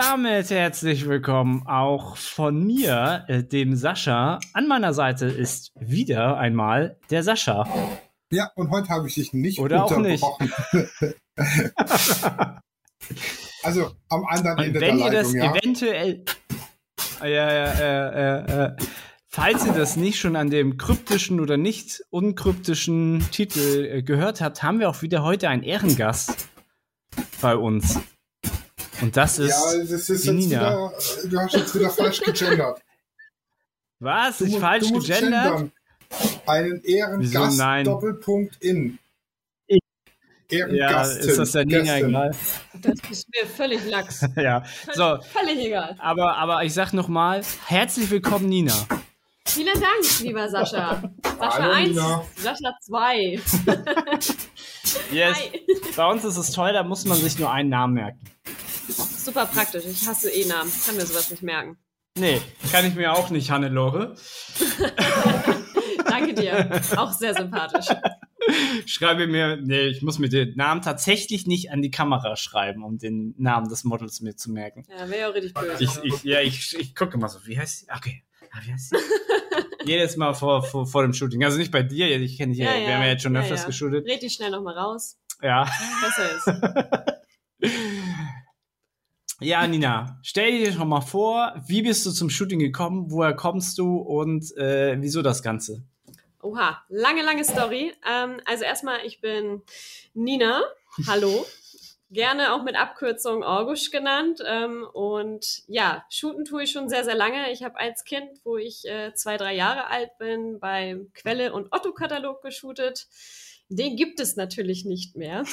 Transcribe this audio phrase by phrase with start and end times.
[0.00, 4.40] Damit herzlich willkommen auch von mir, äh, dem Sascha.
[4.54, 7.68] An meiner Seite ist wieder einmal der Sascha.
[8.32, 10.24] Ja, und heute habe ich dich nicht Oder auch nicht.
[13.62, 15.60] also am anderen Und Ende wenn der ihr das Leitung, ja.
[15.60, 16.24] eventuell.
[17.20, 18.76] Ja, ja, ja, ja, ja.
[19.26, 24.62] Falls ihr das nicht schon an dem kryptischen oder nicht unkryptischen Titel äh, gehört habt,
[24.62, 26.48] haben wir auch wieder heute einen Ehrengast
[27.42, 28.00] bei uns.
[29.02, 29.50] Und das ist.
[29.50, 30.60] Ja, das ist die jetzt Nina.
[30.60, 30.92] wieder,
[31.30, 32.80] du hast jetzt wieder falsch gegendert.
[33.98, 34.38] Was?
[34.38, 35.20] Du Ist musst- falsch gegendert?
[35.20, 35.72] gendern.
[36.46, 36.96] Einen Wieso
[37.38, 37.84] Ehrengast nein?
[37.84, 38.98] Doppelpunkt in.
[39.66, 39.80] Ich-
[40.48, 41.22] Ehrengast.
[41.22, 42.34] Ja, ist das der Nina egal?
[42.82, 44.26] Das ist mir völlig lax.
[44.36, 44.64] ja.
[44.94, 45.94] So, Völlig egal.
[46.00, 48.74] aber, aber ich sag nochmal, herzlich willkommen, Nina.
[49.52, 51.02] Vielen Dank, lieber Sascha.
[51.24, 52.24] Sascha Hallo, 1, Nina.
[52.36, 53.40] Sascha 2.
[55.12, 55.36] Yes.
[55.36, 55.60] Hi.
[55.96, 58.20] Bei uns ist es toll, da muss man sich nur einen Namen merken.
[58.88, 59.84] Super praktisch.
[59.84, 60.70] Ich hasse E-Namen.
[60.84, 61.78] Kann mir sowas nicht merken.
[62.18, 62.40] Nee,
[62.72, 64.16] kann ich mir auch nicht, Hannelore.
[66.08, 66.80] Danke dir.
[66.96, 67.86] Auch sehr sympathisch.
[68.86, 72.98] Schreibe mir, nee, ich muss mir den Namen tatsächlich nicht an die Kamera schreiben, um
[72.98, 74.84] den Namen des Models mir zu merken.
[74.88, 75.84] Ja, wäre ja auch richtig böse.
[75.84, 77.86] Ich, ich, ja, ich, ich gucke mal so, wie heißt sie?
[77.94, 78.24] Okay.
[78.52, 78.96] Ah, wie heißt sie?
[79.84, 81.44] Jedes Mal vor, vor, vor dem Shooting.
[81.44, 83.62] Also nicht bei dir, ich kenne dich ja, wir haben ja jetzt schon ja, öfters
[83.62, 83.66] ja.
[83.66, 84.06] geshootet.
[84.06, 85.18] Red dich schnell nochmal raus.
[85.42, 85.68] Ja.
[86.00, 87.72] Besser ist.
[89.42, 93.78] Ja, Nina, stell dir doch mal vor, wie bist du zum Shooting gekommen, woher kommst
[93.78, 95.82] du und äh, wieso das Ganze?
[96.42, 97.94] Oha, lange, lange Story.
[98.06, 99.62] Ähm, also erstmal, ich bin
[100.12, 100.62] Nina.
[101.06, 101.46] Hallo.
[102.10, 104.42] Gerne auch mit Abkürzung Orgusch genannt.
[104.44, 107.52] Ähm, und ja, shooten tue ich schon sehr, sehr lange.
[107.52, 111.72] Ich habe als Kind, wo ich äh, zwei, drei Jahre alt bin, bei Quelle und
[111.72, 113.06] Otto-Katalog geshootet.
[113.68, 115.44] Den gibt es natürlich nicht mehr.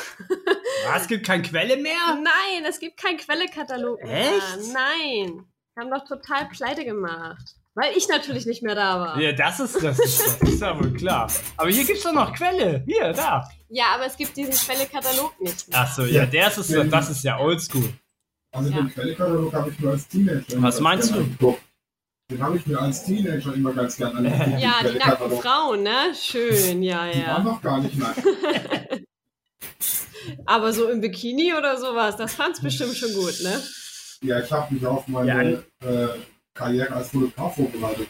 [0.88, 2.16] Was, gibt keine Quelle mehr?
[2.16, 4.32] Nein, es gibt keinen Quelle-Katalog mehr.
[4.36, 4.74] Echt?
[4.74, 5.46] Nein.
[5.78, 7.56] Haben doch total pleite gemacht.
[7.76, 9.20] Weil ich natürlich nicht mehr da war.
[9.22, 11.32] Ja, das ist, das ist, das ist ja wohl klar.
[11.58, 12.84] Aber hier gibt's doch noch Quelle.
[12.88, 13.48] Hier, da.
[13.70, 15.78] Ja, aber es gibt diesen Quelle-Katalog nicht mehr.
[15.80, 17.94] Ach so, ja, der ist, das ist ja oldschool.
[18.52, 18.78] Also Ja.
[18.78, 20.54] den Quellekatalog habe ich mir als Teenager.
[20.54, 21.16] immer Was meinst du?
[21.20, 21.62] angeguckt.
[22.32, 24.48] Den habe ich mir als Teenager immer ganz gerne angeguckt.
[24.48, 25.32] den Ja, die nackten.
[25.40, 26.14] Frauen, ne?
[26.20, 27.40] Schön, ja, Die waren ja.
[27.44, 28.24] noch gar nicht nackt.
[30.46, 33.62] Aber so im Bikini oder sowas, das fand's bestimmt schon gut, ne?
[34.22, 36.08] Ja, ich habe mich auf meine äh,
[36.54, 38.08] Karriere als Fotograf vorbereitet.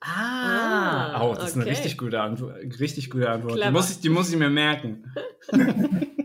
[0.00, 1.74] Ah, oh, das ist eine okay.
[1.74, 2.56] richtig gute Antwort.
[2.78, 3.62] Richtig gute Antwort.
[3.62, 5.12] Die muss, ich, die muss ich mir merken.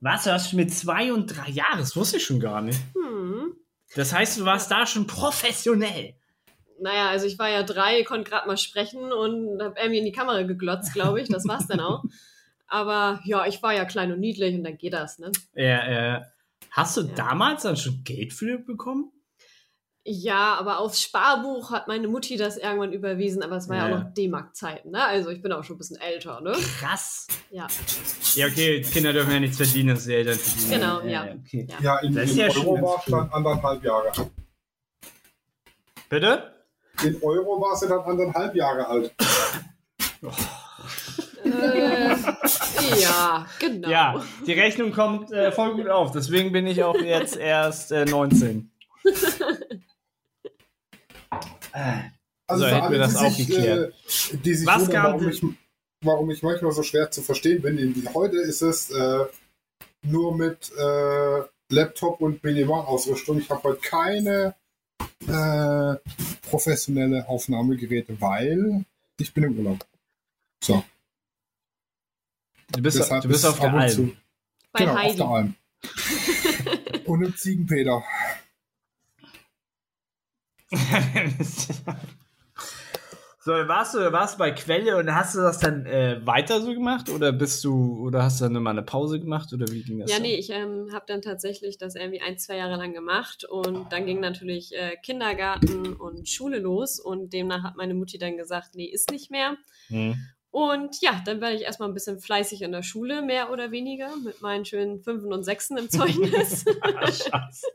[0.00, 1.78] Was, du hast mit zwei und drei Jahren?
[1.78, 2.78] Das wusste ich schon gar nicht.
[2.94, 3.54] Hm.
[3.94, 6.14] Das heißt, du warst da schon professionell.
[6.80, 10.12] Naja, also ich war ja drei, konnte gerade mal sprechen und hab irgendwie in die
[10.12, 11.28] Kamera geglotzt, glaube ich.
[11.28, 12.04] Das war's dann auch.
[12.66, 15.32] Aber ja, ich war ja klein und niedlich und dann geht das, ne?
[15.54, 16.20] Äh, äh,
[16.70, 17.14] hast du Ja.
[17.14, 19.12] damals dann schon Geld für bekommen?
[20.02, 23.94] Ja, aber aufs Sparbuch hat meine Mutti das irgendwann überwiesen, aber es war ja, Ja.
[23.96, 25.04] auch noch D-Mark-Zeiten, ne?
[25.04, 26.52] Also ich bin auch schon ein bisschen älter, ne?
[26.78, 27.26] Krass.
[27.50, 27.66] Ja.
[28.34, 30.70] Ja, okay, Kinder dürfen ja nichts verdienen, das ist ja Eltern verdienen.
[30.80, 31.24] Genau, Äh, ja.
[31.34, 31.66] Okay.
[31.68, 31.76] Ja.
[31.82, 34.30] Ja, in, Das ist in ja Euro war es dann anderthalb Jahre.
[36.08, 36.54] Bitte?
[37.04, 39.14] In Euro war sie dann anderthalb Jahre alt.
[41.52, 43.88] Äh, ja, genau.
[43.88, 46.12] Ja, die Rechnung kommt äh, voll gut auf.
[46.12, 48.70] Deswegen bin ich auch jetzt erst äh, 19.
[51.72, 52.00] Äh,
[52.46, 53.94] Also So, hätten wir das auch sich, geklärt.
[54.32, 55.42] Äh, die sich Was wundern, warum ich,
[56.02, 57.78] warum ich manchmal so schwer zu verstehen bin.
[57.78, 59.24] In, heute ist es äh,
[60.02, 63.38] nur mit äh, Laptop und Minimalausrüstung.
[63.38, 64.54] Ich habe heute keine
[65.28, 65.96] äh,
[66.50, 68.84] professionelle Aufnahmegeräte, weil
[69.18, 69.86] ich bin im Urlaub.
[70.62, 70.82] So,
[72.72, 73.90] du bist, deshalb du bist ist auf der Alm.
[73.90, 74.16] zu-
[74.72, 75.16] Bei genau, auf Heidi.
[75.16, 75.54] der Alm.
[77.06, 78.02] und im Ziegenpeter.
[83.42, 86.72] so, warst du, warst du bei Quelle und hast du das dann äh, weiter so
[86.74, 89.98] gemacht oder bist du oder hast du dann mal eine Pause gemacht oder wie ging
[90.00, 90.10] das?
[90.10, 90.22] Ja, dann?
[90.24, 94.06] nee, ich ähm, habe dann tatsächlich das irgendwie ein, zwei Jahre lang gemacht und dann
[94.06, 98.86] ging natürlich äh, Kindergarten und Schule los und demnach hat meine Mutti dann gesagt, nee,
[98.86, 99.56] ist nicht mehr.
[99.88, 100.14] Hm.
[100.50, 104.16] Und ja, dann war ich erstmal ein bisschen fleißig in der Schule, mehr oder weniger,
[104.16, 106.64] mit meinen schönen Fünfen und Sechsen im Zeugnis.
[106.82, 107.66] Ah, Scheiße.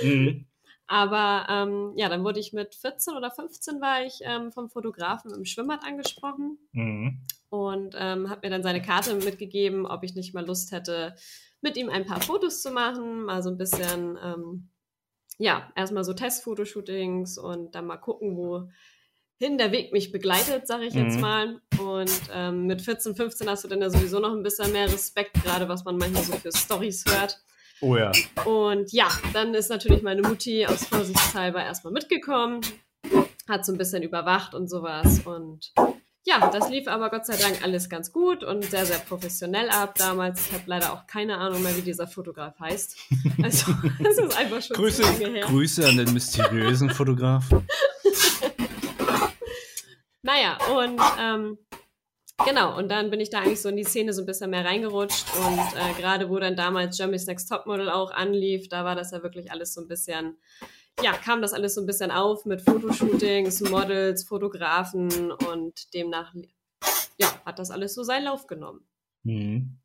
[0.00, 0.46] Hm.
[0.88, 5.32] Aber ähm, ja, dann wurde ich mit 14 oder 15 war ich ähm, vom Fotografen
[5.32, 7.20] im Schwimmbad angesprochen Hm.
[7.48, 11.14] und ähm, hat mir dann seine Karte mitgegeben, ob ich nicht mal Lust hätte,
[11.60, 14.68] mit ihm ein paar Fotos zu machen, mal so ein bisschen, ähm,
[15.38, 20.94] ja, erstmal so Testfotoshootings und dann mal gucken, wohin der Weg mich begleitet, sage ich
[20.94, 21.20] jetzt Mhm.
[21.20, 21.60] mal.
[21.80, 25.42] Und ähm, mit 14, 15 hast du dann ja sowieso noch ein bisschen mehr Respekt,
[25.42, 27.40] gerade was man manchmal so für Stories hört.
[27.80, 28.12] Oh ja.
[28.44, 32.60] Und ja, dann ist natürlich meine Mutti aus Vorsichtshalber erstmal mitgekommen,
[33.48, 35.20] hat so ein bisschen überwacht und sowas.
[35.24, 35.72] Und
[36.24, 39.94] ja, das lief aber Gott sei Dank alles ganz gut und sehr, sehr professionell ab
[39.96, 40.48] damals.
[40.48, 42.96] Ich habe leider auch keine Ahnung mehr, wie dieser Fotograf heißt.
[43.42, 43.72] Also,
[44.02, 45.46] das ist einfach schon Grüße, zu lange her.
[45.46, 47.66] Grüße an den mysteriösen Fotografen.
[50.22, 51.58] Naja, und ähm,
[52.44, 54.64] genau, und dann bin ich da eigentlich so in die Szene so ein bisschen mehr
[54.64, 59.10] reingerutscht und äh, gerade wo dann damals Jeremy's Next Topmodel auch anlief, da war das
[59.10, 60.36] ja wirklich alles so ein bisschen,
[61.02, 66.34] ja, kam das alles so ein bisschen auf mit Fotoshootings, Models, Fotografen und demnach,
[67.18, 68.80] ja, hat das alles so seinen Lauf genommen.
[69.22, 69.78] Mhm.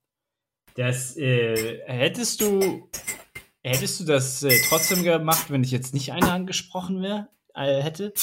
[0.75, 2.89] Das äh, hättest du
[3.65, 8.13] hättest du das äh, trotzdem gemacht, wenn ich jetzt nicht einer angesprochen wäre, äh, hätte?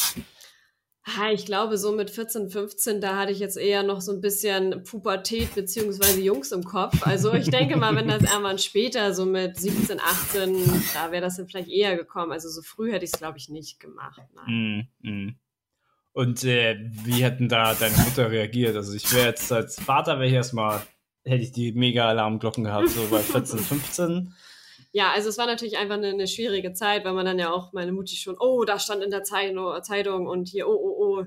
[1.04, 4.20] Ha, Ich glaube, so mit 14, 15, da hatte ich jetzt eher noch so ein
[4.20, 7.04] bisschen Pubertät beziehungsweise Jungs im Kopf.
[7.06, 10.56] Also ich denke mal, wenn das irgendwann später, so mit 17, 18,
[10.94, 12.30] da wäre das dann vielleicht eher gekommen.
[12.30, 14.20] Also so früh hätte ich es, glaube ich, nicht gemacht.
[14.34, 14.88] Nein.
[15.02, 15.10] Mhm.
[15.10, 15.36] mhm.
[16.14, 18.76] Und äh, wie hätten da deine Mutter reagiert?
[18.76, 20.82] Also ich wäre jetzt als Vater wäre ich erstmal
[21.24, 24.34] hätte ich die mega Alarmglocken gehabt, so bei 14, 15.
[24.92, 27.72] Ja, also es war natürlich einfach eine, eine schwierige Zeit, weil man dann ja auch
[27.72, 31.24] meine Mutti schon, oh, da stand in der Zeitung, Zeitung und hier, oh, oh, oh.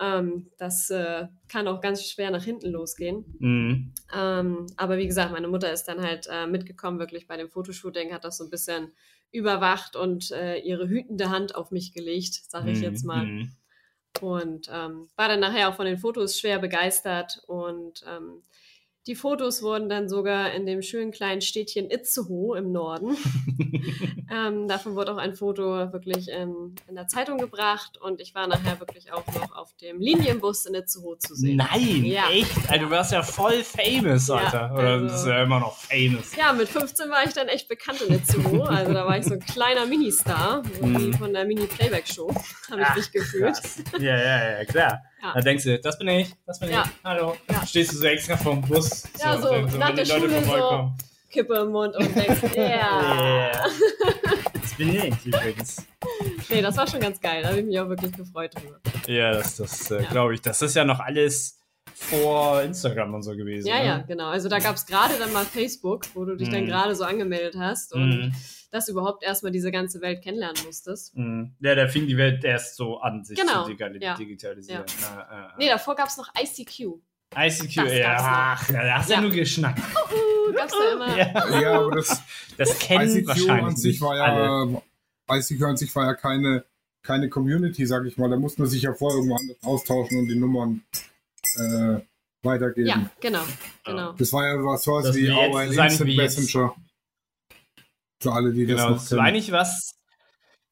[0.00, 3.24] Ähm, das äh, kann auch ganz schwer nach hinten losgehen.
[3.40, 3.94] Mhm.
[4.14, 8.12] Ähm, aber wie gesagt, meine Mutter ist dann halt äh, mitgekommen, wirklich bei dem Fotoshooting,
[8.12, 8.92] hat das so ein bisschen
[9.32, 12.84] überwacht und äh, ihre hütende Hand auf mich gelegt, sage ich Mhm.
[12.84, 13.24] jetzt mal.
[13.26, 13.52] Mhm.
[14.20, 17.42] Und ähm, war dann nachher auch von den Fotos schwer begeistert.
[17.46, 18.42] Und ähm,
[19.08, 23.16] die Fotos wurden dann sogar in dem schönen kleinen Städtchen Itzehoe im Norden.
[24.30, 27.98] ähm, davon wurde auch ein Foto wirklich in, in der Zeitung gebracht.
[28.00, 31.56] Und ich war nachher wirklich auch noch auf dem Linienbus in Itzehoe zu sehen.
[31.56, 32.28] Nein, Ja.
[32.30, 32.50] echt?
[32.68, 34.74] Also, du warst ja voll famous, Ja, Alter.
[34.74, 36.36] Oder also- du bist ja immer noch famous.
[36.36, 38.68] Ja, mit 15 war ich dann echt bekannt in Itzehoe.
[38.68, 41.14] Also da war ich so ein kleiner Ministar, so wie Mhm.
[41.14, 42.30] von der Mini-Playback-Show,
[42.70, 43.54] habe ich mich gefühlt.
[43.54, 43.82] Krass.
[43.98, 45.02] Ja, ja, ja, klar.
[45.22, 45.32] Ja.
[45.34, 46.84] Da denkst du, das bin ich, das bin Ja.
[46.84, 46.90] ich.
[47.04, 47.36] Hallo.
[47.50, 47.66] Ja.
[47.66, 49.04] Stehst du so extra vorm Bus.
[49.20, 50.92] Ja, so wenn, nach wenn der die Leute Schule so.
[51.30, 52.62] Kippe im Mund und denkst, ja.
[52.62, 53.66] Yeah.
[54.54, 55.86] Das bin ich übrigens.
[56.48, 57.42] Nee, das war schon ganz geil.
[57.42, 58.78] Da habe ich mich auch wirklich gefreut drüber.
[59.06, 60.40] Ja, das, das äh, glaube ich.
[60.42, 61.60] Das ist ja noch alles
[61.94, 63.66] vor Instagram und so gewesen.
[63.66, 63.86] Ja, ne?
[63.86, 64.28] ja, genau.
[64.28, 66.68] Also da gab es gerade dann mal Facebook, wo du dich dann Mhm.
[66.68, 68.34] gerade so angemeldet hast und Mhm.
[68.70, 71.16] Dass du überhaupt erstmal diese ganze Welt kennenlernen musstest.
[71.16, 71.54] Mhm.
[71.60, 74.14] Ja, da fing die Welt erst so an, sich Genau, zu digital ja.
[74.14, 74.84] digitalisieren.
[75.00, 75.26] Ja.
[75.30, 77.00] Ja, Nee, davor gab es noch ICQ.
[77.36, 79.78] ICQ, das ja, ach, da hast du ja nur geschnackt.
[79.78, 81.16] Uh, gab's da immer.
[81.18, 81.60] Ja.
[81.60, 82.22] Ja, aber das
[82.56, 84.82] Das kennen ICQ wahrscheinlich an sich nicht war alle.
[85.28, 86.64] ja, ICQ an sich war ja keine,
[87.02, 88.30] keine Community, sag ich mal.
[88.30, 90.82] Da musste man sich ja vorher irgendwo anders austauschen und die Nummern
[91.56, 92.00] äh,
[92.42, 92.88] weitergeben.
[92.88, 93.42] Ja, genau,
[93.84, 94.12] genau.
[94.12, 96.56] Das war ja was, was Das wie wie jetzt, Instant wie jetzt.
[98.20, 99.28] Für alle, die Genau, das noch das war kennen.
[99.28, 99.94] eigentlich was.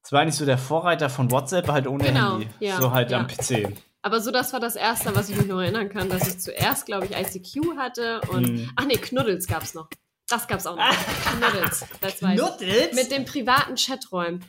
[0.03, 2.49] Das war eigentlich so der Vorreiter von WhatsApp, halt ohne Genau, Handy.
[2.61, 3.19] ja, so halt ja.
[3.21, 3.73] am PC.
[4.03, 6.87] Aber so, das war das Erste, was ich mich noch erinnern kann, dass ich zuerst,
[6.87, 8.71] glaube ich, ICQ hatte und, Mhm.
[8.77, 9.89] ach nee, Knuddels gab's noch.
[10.29, 10.85] Das gab's auch noch.
[11.41, 12.47] Knuddels, das weiß ich.
[12.47, 12.95] Knuddels?
[12.95, 14.45] Mit den privaten Chaträumen.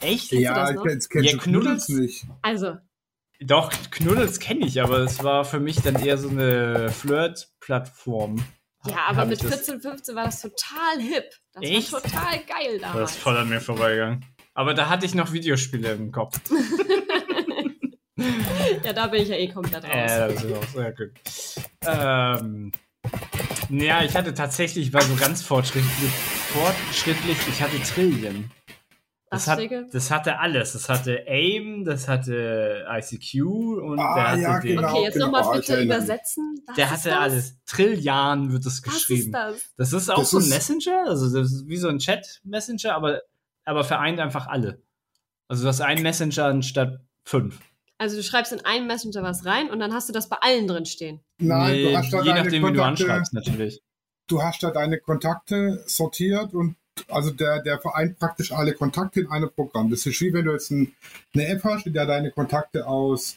[0.00, 0.30] Echt?
[0.30, 1.22] Kennst du Ja, das ich noch?
[1.22, 1.88] Ja, du Knuddels?
[1.90, 2.24] nicht.
[2.42, 2.76] Also,
[3.40, 8.42] Doch, Knuddels kenne ich, aber es war für mich dann eher so eine Flirt-Plattform.
[8.86, 11.30] Ja, aber mit ich das- 14, 15 war das total hip.
[11.52, 11.92] Das Echt?
[11.92, 13.10] war total geil Das damals.
[13.12, 14.24] ist voll an mir vorbeigegangen.
[14.54, 16.40] Aber da hatte ich noch Videospiele im Kopf.
[18.84, 19.90] ja, da bin ich ja eh komplett raus.
[19.92, 21.10] Äh, das ist auch sehr gut.
[21.84, 22.72] Ähm,
[23.70, 26.10] ja, ich hatte tatsächlich, war so ganz fortschrittlich,
[26.52, 28.50] fortschrittlich ich hatte Trillion.
[29.34, 29.60] Das, hat,
[29.92, 30.72] das hatte alles.
[30.72, 34.76] Das hatte AIM, das hatte ICQ und Ah, der hatte ja, den.
[34.76, 34.90] genau.
[34.92, 36.62] okay, jetzt genau, nochmal ich bitte übersetzen.
[36.66, 37.18] Was Der hatte das?
[37.18, 37.56] alles.
[37.66, 39.20] Trillian wird es Was geschrieben.
[39.26, 39.74] ist das?
[39.76, 42.94] Das ist auch Das so ein ist- Messenger, also das ist wie so ein Chat-Messenger,
[42.94, 43.20] aber,
[43.64, 44.82] aber vereint einfach alle.
[45.48, 47.58] Also du hast einen Messenger anstatt fünf.
[47.98, 50.66] Also du schreibst in einen Messenger was rein und dann hast du das bei allen
[50.66, 51.20] drin stehen.
[51.38, 53.82] Nein, Nee, du hast da je nachdem, wie du Kontakte, anschreibst, natürlich.
[54.26, 56.76] du hast da deine Kontakte sortiert und
[57.08, 59.90] also der, der vereint praktisch alle Kontakte in einem Programm.
[59.90, 60.92] Das ist wie wenn du jetzt ein,
[61.34, 63.36] eine App hast, in der deine Kontakte aus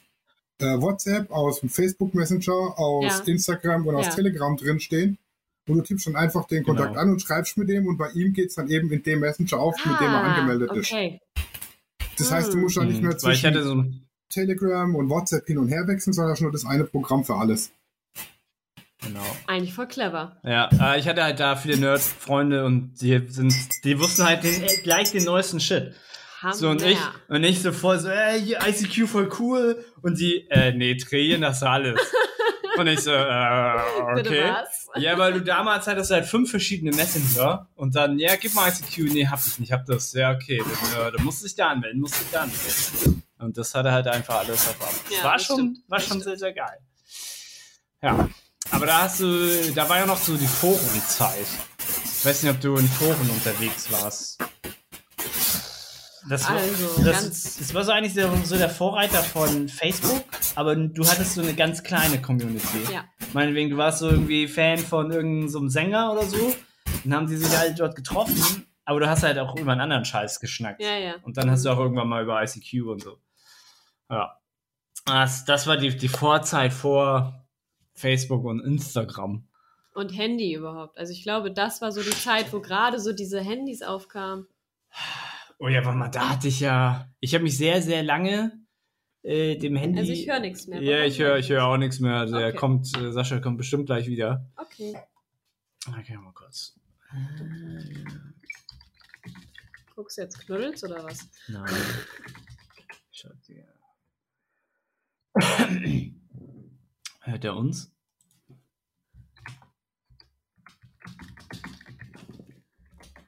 [0.59, 3.23] äh, WhatsApp, aus dem Facebook Messenger, aus Ja.
[3.33, 4.13] Instagram und aus Ja.
[4.15, 5.17] Telegram drinstehen.
[5.67, 7.01] Und du tippst dann einfach den Kontakt Genau.
[7.01, 9.59] an und schreibst mit dem und bei ihm geht es dann eben in dem Messenger
[9.59, 10.91] auf, mit dem er Ah, angemeldet ist.
[10.91, 11.19] okay.
[12.17, 13.83] Das heißt, du musst dann nicht mehr Hm, ich zwischen so
[14.29, 17.71] Telegram und WhatsApp hin und her wechseln, sondern hast nur das eine Programm für alles.
[19.01, 19.25] Genau.
[19.47, 20.37] Eigentlich voll clever.
[20.43, 24.63] Ja, äh, ich hatte halt da viele Nerd-Freunde und die sind, die wussten halt den,
[24.63, 25.93] äh, gleich den neuesten Shit.
[26.41, 26.53] Hammer.
[26.53, 26.99] So und ich,
[27.29, 29.83] und ich so voll so, ey, ICQ voll cool.
[30.01, 31.99] Und die, äh, nee, Trillion, das alles.
[32.77, 33.73] Und ich so, äh,
[34.19, 34.53] okay.
[34.97, 39.13] Ja, weil du damals hattest halt fünf verschiedene Messenger und dann, ja, gib mal ICQ,
[39.13, 41.69] nee, hab ich nicht, hab das, ja, okay, dann, äh, dann musst du dich da
[41.69, 43.23] anmelden, musst du dich da anmelden.
[43.39, 45.01] Und das hatte halt einfach alles auf einmal.
[45.09, 46.77] Ja, war schon, stimmt, war schon sehr, sehr geil.
[48.01, 48.29] Ja.
[48.71, 51.47] Aber da hast du, da war ja noch so die Forumzeit.
[52.03, 54.39] Ich weiß nicht, ob du in Foren unterwegs warst.
[56.29, 60.75] Das war, Also, das, das war so eigentlich der, so der Vorreiter von Facebook, aber
[60.75, 62.91] du hattest so eine ganz kleine Community.
[62.91, 63.05] Ja.
[63.33, 66.53] Meinetwegen, du warst so irgendwie Fan von irgendeinem so Sänger oder so.
[67.03, 70.03] Dann haben die sich halt dort getroffen, aber du hast halt auch über einen anderen
[70.03, 70.81] Scheiß geschnackt.
[70.81, 71.15] Ja, ja.
[71.23, 73.19] Und dann hast du auch irgendwann mal über ICQ und so.
[74.09, 74.37] Ja.
[75.05, 77.46] Das, das war die, die Vorzeit vor
[77.97, 79.47] Facebook und Instagram.
[79.93, 80.97] Und Handy überhaupt.
[80.97, 84.47] Also ich glaube, das war so die Zeit, wo gerade so diese Handys aufkamen.
[85.57, 87.09] Oh ja, warte mal, da hatte ich ja.
[87.19, 88.51] Ich habe mich sehr, sehr lange
[89.23, 89.99] äh, dem Handy.
[89.99, 90.81] Also ich höre nichts mehr.
[90.83, 92.27] Ja, ich höre ich hör auch nichts mehr.
[92.27, 92.57] Der Okay.
[92.57, 94.45] kommt, äh, Sascha kommt bestimmt gleich wieder.
[94.55, 94.95] Okay.
[95.99, 96.79] Okay, mal kurz.
[99.95, 101.27] Guckst du jetzt Knuddels oder was?
[101.47, 101.65] Nein.
[103.11, 103.65] Schaut dir.
[107.27, 107.93] Hört er uns?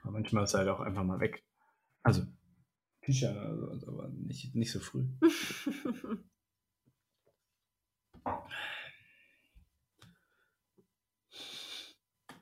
[0.01, 1.43] Aber manchmal ist er halt auch einfach mal weg.
[2.03, 2.23] Also,
[3.01, 5.05] Fischer, also, aber nicht, nicht so früh.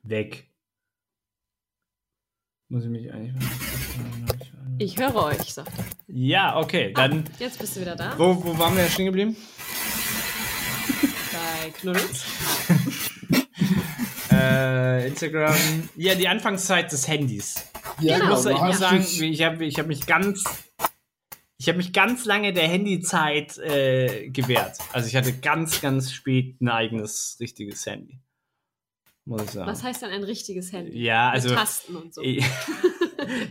[0.03, 0.53] Weg.
[2.69, 3.33] Muss ich mich eigentlich.
[4.77, 5.85] Ich höre euch, sagt er.
[6.05, 7.27] Ja, okay, dann.
[7.39, 8.15] Jetzt bist du wieder da.
[8.19, 9.35] Wo, wo waren wir ja stehen geblieben?
[11.71, 12.25] Knuddels.
[14.29, 15.55] Äh, Instagram.
[15.95, 17.55] Ja, die Anfangszeit des Handys.
[17.99, 18.25] Ja, Genau.
[18.25, 20.43] Ich muss, du ich muss sagen, ich habe ich hab mich ganz.
[21.57, 24.77] Ich habe mich ganz lange der Handyzeit äh, gewehrt.
[24.93, 28.19] Also ich hatte ganz, ganz spät ein eigenes, richtiges Handy.
[29.25, 29.71] Muss ich sagen.
[29.71, 30.99] Was heißt denn ein richtiges Handy?
[31.01, 31.49] Ja, also.
[31.49, 32.21] Mit Tasten und so.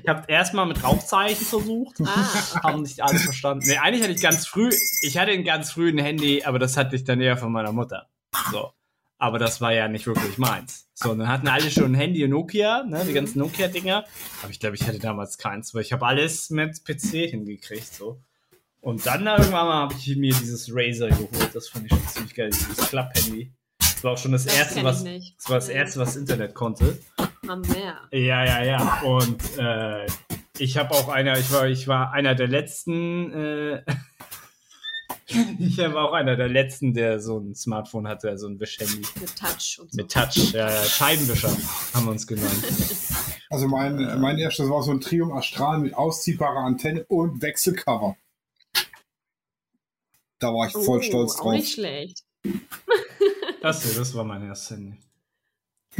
[0.02, 1.96] Ich, habe erstmal mit Rauchzeichen versucht.
[2.04, 3.66] Ah, Haben nicht alle verstanden.
[3.66, 4.70] Nee, eigentlich hatte ich ganz früh,
[5.02, 7.72] ich hatte ein ganz früh ein Handy, aber das hatte ich dann eher von meiner
[7.72, 8.08] Mutter.
[8.50, 8.72] So.
[9.18, 10.88] Aber das war ja nicht wirklich meins.
[10.94, 14.04] So, und dann hatten alle schon ein Handy und Nokia, ne, die ganzen Nokia-Dinger.
[14.42, 18.20] Aber ich glaube, ich hatte damals keins, weil ich habe alles mit PC hingekriegt, so.
[18.80, 21.50] Und dann irgendwann mal habe ich mir dieses Razer geholt.
[21.54, 23.52] Das fand ich schon ziemlich geil, dieses Klapp-Handy.
[23.78, 26.98] Das war auch schon das, das erste, was, das war das erste, was Internet konnte.
[27.48, 28.00] Am Meer.
[28.12, 29.00] Ja, ja, ja.
[29.02, 30.06] Und äh,
[30.58, 33.82] ich habe auch einer, ich war, ich war einer der letzten, äh,
[35.58, 39.36] ich habe auch einer der letzten, der so ein Smartphone hatte, so ein Wischhandy Mit
[39.36, 39.96] Touch und so.
[39.96, 41.50] mit Touch, ja, ja, Scheibenwischer
[41.94, 42.52] haben wir uns genannt.
[43.48, 48.16] Also mein, mein erstes war so ein Triumph Astral mit ausziehbarer Antenne und Wechselcover.
[50.40, 51.52] Da war ich voll Oh, stolz drauf.
[51.52, 52.24] nicht schlecht.
[53.62, 54.98] Das hier, das war mein erstes Handy.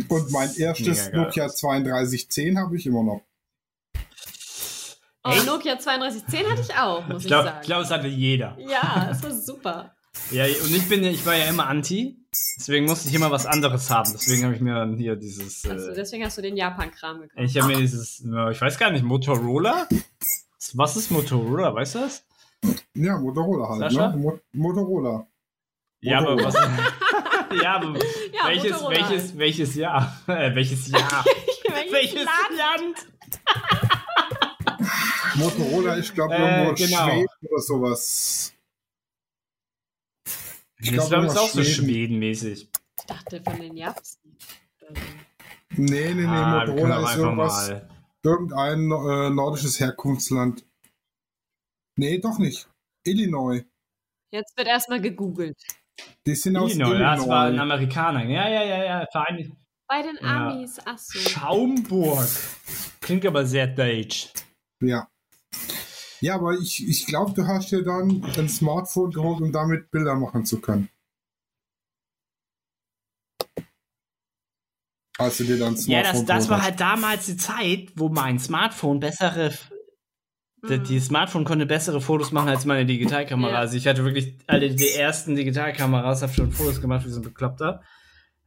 [0.08, 1.12] Und mein erstes.
[1.12, 3.22] Nokia 3210 habe ich immer noch.
[5.24, 5.32] Oh?
[5.44, 7.66] Nokia 3210 hatte ich auch, muss Ich ich, glaube, sagen.
[7.66, 8.56] glaub, es hatte jeder.
[8.60, 9.92] ja, das war super.
[10.30, 12.16] Ja, und ich bin ja, ich war ja immer Anti,
[12.58, 14.10] deswegen musste ich immer was anderes haben.
[14.12, 17.38] Deswegen habe ich mir dann hier dieses, Also, äh, deswegen hast du den Japan-Kram gekauft.
[17.44, 19.86] ich habe mir dieses, ich weiß gar nicht, Motorola?
[20.74, 22.24] Was ist Motorola, weißt du das?
[22.94, 24.08] Ja, Motorola halt, Sascha?
[24.10, 24.16] ne?
[24.16, 25.26] Mo Motorola.
[26.00, 26.54] Ja, aber was.
[27.62, 27.98] Ja, aber
[28.32, 30.22] Ja, welches, Motorola welches, welches Jahr?
[30.28, 31.24] Äh, welches Jahr?
[31.68, 32.96] Welches welches Land?
[32.96, 33.06] Land?
[35.36, 37.08] Motorola ist, glaube ich, Äh, genau.
[37.10, 38.52] Schweden oder sowas.
[40.78, 41.84] Ich glaub, glaube, das ist immer auch so Schweden.
[41.86, 42.68] schwedenmäßig.
[42.98, 44.18] Ich dachte von den Japs.
[44.80, 45.00] Also,
[45.78, 47.88] Nee, nee, nee, Ah, Motorola ist irgendwas, mal.
[48.22, 50.64] irgendein äh, nordisches Herkunftsland.
[51.96, 52.68] Nee, doch nicht.
[53.04, 53.64] Illinois.
[54.32, 55.56] Jetzt wird erstmal gegoogelt.
[56.26, 57.00] Die sind aus Illinois, Illinois.
[57.02, 58.24] ja, das war ein Amerikaner.
[58.24, 59.06] Ja, ja, ja, ja.
[59.10, 59.52] Vereinigt.
[59.88, 60.50] Bei den Ja.
[60.50, 61.18] Amis, ach so.
[61.18, 62.26] Schaumburg.
[63.00, 64.30] Klingt aber sehr deutsch.
[64.82, 65.08] Ja.
[66.20, 70.16] Ja, aber ich, ich glaube, du hast dir dann ein Smartphone geholt, um damit Bilder
[70.16, 70.88] machen zu können.
[75.18, 76.64] Als du dir dann ein Ja, das, Smartphone das war hast.
[76.64, 79.52] halt damals die Zeit, wo mein Smartphone bessere.
[80.62, 80.84] Mhm.
[80.84, 83.52] Die Smartphone konnte bessere Fotos machen als meine Digitalkamera.
[83.52, 83.58] Ja.
[83.58, 87.24] Also ich hatte wirklich alle die ersten Digitalkameras, habe schon Fotos gemacht wie so ein
[87.24, 87.82] Bekloppter.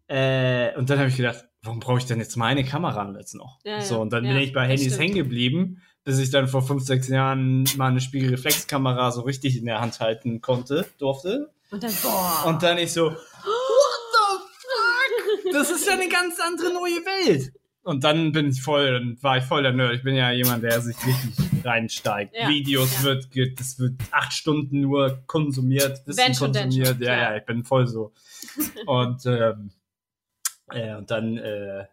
[0.08, 3.60] Äh, und dann habe ich gedacht, warum brauche ich denn jetzt meine Kamera jetzt noch?
[3.64, 6.64] Ja, so, und dann Ja, bin ich bei Handys hängen geblieben, bis ich dann vor
[6.64, 11.52] fünf, sechs Jahren mal eine Spiegelreflexkamera so richtig in der Hand halten konnte, durfte.
[11.70, 12.46] Und dann, boah.
[12.48, 13.16] Und dann ich so, what
[14.14, 15.54] the fuck?
[15.54, 17.54] Das ist ja eine ganz andere neue Welt.
[17.84, 19.94] Und dann bin ich voll, dann war ich voll der Nerd.
[19.94, 22.36] Ich bin ja jemand, der sich richtig reinsteigt.
[22.36, 23.04] Ja, Videos ja.
[23.04, 26.88] wird, das wird acht Stunden nur konsumiert, Wissen Wenn schon, konsumiert.
[26.88, 28.14] schon, ja, ja, ich bin voll so.
[28.86, 29.72] und, ähm,
[30.72, 31.86] äh, und dann äh,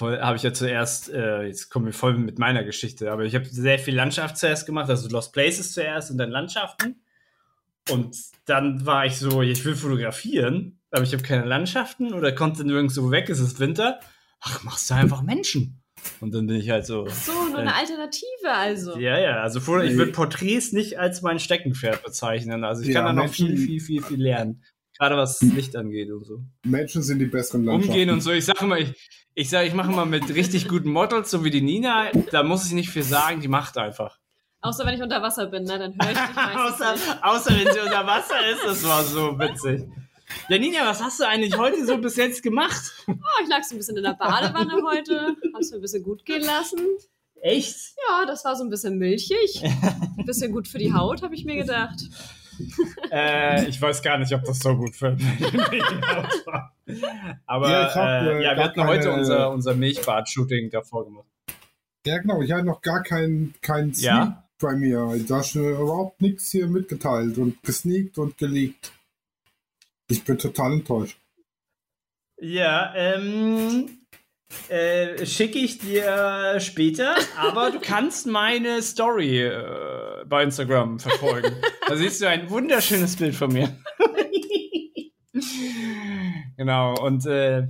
[0.00, 3.44] habe ich ja zuerst, äh, jetzt kommen wir voll mit meiner Geschichte, aber ich habe
[3.46, 7.02] sehr viel Landschaft zuerst gemacht, also Lost Places zuerst und dann Landschaften.
[7.88, 12.64] Und dann war ich so, ich will fotografieren, aber ich habe keine Landschaften oder konnte
[12.64, 13.98] nirgendwo weg, es ist Winter.
[14.40, 15.81] Ach, machst du einfach Menschen.
[16.20, 17.06] Und dann bin ich halt so.
[17.08, 18.98] So, nur eine Alternative also.
[18.98, 22.64] Ja, ja, also vor, ich würde Porträts nicht als mein Steckenpferd bezeichnen.
[22.64, 24.62] Also ich Ja, kann da noch Menschen- viel, viel, viel, viel lernen.
[24.98, 26.42] Gerade was das Licht angeht und so.
[26.64, 27.90] Menschen sind die besseren Landschaften.
[27.90, 28.30] Umgehen und so.
[28.32, 28.92] Ich sage immer, ich,
[29.34, 32.10] ich sage, ich mache immer mit richtig guten Models, so wie die Nina.
[32.30, 34.18] Da muss ich nicht viel sagen, die macht einfach.
[34.60, 37.72] Außer wenn ich unter Wasser bin, ne, dann höre ich dich meistens außer, außer wenn
[37.72, 39.82] sie unter Wasser ist, das war so witzig.
[40.48, 42.80] Ja, Nina, was hast du eigentlich heute so bis jetzt gemacht?
[43.08, 46.24] Oh, ich lag so ein bisschen in der Badewanne heute, hab's mir ein bisschen gut
[46.24, 46.78] gehen lassen.
[47.40, 47.94] Echt?
[48.08, 49.62] Ja, das war so ein bisschen milchig.
[49.62, 52.00] Ein bisschen gut für die Haut, habe ich mir gedacht.
[53.10, 55.16] Äh, ich weiß gar nicht, ob das so gut für
[57.46, 61.26] Aber Ja, ich hab, äh, äh, ja, wir hatten heute unser, unser Milchbad-Shooting davor gemacht.
[62.06, 62.42] Ja, genau.
[62.42, 64.44] Ich hatte noch gar keinen kein Sneak Ja?
[64.60, 65.18] bei mir.
[65.26, 68.92] Da hast du überhaupt nichts hier mitgeteilt und gesneakt und geleakt.
[70.12, 71.18] Ich bin total enttäuscht.
[72.38, 73.88] Ja, ähm,
[74.68, 81.56] äh, schicke ich dir später, aber du kannst meine Story äh, bei Instagram verfolgen.
[81.88, 83.76] Da siehst du ein wunderschönes Bild von mir.
[86.56, 87.66] genau, und äh,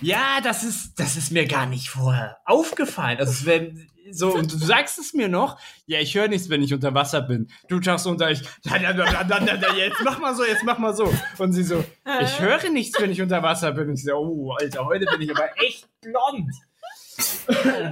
[0.00, 3.18] ja, das ist, das ist mir gar nicht vorher aufgefallen.
[3.18, 3.72] Also wär,
[4.12, 7.22] so, und du sagst es mir noch, ja, ich höre nichts, wenn ich unter Wasser
[7.22, 7.48] bin.
[7.68, 11.12] Du tauchst unter, ich, jetzt mach mal so, jetzt mach mal so.
[11.38, 11.84] Und sie so,
[12.22, 13.88] ich höre nichts, wenn ich unter Wasser bin.
[13.88, 16.50] Und ich so, oh, Alter, heute bin ich aber echt blond.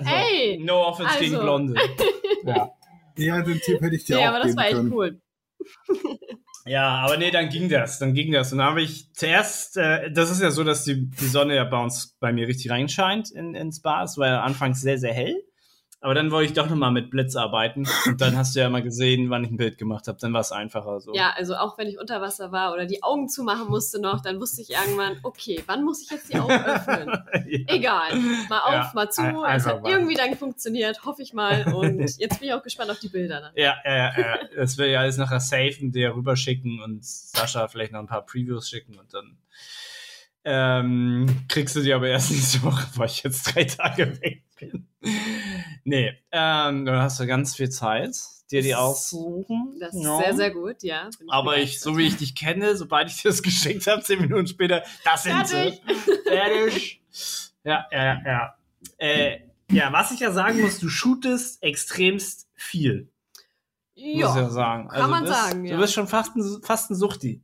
[0.07, 0.59] Ey!
[0.63, 1.25] No offense also.
[1.25, 1.75] gegen Blonde.
[2.45, 2.71] Ja.
[3.17, 4.93] Ja, den Tipp hätte ich dir Nee, auch aber das geben war echt können.
[4.93, 5.21] cool.
[6.69, 8.53] Ja, aber nee, dann ging das, dann ging das.
[8.53, 11.65] Und dann habe ich zuerst, äh, das ist ja so, dass die, die Sonne ja
[11.65, 14.05] bei uns, bei mir richtig reinscheint in, ins Bar.
[14.05, 15.43] Es war ja anfangs sehr, sehr hell.
[16.01, 17.85] Aber dann wollte ich doch nochmal mit Blitz arbeiten.
[18.07, 20.17] Und dann hast du ja mal gesehen, wann ich ein Bild gemacht habe.
[20.21, 21.13] Dann war es einfacher so.
[21.13, 24.41] Ja, also auch wenn ich unter Wasser war oder die Augen zumachen musste noch, dann
[24.41, 27.09] wusste ich irgendwann, okay, wann muss ich jetzt die Augen öffnen?
[27.49, 27.59] ja.
[27.67, 28.15] Egal,
[28.49, 29.23] mal auf, Ja, mal zu.
[29.45, 29.91] Es hat mal.
[29.91, 31.75] irgendwie dann funktioniert, hoffe ich mal.
[31.75, 33.53] Und jetzt bin ich auch gespannt auf die Bilder dann.
[33.57, 34.39] Ja, ja, ja, ja.
[34.57, 38.25] Das will ja alles nachher safe und dir rüberschicken und Sascha vielleicht noch ein paar
[38.25, 39.39] Previews schicken und dann
[40.45, 44.87] ähm, kriegst du die aber erst nächste Woche, weil ich jetzt drei Tage weg bin.
[45.85, 48.15] Nee, ähm, dann hast du ganz viel Zeit,
[48.51, 49.77] dir die auszusuchen.
[49.81, 50.19] Das ist Ja.
[50.19, 51.09] sehr, sehr gut, ja.
[51.29, 54.47] Aber ich, so wie ich dich kenne, sobald ich dir das geschickt habe, zehn Minuten
[54.47, 55.81] später, das sind Fertig.
[55.87, 56.13] sie.
[56.29, 57.01] Fertig.
[57.65, 58.55] Ja, ja, ja.
[58.99, 59.41] Äh,
[59.71, 63.11] ja, was ich ja sagen muss, du shootest extremst viel
[63.97, 64.89] muss ich ja Ja, sagen.
[64.89, 65.75] kann man du bist, sagen, ja.
[65.75, 67.43] Du bist schon fast ein, fast ein Suchti.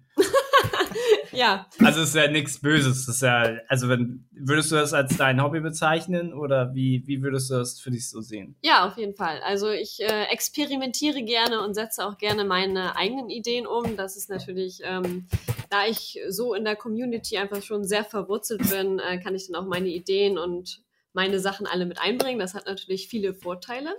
[1.34, 1.66] Ja.
[1.80, 3.06] Also es ist ja nichts Böses.
[3.06, 7.22] Das ist ja, also wenn, würdest du das als dein Hobby bezeichnen oder wie, wie
[7.22, 8.56] würdest du das für dich so sehen?
[8.62, 9.40] Ja, auf jeden Fall.
[9.44, 13.96] Also ich äh, experimentiere gerne und setze auch gerne meine eigenen Ideen um.
[13.96, 15.26] Das ist natürlich, ähm,
[15.70, 19.56] da ich so in der Community einfach schon sehr verwurzelt bin, äh, kann ich dann
[19.56, 22.38] auch meine Ideen und meine Sachen alle mit einbringen.
[22.38, 23.90] Das hat natürlich viele Vorteile.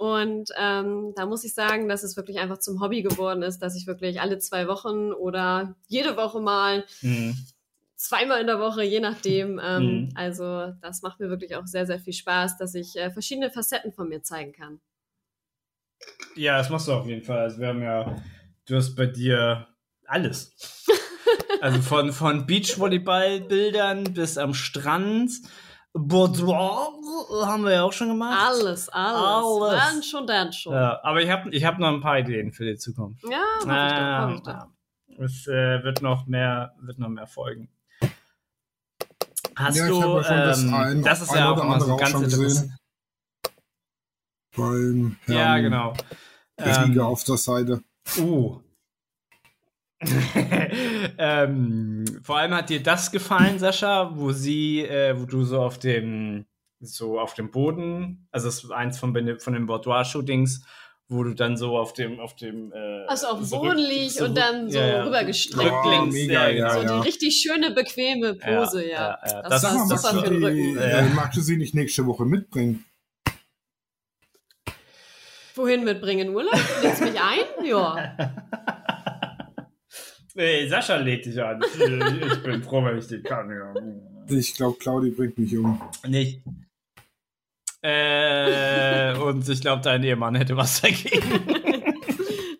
[0.00, 3.76] Und ähm, da muss ich sagen, dass es wirklich einfach zum Hobby geworden ist, dass
[3.76, 7.36] ich wirklich alle zwei Wochen oder jede Woche mal Hm.
[7.96, 9.60] zweimal in der Woche, je nachdem.
[9.62, 10.08] Ähm, Mhm.
[10.14, 13.92] Also das macht mir wirklich auch sehr, sehr viel Spaß, dass ich äh, verschiedene Facetten
[13.92, 14.80] von mir zeigen kann.
[16.34, 17.40] Ja, das machst du auf jeden Fall.
[17.40, 18.16] Also wir haben ja,
[18.64, 19.68] du hast bei dir
[20.06, 20.86] alles.
[21.60, 25.30] also von, von Beachvolleyball-Bildern bis am Strand.
[25.92, 26.92] Boudoir
[27.46, 28.38] haben wir ja auch schon gemacht.
[28.48, 29.20] Alles, alles.
[29.20, 29.82] Alles.
[29.82, 30.72] Dann schon, dann schon.
[30.72, 33.24] Ja, aber ich habe ich hab noch ein paar Ideen für die Zukunft.
[33.24, 34.52] Ja, hoffe ich doch, hoffe ich doch.
[34.52, 34.72] Ah,
[35.24, 37.68] Es äh, wird noch mehr, wird noch mehr folgen.
[39.56, 42.14] Hast Ja, du, schon das ähm, ein- das ist ein ja auch immer so ganz
[42.14, 42.70] interessant.
[44.56, 45.92] Beim Herrn Ja, genau.
[46.58, 47.82] Ähm, auf der Seite.
[48.18, 48.60] uh.
[51.18, 55.78] ähm, vor allem hat dir das gefallen, Sascha, wo sie, äh, wo du so auf
[55.78, 56.46] dem,
[56.80, 60.64] so auf dem Boden, also es ist eins von, den- von den Boudoir-Shootings,
[61.08, 64.24] wo du dann so auf dem, auf dem, äh, Also auf dem so Boden so
[64.26, 65.04] und dann so ja, ja.
[65.04, 65.72] rübergestreckt.
[65.84, 69.18] Oh, mega, ja, so die richtig schöne, bequeme Pose, ja.
[69.22, 69.42] ja, ja.
[69.42, 70.78] Das, Das war mal, super du, für den Rücken.
[70.78, 72.84] äh, magst du sie nicht nächste Woche mitbringen?
[75.56, 76.28] Wohin mitbringen?
[76.28, 76.54] In Urlaub?
[76.82, 77.64] Lädst mich ein?
[77.66, 78.16] Ja.
[80.34, 81.62] Nee, Sascha lädt dich an.
[81.62, 83.50] Ich bin froh, wenn ich den kann.
[83.50, 83.74] Ja.
[84.28, 85.80] Ich glaube, Claudi bringt mich um.
[86.06, 86.42] Nicht.
[87.82, 91.40] Äh, und ich glaube, dein Ehemann hätte was dagegen.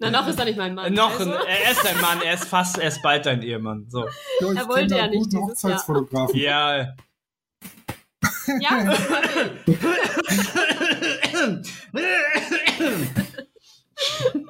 [0.00, 0.94] Na, noch ist er nicht mein Mann.
[0.94, 1.30] Noch, also.
[1.30, 3.84] er ist dein Mann, er ist fast, er ist bald dein Ehemann.
[3.90, 4.06] So.
[4.40, 5.62] Ja, ich Er wollte ja nicht guten dieses.
[5.64, 6.40] Hochzeitsfotografen.
[6.40, 6.94] Ja.
[8.60, 8.94] Ja,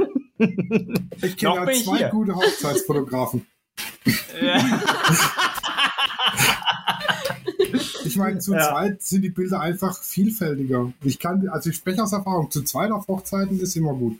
[1.22, 2.08] Ich kenne zwei hier.
[2.08, 3.46] gute Hochzeitsfotografen.
[8.04, 8.68] Ich meine, zu Ja.
[8.70, 10.92] zweit sind die Bilder einfach vielfältiger.
[11.04, 14.18] Ich kann, also ich spreche aus Erfahrung, zu zweit auf Hochzeiten ist immer gut.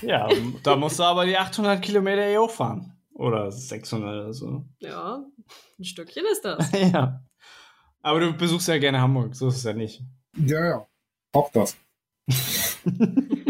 [0.00, 0.28] ja,
[0.62, 2.92] da musst du aber die 800 Kilometer eh hochfahren.
[3.12, 4.64] Oder 600 oder so.
[4.78, 5.22] ja,
[5.78, 6.70] ein Stückchen ist das.
[6.92, 7.22] ja.
[8.02, 10.02] Aber du besuchst ja gerne Hamburg, so ist es ja nicht.
[10.36, 10.86] Ja, ja.
[11.32, 11.76] Auch das.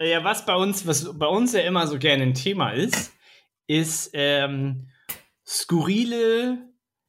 [0.00, 3.12] Ja, was bei uns, was bei uns ja immer so gerne ein Thema ist,
[3.66, 4.88] ist ähm,
[5.44, 6.58] skurrile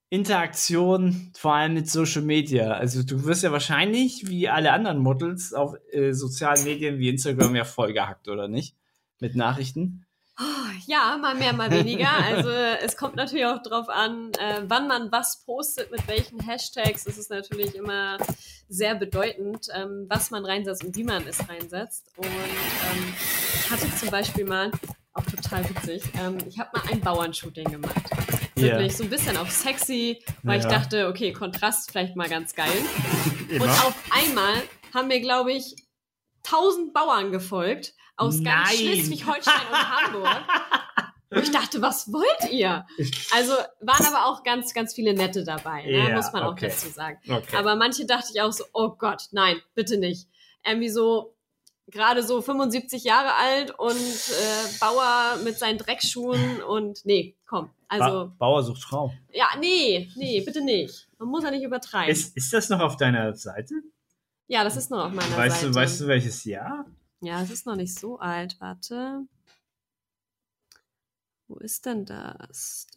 [0.09, 2.71] Interaktion, vor allem mit Social Media.
[2.71, 7.55] Also du wirst ja wahrscheinlich, wie alle anderen Models, auf äh, sozialen Medien wie Instagram
[7.55, 8.75] ja vollgehackt, oder nicht?
[9.19, 10.05] Mit Nachrichten.
[10.89, 12.09] Ja, mal mehr, mal weniger.
[12.11, 17.05] Also es kommt natürlich auch drauf an, äh, wann man was postet, mit welchen Hashtags.
[17.05, 18.17] Es ist natürlich immer
[18.69, 22.07] sehr bedeutend, ähm, was man reinsetzt und wie man es reinsetzt.
[22.17, 23.13] Und ähm,
[23.53, 24.71] ich hatte zum Beispiel mal,
[25.13, 28.09] auch total witzig, ähm, ich habe mal ein Bauernshooting gemacht.
[28.55, 30.71] Wirklich so ein bisschen auf sexy, weil ich Ja.
[30.71, 32.71] dachte, okay, Kontrast vielleicht mal ganz geil.
[33.49, 33.65] Immer.
[33.65, 34.55] Und auf einmal
[34.91, 35.75] haben mir, glaube ich,
[36.41, 38.73] tausend Bauern gefolgt aus ganz.
[38.73, 40.37] Schleswig-Holstein und Hamburg.
[41.31, 42.87] Und ich dachte, was wollt ihr?
[43.35, 46.09] Also waren aber auch ganz, ganz viele nette dabei, ne?
[46.09, 46.65] Ja, muss man okay.
[46.65, 47.19] auch dazu sagen.
[47.29, 47.55] Okay.
[47.55, 50.27] Aber manche dachte ich auch so, oh Gott, nein, bitte nicht.
[50.65, 51.35] Irgendwie so
[51.91, 57.69] gerade so 75 Jahre alt und äh, Bauer mit seinen Dreckschuhen und nee, komm.
[57.87, 59.13] Also, ba Bauer sucht Frau.
[59.31, 61.09] ja, nee, nee, bitte nicht.
[61.17, 62.11] Man muss ja nicht übertreiben.
[62.11, 63.75] Ist, ist das noch auf deiner Seite?
[64.47, 65.71] ja, das ist noch auf meiner Weißt Seite.
[65.71, 66.85] du, weißt du welches Jahr?
[67.21, 68.55] Ja, es ist noch nicht so alt.
[68.59, 69.21] Warte.
[71.47, 72.87] Wo ist denn das?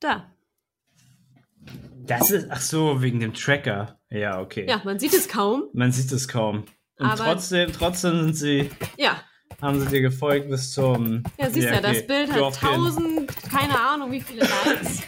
[0.00, 0.32] Da.
[2.06, 4.00] Das ist, ach so, wegen dem Tracker.
[4.10, 4.66] Ja, okay.
[4.68, 5.64] Ja, man sieht es kaum.
[5.74, 6.64] Man sieht es kaum.
[6.98, 9.20] Und Aber- trotzdem, trotzdem sind sie, Ja,
[9.60, 11.22] haben sie dir gefolgt bis zum.
[11.38, 11.92] ja siehst du, ja, okay.
[11.94, 12.72] das Bild hat Dorfkind.
[12.72, 15.02] tausend, keine Ahnung, wie viele Likes.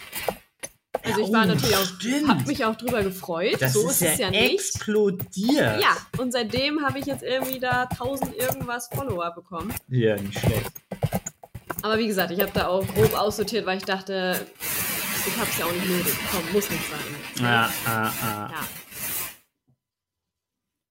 [1.11, 2.29] Also ich war Oh, natürlich auch, stimmt.
[2.29, 3.57] hab mich auch drüber gefreut.
[3.61, 4.55] Das so ist ist es ja nicht.
[4.55, 5.81] explodiert.
[5.83, 9.73] Ja, und seitdem habe ich jetzt irgendwie da tausend irgendwas Follower bekommen.
[9.89, 10.71] Ja, nicht schlecht.
[11.83, 14.45] Aber wie gesagt, ich habe da auch grob aussortiert, weil ich dachte,
[15.27, 16.13] ich habe es ja auch nicht nötig.
[16.31, 17.47] Komm, muss nicht sein.
[17.47, 18.51] Ah, ah, ah.
[18.53, 18.69] Ja.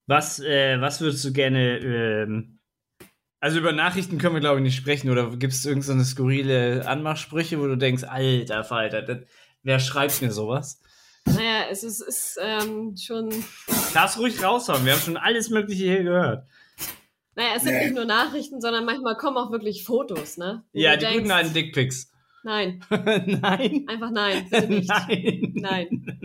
[0.08, 1.78] Was, äh, was würdest du gerne.
[1.80, 2.60] Ähm,
[3.42, 5.10] also über Nachrichten können wir, glaube ich, nicht sprechen.
[5.10, 9.20] Oder gibt es irgendeine so skurrile Anmachsprüche, wo du denkst, alter Falter, das,
[9.64, 10.80] wer schreibt mir sowas?
[11.26, 13.30] Naja, es ist, ist ähm, schon.
[13.94, 14.86] Lass ruhig raushauen.
[14.86, 16.48] Wir haben schon alles Mögliche hier gehört.
[17.36, 17.86] Naja, es sind Nee.
[17.86, 20.64] nicht nur Nachrichten, sondern manchmal kommen auch wirklich Fotos, ne?
[20.74, 22.12] Wo ja, die denkst, guten alten Dickpics.
[22.44, 23.86] Nein, Nein.
[23.88, 24.90] einfach nein, bitte nicht.
[25.08, 25.52] Nein.
[25.56, 26.20] Nein.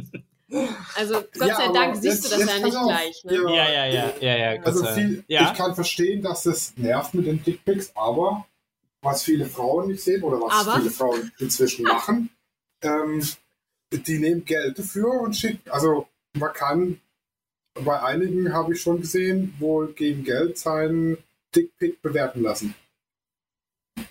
[0.97, 2.87] Also Gott Ja, sei Dank siehst jetzt- du das ja nicht auf.
[2.87, 3.35] gleich, ne?
[3.35, 3.51] Ja.
[3.51, 5.51] Ja, ja, ja, ja, Also viel, ja.
[5.51, 8.47] ich kann verstehen, dass das nervt mit den Dickpics, aber
[9.03, 10.79] was viele Frauen nicht sehen oder was Aber?
[10.79, 12.31] viele Frauen inzwischen machen,
[12.85, 13.23] ähm,
[13.93, 15.69] die nehmen Geld dafür und schicken.
[15.71, 17.01] Also man kann,
[17.75, 21.19] bei einigen habe ich schon gesehen, wohl gegen Geld seinen
[21.55, 22.75] Dickpic bewerten lassen.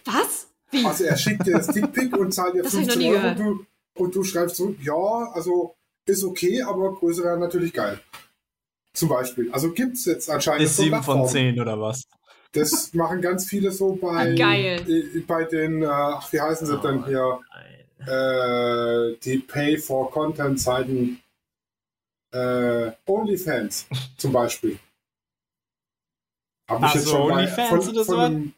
[0.06, 0.48] Was?
[0.72, 0.86] Wie?
[0.86, 3.18] Also er schickt dir das Dickpic und zahlt dir Das hab ich noch 15 nie
[3.18, 3.66] Euro und du,
[4.04, 8.00] und du schreibst zurück, ja, also ist okay, aber größer wäre natürlich geil.
[8.94, 9.52] Zum Beispiel.
[9.52, 11.30] Also gibt es jetzt anscheinend Ist so 7 von Plattformen.
[11.56, 12.04] 10 oder was?
[12.52, 14.86] Das machen ganz viele so bei, Ah, geil.
[14.88, 17.40] äh, bei den, äh, ach, wie heißen sie Oh, denn hier,
[18.08, 21.22] äh, die Pay-for-Content-Seiten,
[22.32, 23.88] äh, OnlyFans
[24.18, 24.80] zum Beispiel.
[26.70, 28.54] Habe ich Ach jetzt so, schon OnlyFans von, oder von, dem,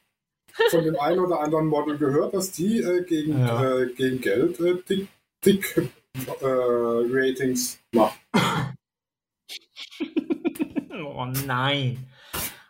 [0.69, 3.79] von dem einen oder anderen Model gehört, dass die äh, gegen, Ja.
[3.79, 5.07] äh, gegen Geld äh, dick,
[5.43, 5.77] dick
[6.41, 8.17] äh, Ratings machen.
[10.97, 12.07] Oh nein.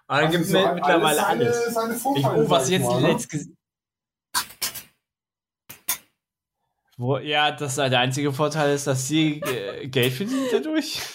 [0.07, 1.73] Aber Also gibt so mittlerweile seine, alles.
[1.73, 3.17] Seine Ich, Vorteile, oh, was ich jetzt mal, ne?
[6.97, 10.99] Wo, ja, das der einzige Vorteil ist, dass sie äh, Geld verdient dadurch.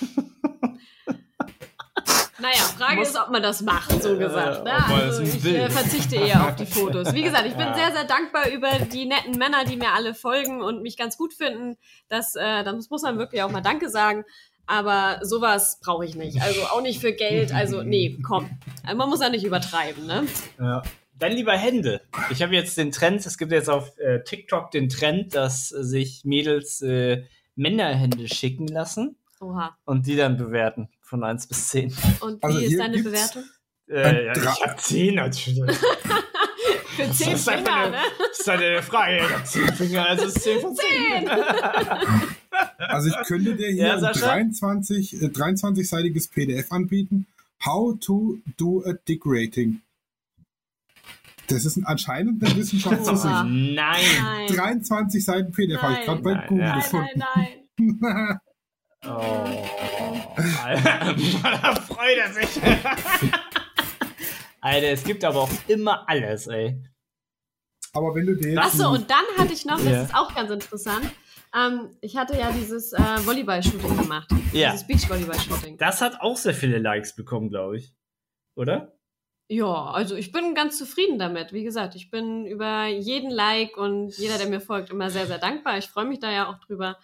[2.38, 4.64] Naja, Frage Muss- ist, ob man das macht, so gesagt.
[4.64, 4.72] Ne?
[4.72, 5.56] Also ich will.
[5.56, 7.12] äh, verzichte eher auf die Fotos.
[7.12, 7.74] Wie gesagt, ich bin Ja.
[7.74, 11.34] sehr, sehr dankbar über die netten Männer, die mir alle folgen und mich ganz gut
[11.34, 11.76] finden.
[12.08, 14.24] Das, äh, das muss man wirklich auch mal Danke sagen.
[14.66, 16.40] Aber sowas brauche ich nicht.
[16.40, 17.52] Also auch nicht für Geld.
[17.52, 18.48] Also nee, komm.
[18.84, 20.24] Also Man muss ja nicht übertreiben, ne?
[20.58, 20.82] Ja.
[21.20, 22.00] Dann lieber Hände.
[22.30, 26.24] Ich habe jetzt den Trend, es gibt jetzt auf äh, TikTok den Trend, dass sich
[26.24, 27.22] Mädels äh,
[27.56, 29.76] Männerhände schicken lassen Oha.
[29.84, 31.94] und die dann bewerten von 1 bis 10.
[32.20, 33.44] Und Also wie ist hier deine Bewertung?
[33.88, 35.76] Äh, ja, ich hab 10 natürlich.
[36.96, 38.02] Für zehn ist einfach Finger, eine- ne?
[38.28, 39.16] Das ist eine Frage.
[39.18, 41.30] Ich hab 10 Finger, also ist 10 von 10.
[42.78, 44.26] Also ich könnte dir hier Ja, ein Sascha?
[44.26, 47.26] 23, äh, 23-seitiges PDF anbieten.
[47.64, 49.80] How to do a Dick Rating.
[51.50, 53.24] Das ist ein, anscheinend eine Wissenschaft zu sich.
[53.30, 53.74] Nein.
[53.74, 54.46] Nein.
[54.48, 56.64] 23 Seiten PDF habe ich gerade bei Nein, Google.
[56.66, 57.24] Nein, gefunden.
[57.34, 57.48] nein,
[58.00, 58.38] nein.
[59.02, 59.08] Oh.
[60.62, 62.60] Alter, da freut er sich.
[64.60, 66.82] Alter, es gibt aber auch immer alles, ey.
[67.94, 70.02] Aber wenn du dir jetzt Achso, und dann hatte ich noch, das Ja.
[70.02, 71.10] ist auch ganz interessant,
[71.56, 74.28] ähm, ich hatte ja dieses äh, Volleyball-Shooting gemacht.
[74.52, 74.72] Ja.
[74.72, 75.78] Dieses Beach-Volleyball-Shooting.
[75.78, 77.94] Das hat auch sehr viele Likes bekommen, glaube ich.
[78.54, 78.92] Oder?
[79.52, 81.52] Ja, also ich bin ganz zufrieden damit.
[81.52, 85.38] Wie gesagt, ich bin über jeden Like und jeder, der mir folgt, immer sehr, sehr
[85.38, 85.76] dankbar.
[85.76, 86.98] Ich freue mich da ja auch drüber.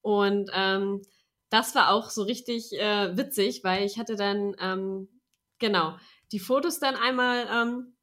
[0.00, 1.02] Und ähm,
[1.50, 5.20] das war auch so richtig äh, witzig, weil ich hatte dann, ähm,
[5.58, 5.98] genau,
[6.32, 7.96] die Fotos dann einmal ähm,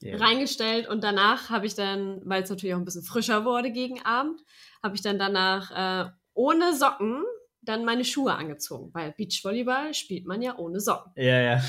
[0.00, 0.18] Ja.
[0.18, 4.04] reingestellt und danach habe ich dann, weil es natürlich auch ein bisschen frischer wurde gegen
[4.04, 4.42] Abend,
[4.82, 7.24] habe ich dann danach äh, ohne Socken
[7.62, 11.12] dann meine Schuhe angezogen, weil Beachvolleyball spielt man ja ohne Socken.
[11.16, 11.62] Ja, ja.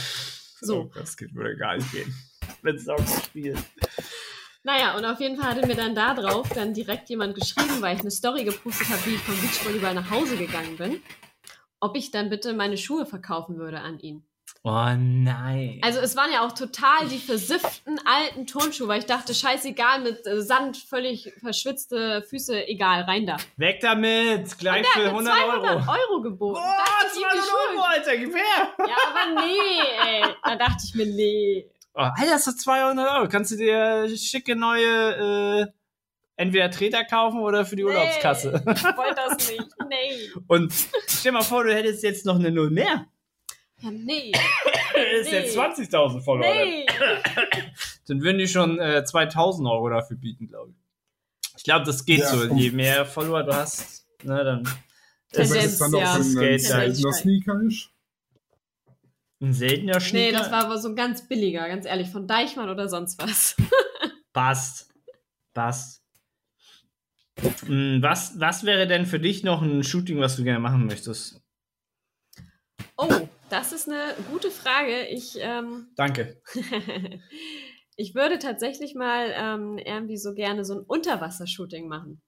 [0.61, 0.81] So.
[0.81, 2.13] Oh, das geht, würde gar nicht gehen.
[2.61, 3.57] Wenn es auch spielt.
[4.63, 7.95] Naja, und auf jeden Fall hatte mir dann da drauf dann direkt jemand geschrieben, weil
[7.95, 11.01] ich eine Story gepostet habe, wie ich vom Beachvolleyball nach Hause gegangen bin,
[11.79, 14.23] ob ich dann bitte meine Schuhe verkaufen würde an ihn.
[14.63, 15.79] Oh nein.
[15.81, 20.27] Also es waren ja auch total die versifften alten Turnschuhe, weil ich dachte, scheißegal, mit
[20.27, 23.37] äh, Sand, völlig verschwitzte Füße, egal, rein da.
[23.57, 24.55] Weg damit!
[24.59, 25.91] Gleich für hat mir 100 200 Euro.
[26.11, 26.59] Euro, geboten.
[26.61, 28.67] Oh, Dachte ich ihm, die 200 Schuhe- Euro, Alter, gib her!
[28.77, 30.23] Ja, aber nee, ey.
[30.43, 31.67] Da dachte ich mir, nee.
[31.95, 33.27] Oh, Alter, das ist 200 Euro.
[33.29, 35.65] Kannst du dir schicke neue, äh,
[36.35, 38.61] entweder Treter kaufen oder für die Urlaubskasse.
[38.63, 39.67] Nee, ich wollte das nicht.
[39.89, 40.29] Nee.
[40.47, 40.71] Und
[41.07, 43.07] stell mal vor, du hättest jetzt noch eine Null mehr.
[43.81, 44.31] Ja, nee.
[44.33, 45.37] Das ist Nee.
[45.39, 46.53] jetzt 20.000 Follower.
[46.53, 46.85] Nee.
[48.07, 50.77] Dann würden die schon äh, 2000 Euro dafür bieten, glaube ich.
[51.57, 52.55] Ich glaube, das geht Ja, so.
[52.55, 54.63] Je mehr Follower du hast, ne, dann
[55.31, 56.21] Tendenz, es dann ja.
[56.21, 56.67] so ein, Geld ist.
[56.67, 57.89] seltener Sneaker ist.
[59.41, 62.69] ein seltener Nee, Schnitt das war aber so ein ganz billiger, ganz ehrlich, von Deichmann
[62.69, 63.55] oder sonst was.
[64.33, 64.89] passt.
[65.53, 66.01] Passt.
[67.65, 71.41] Hm, Was, was wäre denn für dich noch ein Shooting, was du gerne machen möchtest?
[72.97, 75.07] Oh, das ist eine gute Frage.
[75.07, 76.41] Ich, ähm, Danke.
[77.95, 82.21] ich würde tatsächlich mal ähm, irgendwie so gerne so ein Unterwassershooting machen.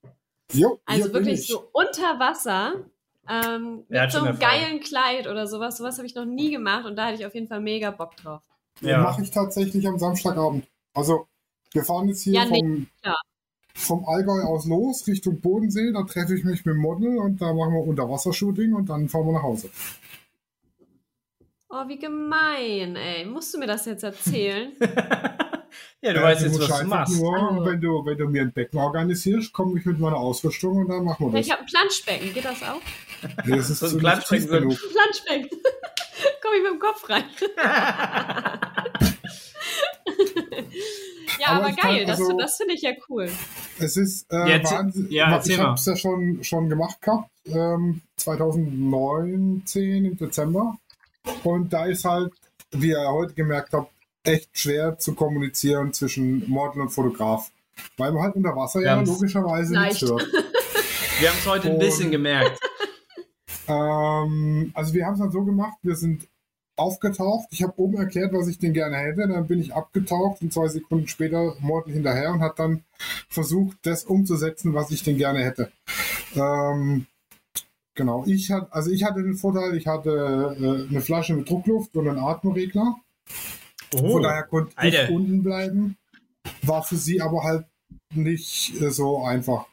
[0.52, 1.48] Jo, Also wirklich ich.
[1.48, 2.86] so unter Wasser.
[3.30, 5.78] Ähm, mit so einem geilen Kleid oder sowas.
[5.78, 8.18] Sowas habe ich noch nie gemacht und da hätte ich auf jeden Fall mega Bock
[8.18, 8.42] drauf.
[8.82, 9.00] Ja.
[9.00, 10.68] Mache ich tatsächlich am Samstagabend.
[10.94, 11.28] Also,
[11.72, 13.22] wir fahren jetzt hier Ja, nee, vom, klar.
[13.74, 15.94] vom Allgäu aus los Richtung Bodensee.
[15.94, 19.26] Da treffe ich mich mit dem Model und da machen wir Unterwassershooting und dann fahren
[19.28, 19.70] wir nach Hause.
[21.76, 23.26] Oh, wie gemein, ey.
[23.26, 24.74] Musst du mir das jetzt erzählen?
[26.02, 27.18] ja, du Äh, weißt jetzt, musst was du machst.
[27.20, 27.66] Nur, Also.
[27.66, 31.04] wenn, du, wenn du mir ein Becken organisierst, komme ich mit meiner Ausrüstung und dann
[31.04, 31.58] machen wir ich das.
[31.58, 32.32] habe ein Planschbecken.
[32.34, 32.80] Geht das auch?
[33.46, 35.50] Nee, das ist So ein Planschbecken, ein- Planschbecken.
[36.44, 37.24] Komme ich mit dem Kopf rein.
[41.40, 42.06] ja, Aber aber, ich kann geil.
[42.06, 43.30] das also- das finde ich ja cool.
[43.80, 45.08] Es ist äh, Ja, erzähl- Wahnsinn.
[45.10, 50.78] ja, ich habe es ja schon, schon gemacht gehabt, ähm, 2019 im Dezember.
[51.44, 52.34] Und da ist halt,
[52.72, 53.92] wie ihr heute gemerkt habt,
[54.24, 57.52] echt schwer zu kommunizieren zwischen Model und Fotograf.
[57.98, 60.12] Weil man halt unter Wasser ja Ganz logischerweise nichts leicht.
[60.12, 60.28] hört.
[61.20, 62.60] Wir haben es heute ein bisschen Und- gemerkt.
[63.68, 66.28] Ähm, also wir haben es dann so gemacht, wir sind
[66.76, 67.48] aufgetaucht.
[67.52, 69.28] Ich habe oben erklärt, was ich denn gerne hätte.
[69.28, 72.84] Dann bin ich abgetaucht und zwei Sekunden später Morten hinterher und hat dann
[73.30, 75.72] versucht, das umzusetzen, was ich denn gerne hätte.
[76.36, 77.06] Ähm,
[77.96, 81.96] genau, ich hatte, also ich hatte den Vorteil, ich hatte äh, eine Flasche mit Druckluft
[81.96, 82.96] und einen Atemregler.
[83.96, 85.14] Oh, Von daher konnte ich Alter.
[85.14, 85.98] unten bleiben.
[86.64, 87.66] War für sie aber halt
[88.14, 89.66] nicht äh, so einfach.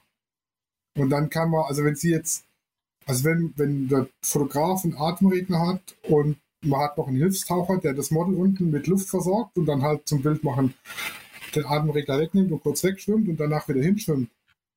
[0.97, 2.45] Und dann kann man, also wenn sie jetzt,
[3.07, 7.95] also wenn, wenn der Fotograf einen Atemregner hat und man hat noch einen Hilfstaucher, der
[7.95, 10.75] das Model unten mit Luft versorgt und dann halt zum Bild machen
[11.55, 14.31] den Atemregler wegnimmt und kurz wegschwimmt und danach wieder hinschwimmt,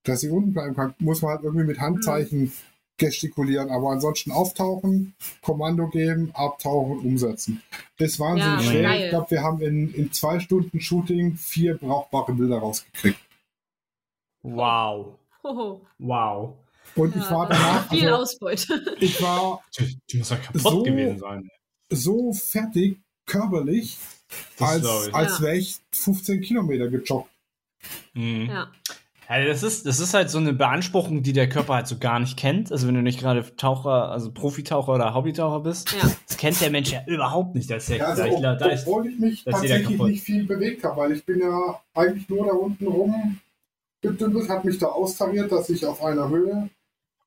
[0.04, 2.52] dass sie unten bleiben kann, muss man halt irgendwie mit Handzeichen
[2.98, 3.70] gestikulieren.
[3.70, 7.62] Aber ansonsten auftauchen, Kommando geben, abtauchen, umsetzen.
[7.98, 8.82] Das ist wahnsinnig Ja, schwer.
[8.84, 9.04] geil.
[9.04, 13.20] Ich glaube, wir haben in, in zwei Stunden Shooting vier brauchbare Bilder rausgekriegt.
[14.44, 15.16] Wow.
[15.44, 15.82] Hoho.
[16.00, 16.56] Wow.
[16.96, 18.96] Und ich war danach, Viel also, Ausbeute.
[19.00, 19.64] ich war
[20.12, 21.50] Die muss ja kaputt So- gewesen sein.
[21.90, 23.98] so fertig körperlich,
[24.58, 25.46] Das als, als Ja.
[25.46, 27.30] wäre ich 15 Kilometer gejoggt.
[28.14, 28.48] Mhm.
[28.50, 28.72] Ja.
[29.40, 32.20] Ja, das ist, das ist halt so eine Beanspruchung, die der Körper halt so gar
[32.20, 32.72] nicht kennt.
[32.72, 36.12] Also wenn du nicht gerade Taucher, also Profitaucher oder Hobbytaucher bist, Ja.
[36.28, 37.70] das kennt der Mensch ja überhaupt nicht.
[37.70, 39.64] Das ist ja, Ja, also, da, ich, ob, da ist, obwohl ich mich da ist
[39.64, 43.40] jeder tatsächlich nicht viel bewegt habe, weil ich bin ja eigentlich nur da unten rum
[44.02, 46.70] gedümpelt, habe mich da austariert, dass ich auf einer Höhe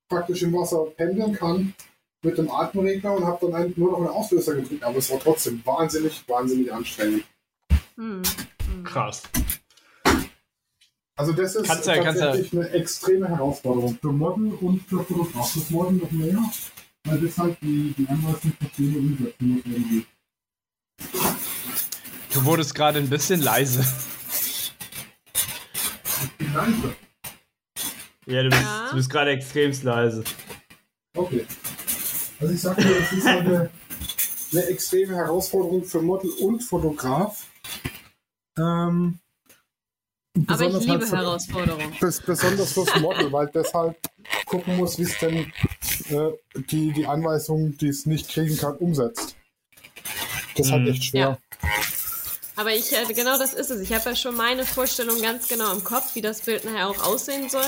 [0.08, 1.74] praktisch im Wasser pendeln kann
[2.22, 4.82] mit dem Atemregler und habe dann eigentlich nur noch einen Auslöser gedrückt.
[4.84, 7.24] Aber es war trotzdem wahnsinnig, wahnsinnig anstrengend.
[7.96, 8.22] Hm.
[8.66, 8.84] Hm.
[8.84, 9.22] krass.
[11.18, 15.52] Also das ist Kannst kannst ja- tatsächlich eine extreme Herausforderung für Model und für Fotograf.
[15.54, 16.38] Das Model noch mehr,
[17.04, 20.06] weil das halt die, die Anweisung und umsetzen muss irgendwie.
[22.34, 23.82] Du wurdest gerade ein bisschen leise.
[26.22, 26.94] Ich bin leise.
[28.26, 28.88] Ja, du bist, Ja.
[28.90, 30.22] du bist gerade extremst leise.
[31.14, 31.46] Okay.
[32.40, 33.70] Also ich sag dir, es ist halt eine,
[34.52, 37.46] eine extreme Herausforderung für Model und Fotograf.
[38.58, 39.18] Ähm,
[40.48, 41.96] Aber ich besonders liebe halt Herausforderungen.
[42.00, 43.96] Bes besonders fürs Model, weil das halt
[44.46, 45.52] gucken muss, wie es denn
[46.10, 46.32] äh,
[46.70, 49.36] die, die Anweisung, die es nicht kriegen kann, umsetzt.
[50.56, 50.88] Das ist halt Mhm.
[50.90, 51.38] echt schwer.
[52.58, 53.80] Aber ich, äh, genau das ist es.
[53.80, 57.04] Ich habe ja schon meine Vorstellung ganz genau im Kopf, wie das Bild nachher auch
[57.04, 57.60] aussehen soll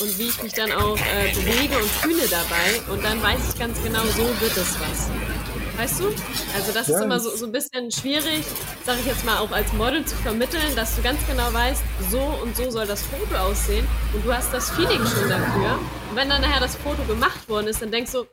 [0.00, 2.92] und wie ich mich dann auch äh, bewege und fühle dabei.
[2.92, 5.35] Und dann weiß ich ganz genau, so wird es was.
[5.76, 6.06] Weißt du?
[6.54, 8.44] Also das Ja, ist immer so, so ein bisschen schwierig,
[8.84, 12.20] sage ich jetzt mal auch als Model zu vermitteln, dass du ganz genau weißt, so
[12.42, 15.78] und so soll das Foto aussehen und du hast das Feeling schon dafür.
[16.10, 18.24] Und wenn dann nachher das Foto gemacht worden ist, dann denkst du,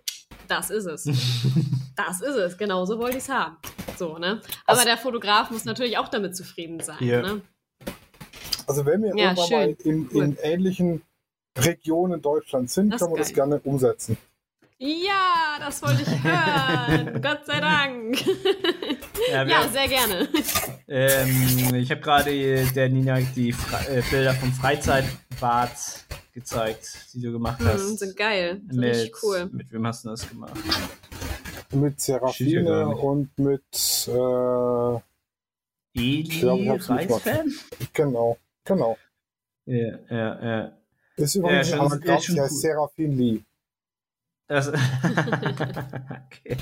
[0.48, 1.06] das ist es.
[1.96, 3.56] Das ist es, genau so wollte ich es haben.
[4.00, 4.42] So, ne?
[4.66, 6.98] Aber Also- der Fotograf muss natürlich auch damit zufrieden sein.
[7.02, 7.22] Ja.
[7.22, 7.42] Ne?
[8.66, 9.58] Also wenn wir Ja, irgendwann schön.
[9.60, 10.24] mal in, Cool.
[10.24, 11.02] in ähnlichen
[11.56, 14.18] Regionen Deutschlands sind, Das können wir ist das gerne umsetzen.
[14.86, 17.22] Ja, das wollte ich hören.
[17.22, 18.18] Gott sei Dank.
[19.32, 20.28] Ja, ja, sehr gerne.
[20.90, 25.72] ähm, ich habe gerade der Nina die Fre äh, Bilder vom Freizeitbad
[26.34, 28.00] gezeigt, die du gemacht Hm, hast.
[28.00, 28.62] sind geil.
[28.68, 29.50] Sind mit, richtig cool.
[29.54, 30.52] mit wem hast du das gemacht?
[31.72, 33.00] Mit Serafine nicht.
[33.02, 35.00] und mit, äh,
[35.98, 37.54] Eli glaub, ich hab's nicht Reis-Fan?
[37.94, 38.98] genau, genau.
[39.66, 40.72] Ja, ja, ja.
[41.16, 42.60] Ist Ja, übrigens ja, schon die heißt cool.
[42.60, 43.40] Serafin Lee.
[44.48, 44.68] Das
[46.28, 46.58] okay.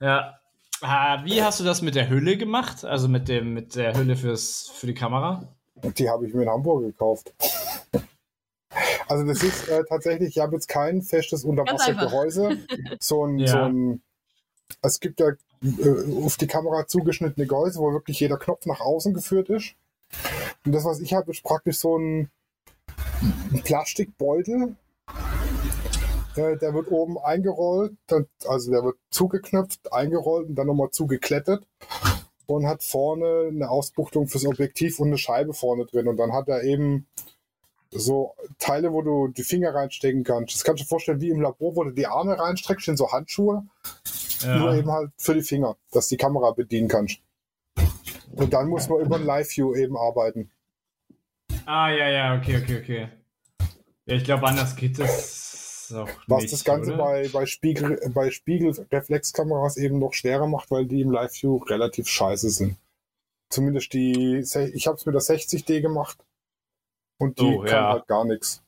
[0.00, 0.38] Ja.
[0.80, 2.84] Ah, wie hast du das mit der Hülle gemacht?
[2.84, 5.48] Also mit dem mit der Hülle fürs für die Kamera?
[5.76, 7.32] Die habe ich mir in Hamburg gekauft.
[9.08, 12.58] Also das ist äh, tatsächlich, ich habe jetzt kein festes Unterwassergehäuse.
[13.00, 13.48] So ein, Ja.
[13.48, 14.02] so ein,
[14.82, 19.14] es gibt ja äh, auf die Kamera zugeschnittene Gehäuse, wo wirklich jeder Knopf nach außen
[19.14, 19.74] geführt ist.
[20.64, 22.30] Und das, was ich habe, ist praktisch so ein,
[23.52, 24.74] ein Plastikbeutel.
[26.36, 27.96] Äh, der wird oben eingerollt,
[28.46, 31.66] also der wird zugeknöpft, eingerollt und dann nochmal zugeklettet
[32.46, 36.08] und hat vorne eine Ausbuchtung fürs Objektiv und eine Scheibe vorne drin.
[36.08, 37.06] Und dann hat er eben
[37.90, 40.54] so Teile, wo du die Finger reinstecken kannst.
[40.54, 43.12] Das kannst du dir vorstellen, wie im Labor, wo du die Arme reinstreckst, in so
[43.12, 43.64] Handschuhe,
[44.44, 47.20] nur eben halt für die Finger, dass die Kamera bedienen kannst.
[48.32, 50.50] Und dann muss man über ein Live-View eben arbeiten.
[51.66, 53.08] Ah, ja, ja, okay, okay, okay.
[54.06, 54.98] Ja, ich glaube, anders geht
[55.92, 57.04] auch Was nicht, das Ganze oder?
[57.04, 62.50] bei, bei, Spiegel, bei Spiegelreflexkameras eben noch schwerer macht, weil die im Live-View relativ scheiße
[62.50, 62.76] sind.
[63.50, 66.18] Zumindest die, ich habe es mit der 60D gemacht
[67.18, 67.92] und die Oh, kann ja.
[67.92, 68.62] halt gar nichts.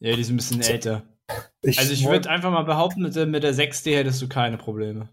[0.00, 1.02] Ja, die sind ein bisschen älter.
[1.62, 4.58] Ich Also ich würde einfach mal behaupten, mit der, mit der 6D hättest du keine
[4.58, 5.08] Probleme.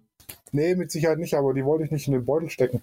[0.52, 2.82] Nee, mit Sicherheit nicht, aber die wollte ich nicht in den Beutel stecken.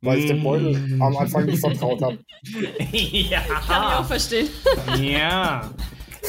[0.00, 0.44] Weil ich dem Mm.
[0.44, 2.18] Beutel am Anfang nicht vertraut habe.
[2.44, 4.02] Kann ich auch ja.
[4.04, 4.48] verstehen.
[5.00, 5.70] ja.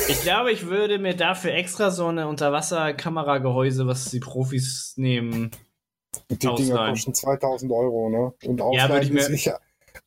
[0.09, 5.51] Ich glaube, ich würde mir dafür extra so eine Unterwasserkameragehäuse, was die Profis nehmen.
[6.29, 8.33] Die Dinger kosten 2000 Euro, ne?
[8.47, 9.59] Und Ausleihen würde ich mir- ist sicher.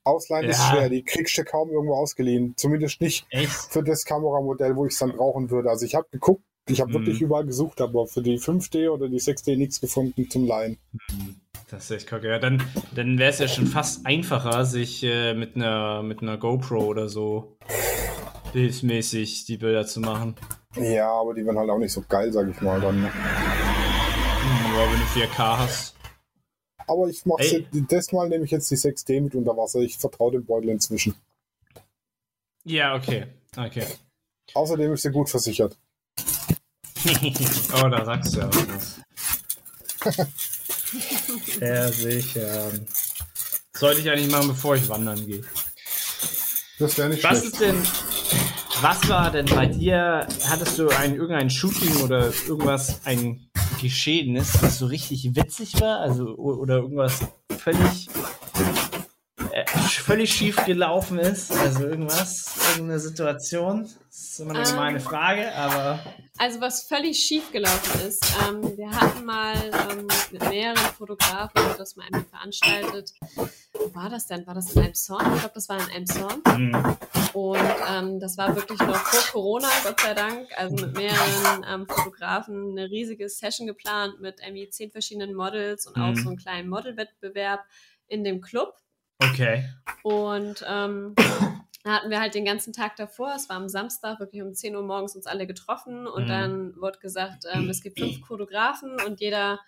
[0.05, 0.71] Ausleihen ist Ja.
[0.71, 2.55] schwer, die kriegst du kaum irgendwo ausgeliehen.
[2.57, 3.51] Zumindest nicht Echt?
[3.51, 5.71] für das Kameramodell, wo ich es dann brauchen würde.
[5.71, 6.95] Also ich habe geguckt, ich habe Mhm.
[6.95, 10.79] wirklich überall gesucht, aber für die 5D oder die 6D nichts gefunden zum Leihen.
[11.71, 12.29] Das ist echt kacke.
[12.29, 12.63] Ja, dann,
[12.95, 17.09] dann wäre es ja schon fast einfacher, sich äh, mit einer mit einer GoPro oder
[17.09, 17.57] so
[18.53, 20.37] bildmäßig die Bilder zu machen.
[20.77, 23.01] Ja, aber die werden halt auch nicht so geil, sag ich mal dann.
[23.01, 23.13] ne?
[23.13, 25.95] Hm, Ja, wenn du 4K hast.
[26.87, 27.67] Aber ich mache Ey.
[27.89, 29.81] das Mal nehme ich jetzt die 6D mit unter Wasser.
[29.81, 31.15] Ich vertraue dem Beutel inzwischen.
[32.65, 33.27] Ja, okay.
[33.57, 33.85] Okay.
[34.55, 35.77] Außerdem ist sie gut versichert.
[37.05, 39.01] oh, da sagst du ja was.
[41.59, 42.71] Sehr sicher.
[43.75, 45.45] Sollte ich eigentlich machen, bevor ich wandern gehe.
[46.79, 47.53] Das wäre nicht Was schlecht.
[47.53, 47.83] ist denn,
[48.81, 53.49] was war denn bei dir, hattest du ein, irgendein Shooting oder irgendwas, ein
[53.81, 56.01] Geschehnis, was so richtig witzig war?
[56.01, 57.21] Also, oder irgendwas
[57.59, 58.09] völlig
[59.73, 61.53] völlig schief gelaufen ist?
[61.53, 63.83] Also irgendwas, irgendeine Situation?
[64.09, 64.69] Das ist immer eine Ähm.
[64.75, 66.01] gemeine Frage, aber.
[66.39, 69.55] Also was völlig schief gelaufen ist, ähm, wir hatten mal
[69.91, 73.13] ähm, mit mehreren Fotografen das mal einmal veranstaltet.
[73.73, 74.47] Wo war das denn?
[74.47, 75.35] War das in Elmshorn?
[75.35, 76.43] Ich glaube, das war in Elmshorn.
[76.49, 76.97] Hm,
[77.35, 77.59] Und
[77.91, 80.49] ähm, das war wirklich noch vor Corona, Gott sei Dank.
[80.57, 85.97] Also mit mehreren ähm, Fotografen eine riesige Session geplant mit irgendwie zehn verschiedenen Models und
[85.97, 86.17] auch Mhm.
[86.17, 87.61] so einen kleinen Modelwettbewerb
[88.07, 88.75] in dem Club.
[89.19, 89.65] Okay.
[90.03, 91.15] Und ähm,
[91.85, 94.77] da hatten wir halt den ganzen Tag davor, es war am Samstag, wirklich um 10
[94.77, 96.29] Uhr morgens uns alle getroffen und Mhm.
[96.29, 99.61] dann wurde gesagt, ähm, es gibt fünf Fotografen und jeder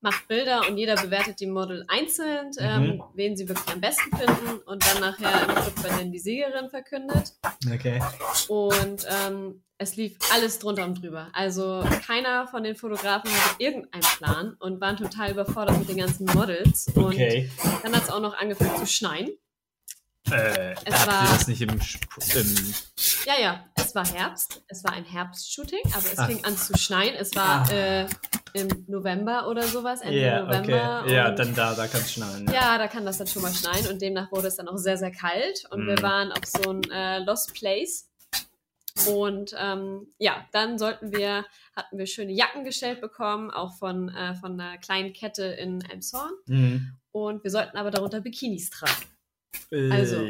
[0.00, 3.02] macht Bilder und jeder bewertet die Model einzeln, ähm, Mhm.
[3.14, 6.68] wen sie wirklich am besten finden und dann nachher im Club wird dann die Siegerin
[6.70, 7.32] verkündet.
[7.72, 8.00] Okay.
[8.48, 11.28] Und ähm, es lief alles drunter und drüber.
[11.32, 16.24] Also keiner von den Fotografen hatte irgendeinen Plan und waren total überfordert mit den ganzen
[16.26, 16.86] Models.
[16.94, 17.50] Und Okay.
[17.82, 19.30] dann hat es auch noch angefangen zu schneien.
[20.30, 21.80] Äh, Es war- das nicht im, im
[23.26, 24.60] Ja, ja, es war Herbst.
[24.66, 26.26] Es war ein Herbstshooting, aber es Ah.
[26.26, 27.14] fing an zu schneien.
[27.14, 27.72] Es war Ah.
[27.72, 28.06] äh,
[28.56, 31.02] im November oder sowas, Ende Ja, November.
[31.04, 31.14] okay.
[31.14, 32.46] Ja, dann da, da kann es schneien.
[32.52, 34.96] ja, da kann das dann schon mal schneien und demnach wurde es dann auch sehr,
[34.96, 36.02] sehr kalt und wir Mhm.
[36.02, 38.08] waren auf so ein äh, Lost Place.
[39.06, 41.44] Und ähm, ja, dann sollten wir,
[41.76, 46.32] hatten wir schöne Jacken gestellt bekommen, auch von, äh, von einer kleinen Kette in Elmshorn.
[46.46, 46.92] Mhm.
[47.12, 49.04] Und wir sollten aber darunter Bikinis tragen.
[49.92, 50.26] Also,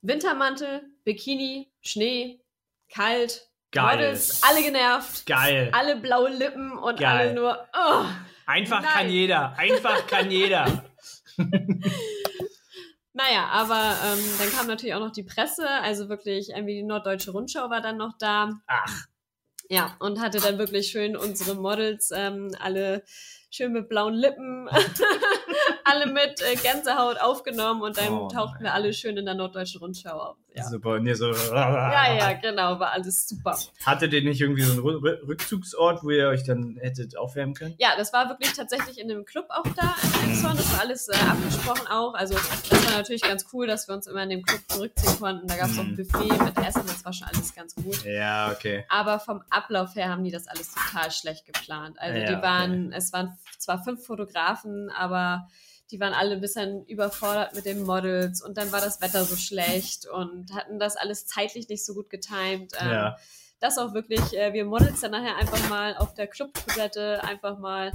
[0.00, 2.40] Wintermantel, Bikini, Schnee,
[2.88, 3.96] kalt, Geil.
[3.96, 5.70] Models, alle genervt, Geil.
[5.72, 7.18] alle blaue Lippen und Geil.
[7.18, 8.04] alle nur, oh.
[8.46, 8.90] Einfach Nein.
[8.92, 9.58] kann jeder.
[9.58, 10.84] Einfach kann jeder.
[13.14, 17.32] Naja, aber ähm, dann kam natürlich auch noch die Presse, also wirklich irgendwie die Norddeutsche
[17.32, 18.50] Rundschau war dann noch da.
[18.66, 19.06] Ach.
[19.68, 23.04] Ja, und hatte dann wirklich schön unsere Models ähm, alle
[23.50, 24.66] schön mit blauen Lippen,
[25.84, 29.80] alle mit äh, Gänsehaut aufgenommen und dann Oh tauchten wir alle schön in der Norddeutschen
[29.80, 30.36] Rundschau auf.
[30.54, 30.64] Ja.
[30.68, 30.90] Super.
[30.96, 31.30] Und ihr so.
[31.32, 33.58] ja, ja, genau, war alles super.
[33.86, 37.54] Hattet ihr nicht irgendwie so einen Rü- Rü- Rückzugsort, wo ihr euch dann hättet aufwärmen
[37.54, 37.74] können?
[37.78, 40.56] Ja, das war wirklich tatsächlich in einem Club auch da in Elmshorn.
[40.56, 42.14] Das war alles äh, abgesprochen auch.
[42.14, 45.46] Also das war natürlich ganz cool, dass wir uns immer in dem Club zurückziehen konnten.
[45.46, 45.96] Da gab es auch ein Mhm.
[45.96, 48.04] Buffet mit Essen, das war schon alles ganz gut.
[48.04, 48.84] Ja, okay.
[48.90, 51.98] Aber vom Ablauf her haben die das alles total schlecht geplant.
[51.98, 52.42] Also Ja, die okay.
[52.42, 55.48] waren, es waren zwar fünf Fotografen, aber
[55.92, 59.36] die waren alle ein bisschen überfordert mit den Models und dann war das Wetter so
[59.36, 62.72] schlecht und hatten das alles zeitlich nicht so gut getimt.
[62.80, 63.16] Ähm, Ja.
[63.60, 67.92] Dass auch wirklich äh, wir Models dann nachher einfach mal auf der Clubtoilette einfach mal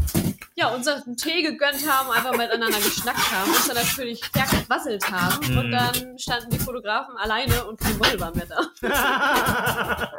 [0.56, 5.52] ja, unseren Tee gegönnt haben, einfach miteinander geschnackt haben, uns dann natürlich stärker gewasselt haben
[5.52, 5.58] Mhm.
[5.58, 8.72] und dann standen die Fotografen alleine und kein Model war mehr da.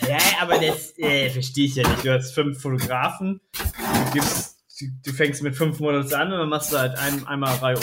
[0.08, 2.04] ja, aber das äh, verstehe ich ja nicht.
[2.04, 6.48] Du hast fünf Fotografen, du, gibst, du, du fängst mit fünf Models an und dann
[6.48, 7.82] machst du halt ein, einmal Reihe um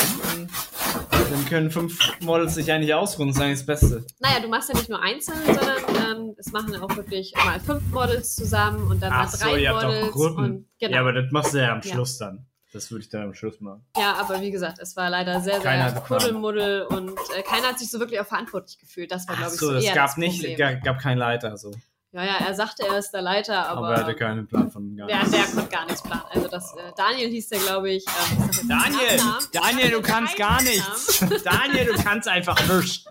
[1.23, 4.05] und dann können fünf Models sich eigentlich ausruhen und sagen, das Beste.
[4.19, 5.77] Naja, du machst ja nicht nur einzeln, sondern
[6.19, 9.59] ähm, es machen auch wirklich mal fünf Models zusammen und dann mal Ach so, drei
[9.59, 10.11] ihr habt auch Models.
[10.11, 10.43] Gruppen.
[10.45, 10.93] Und, genau.
[10.93, 11.93] Ja, aber das machst du ja am Ja.
[11.93, 12.45] Schluss dann.
[12.73, 13.85] Das würde ich dann am Schluss machen.
[13.97, 16.01] ja, aber wie gesagt, es war leider sehr, Keiner sehr.
[16.01, 19.11] Kuddelmuddel und äh, keiner hat sich so wirklich auch verantwortlich gefühlt.
[19.11, 20.57] Das war, glaube ich, so, so es gab das nicht, Problem.
[20.57, 21.71] gab, gab keinen Leiter so.
[22.13, 24.95] Ja, ja, er sagte, er ist der Leiter, aber, Aber, er hatte keinen Plan von
[24.95, 25.31] gar der, nichts.
[25.31, 26.21] der konnte gar nichts planen.
[26.29, 28.05] Also das, äh, Daniel hieß der, glaube ich.
[28.07, 29.19] Ähm, ich Daniel.
[29.51, 31.25] Daniel, du kannst gar nichts.
[31.43, 33.05] Daniel, du kannst einfach nichts.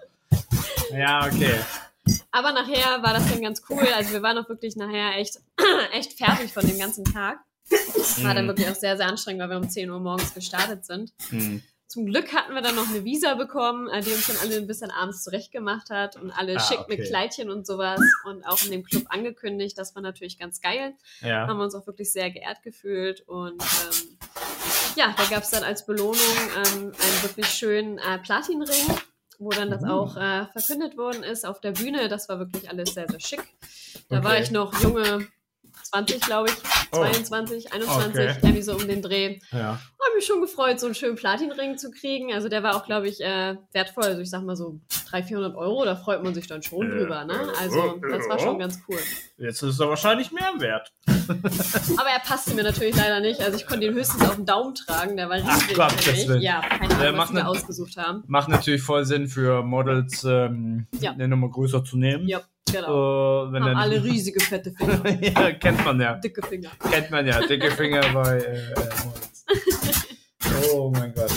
[0.92, 1.58] Ja, okay.
[2.30, 3.86] Aber nachher war das dann ganz cool.
[3.94, 5.38] Also wir waren auch wirklich nachher echt,
[5.92, 7.38] echt fertig von dem ganzen Tag.
[8.22, 8.48] War dann Mhm.
[8.50, 11.12] wirklich auch sehr, sehr anstrengend, weil wir um 10 Uhr morgens gestartet sind.
[11.30, 11.62] Hm.
[11.92, 14.66] Zum Glück hatten wir dann noch eine Visa bekommen, äh, die uns dann alle ein
[14.66, 16.96] bisschen abends zurechtgemacht hat und alle Ah, schick okay.
[16.96, 19.76] mit Kleidchen und sowas und auch in dem Club angekündigt.
[19.76, 20.94] Das war natürlich ganz geil.
[21.20, 21.46] Ja.
[21.46, 24.18] Haben wir uns auch wirklich sehr geehrt gefühlt und ähm,
[24.96, 26.16] ja, da gab es dann als Belohnung
[26.56, 28.96] ähm, einen wirklich schönen äh, Platinring,
[29.38, 29.88] wo dann das Uh.
[29.88, 32.08] auch äh, verkündet worden ist auf der Bühne.
[32.08, 33.42] Das war wirklich alles sehr, sehr schick.
[34.08, 34.42] Da war Okay.
[34.44, 35.26] ich noch junge
[35.84, 36.54] 20, glaube ich,
[36.94, 36.98] Oh.
[36.98, 38.36] 22, 21, Okay.
[38.42, 39.38] irgendwie so um den Dreh.
[39.50, 39.58] Ja.
[40.04, 42.34] Habe mich schon gefreut, so einen schönen Platinring zu kriegen.
[42.34, 44.04] Also der war auch, glaube ich, äh, wertvoll.
[44.04, 46.98] Also ich sag mal so 300, 400 Euro, da freut man sich dann schon Äh,
[46.98, 47.24] drüber.
[47.24, 47.34] Ne?
[47.58, 48.98] Also das war schon ganz cool.
[49.38, 50.92] Jetzt ist er wahrscheinlich mehr wert.
[51.06, 53.40] Aber er passte mir natürlich leider nicht.
[53.40, 55.16] Also ich konnte ihn höchstens auf den Daumen tragen.
[55.16, 56.28] Der war riesig Gottes für mich.
[56.28, 56.42] Willen.
[56.42, 58.22] Ja, keine Ahnung, was da ne- ausgesucht haben.
[58.26, 61.12] Macht natürlich voll Sinn für Models, ähm, Ja.
[61.12, 62.28] eine Nummer größer zu nehmen.
[62.28, 63.48] Ja, genau.
[63.48, 65.08] Äh, wenn haben alle riesige, fette Finger.
[65.20, 66.14] ja, kennt man ja.
[66.14, 66.70] Dicke Finger.
[66.90, 67.40] Kennt man ja.
[67.46, 68.74] Dicke Finger bei äh.
[70.72, 71.32] Oh mein Gott.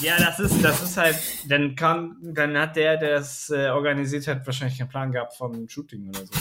[0.00, 1.16] Ja, das ist, das ist halt,
[1.48, 5.68] dann kann, dann hat der, der das äh, organisiert hat, wahrscheinlich keinen Plan gehabt vom
[5.68, 6.32] Shooting oder so.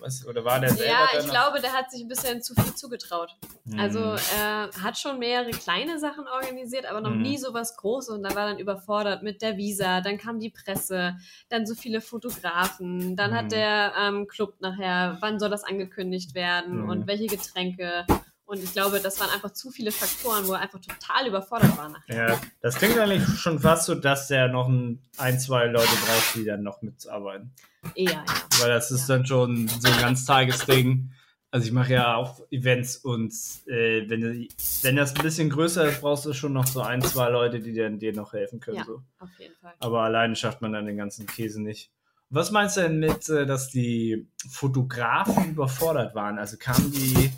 [0.00, 2.74] Was, oder war der selber Ja, ich glaube, der hat sich ein bisschen zu viel
[2.74, 3.36] zugetraut.
[3.78, 4.18] Also Hm.
[4.36, 7.22] er hat schon mehrere kleine Sachen organisiert, aber noch Mhm.
[7.22, 10.50] nie so was Großes und da war dann überfordert mit der Visa, dann kam die
[10.50, 11.16] Presse,
[11.50, 13.34] dann so viele Fotografen, dann Mhm.
[13.36, 16.88] hat der ähm, Club nachher, wann soll das angekündigt werden Mhm.
[16.88, 18.06] und welche Getränke
[18.50, 21.88] und ich glaube, das waren einfach zu viele Faktoren, wo er einfach total überfordert war
[21.88, 22.28] nachher.
[22.30, 26.34] Ja, das klingt eigentlich schon fast so, dass der noch ein, ein zwei Leute braucht,
[26.34, 27.52] die dann noch mitarbeiten.
[27.94, 28.24] Eher, ja.
[28.58, 29.16] Weil das ist Ja.
[29.16, 31.10] dann schon so ein Ganztagesding.
[31.52, 33.32] Also ich mache ja auch Events und
[33.66, 34.48] äh, wenn,
[34.82, 37.74] wenn das ein bisschen größer ist, brauchst du schon noch so ein, zwei Leute, die
[37.74, 38.76] dann dir noch helfen können.
[38.78, 38.84] Ja.
[38.84, 39.02] So.
[39.18, 39.74] Auf jeden Fall.
[39.80, 41.90] Aber alleine schafft man dann den ganzen Käse nicht.
[42.28, 46.38] Was meinst du denn mit, äh, dass die Fotografen überfordert waren?
[46.38, 47.32] Also kamen die,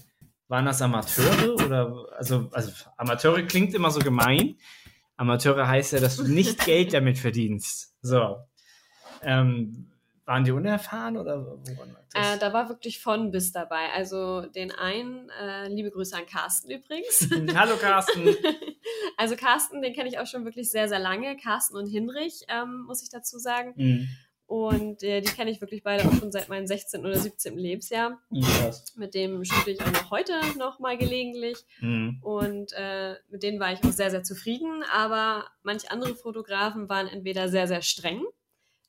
[0.53, 4.59] waren das Amateure oder, also, also Amateure klingt immer so gemein.
[5.17, 7.97] Amateure heißt ja, dass du nicht Geld damit verdienst.
[8.03, 8.37] So.
[9.23, 9.91] Ähm,
[10.27, 11.97] waren die unerfahren oder woran?
[12.13, 13.93] Äh, da war wirklich von bis dabei.
[13.95, 17.31] Also den einen, äh, liebe Grüße an Carsten übrigens.
[17.55, 18.37] Hallo Carsten.
[19.17, 21.37] Also Carsten, den kenne ich auch schon wirklich sehr, sehr lange.
[21.37, 23.75] Carsten und Hinrich, ähm, muss ich dazu sagen.
[23.77, 24.09] Mhm.
[24.53, 27.01] Und äh, die kenne ich wirklich beide auch schon seit meinem 16.
[27.01, 27.57] oder 17.
[27.57, 28.21] Lebensjahr.
[28.39, 28.95] Krass.
[28.97, 31.57] Mit dem shoote ich auch noch heute noch mal gelegentlich.
[31.81, 32.19] Mhm.
[32.21, 34.83] Und äh, mit denen war ich auch sehr, sehr zufrieden.
[34.93, 38.23] Aber manche andere Fotografen waren entweder sehr, sehr streng,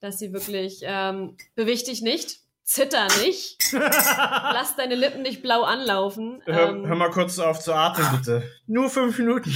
[0.01, 6.41] dass sie wirklich, ähm, beweg dich nicht, zitter nicht, lass deine Lippen nicht blau anlaufen.
[6.45, 8.43] Hör, Ähm, hör mal kurz auf zu atmen, bitte.
[8.67, 9.53] Nur fünf Minuten.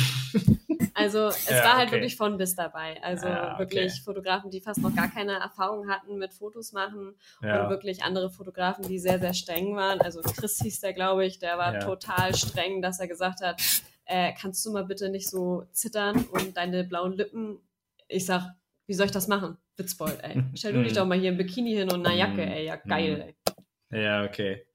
[0.94, 1.98] Also es Ja, war halt okay.
[1.98, 3.02] wirklich von bis dabei.
[3.04, 3.60] Also Ah, okay.
[3.60, 8.30] wirklich Fotografen, die fast noch gar keine Erfahrung hatten mit Fotos machen und wirklich andere
[8.30, 10.02] Fotografen, die sehr, sehr streng waren.
[10.02, 11.80] Also Chris hieß der, glaube ich, der war Ja.
[11.80, 13.62] total streng, dass er gesagt hat,
[14.06, 17.60] äh, kannst du mal bitte nicht so zittern und deine blauen Lippen.
[18.08, 18.56] Ich sag,
[18.88, 19.58] wie soll ich das machen?
[19.76, 20.44] Witzbold, ey.
[20.56, 20.96] Stell du dich Mhm.
[20.96, 22.52] doch mal hier im Bikini hin und eine Jacke, Mhm.
[22.52, 22.66] ey.
[22.66, 23.36] Ja, geil,
[23.92, 24.02] ey.
[24.04, 24.66] Ja, okay.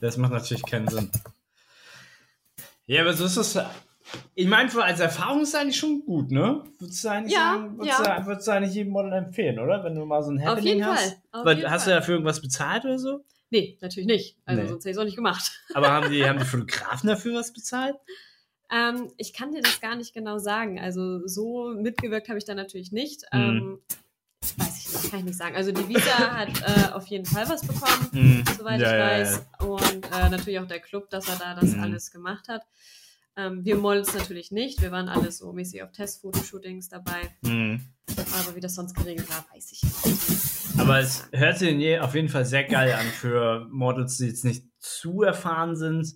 [0.00, 1.10] Das macht natürlich keinen Sinn.
[2.86, 3.58] Ja, aber so ist es.
[4.34, 6.62] Ich meine, als Erfahrung ist es eigentlich schon gut, ne?
[6.78, 8.20] Würdest du eigentlich Ja, sagen, würdest, ja.
[8.20, 9.82] Du, würdest du eigentlich jedem Model empfehlen, oder?
[9.84, 11.04] Wenn du mal so ein Auf Happening jeden hast.
[11.30, 11.40] Fall.
[11.42, 11.94] Auf jeden hast Fall.
[11.94, 13.24] du dafür irgendwas bezahlt oder so?
[13.50, 14.36] Nee, natürlich nicht.
[14.44, 14.68] Also Nee.
[14.68, 15.52] sonst hätte ich es auch nicht gemacht.
[15.74, 17.96] Aber haben die, haben die Fotografen dafür was bezahlt?
[18.72, 20.80] Ähm, ich kann dir das gar nicht genau sagen.
[20.80, 23.22] Also so mitgewirkt habe ich da natürlich nicht.
[23.32, 23.40] Mhm.
[23.40, 23.78] Ähm,
[24.56, 25.54] weiß ich nicht, kann ich nicht sagen.
[25.56, 28.44] Also die Visa hat äh, auf jeden Fall was bekommen, Mhm.
[28.56, 29.46] soweit Ja, ich ja, weiß.
[29.60, 31.80] Und äh, natürlich auch der Club, dass er da das Mhm.
[31.80, 32.62] alles gemacht hat.
[33.36, 34.82] Ähm, wir Models natürlich nicht.
[34.82, 37.20] Wir waren alle so mäßig auf Testfotoshootings dabei.
[37.42, 37.80] Mhm.
[38.16, 40.80] Aber wie das sonst geregelt war, weiß ich nicht.
[40.80, 44.66] Aber es hört sich auf jeden Fall sehr geil an für Models, die jetzt nicht
[44.78, 46.14] zu erfahren sind,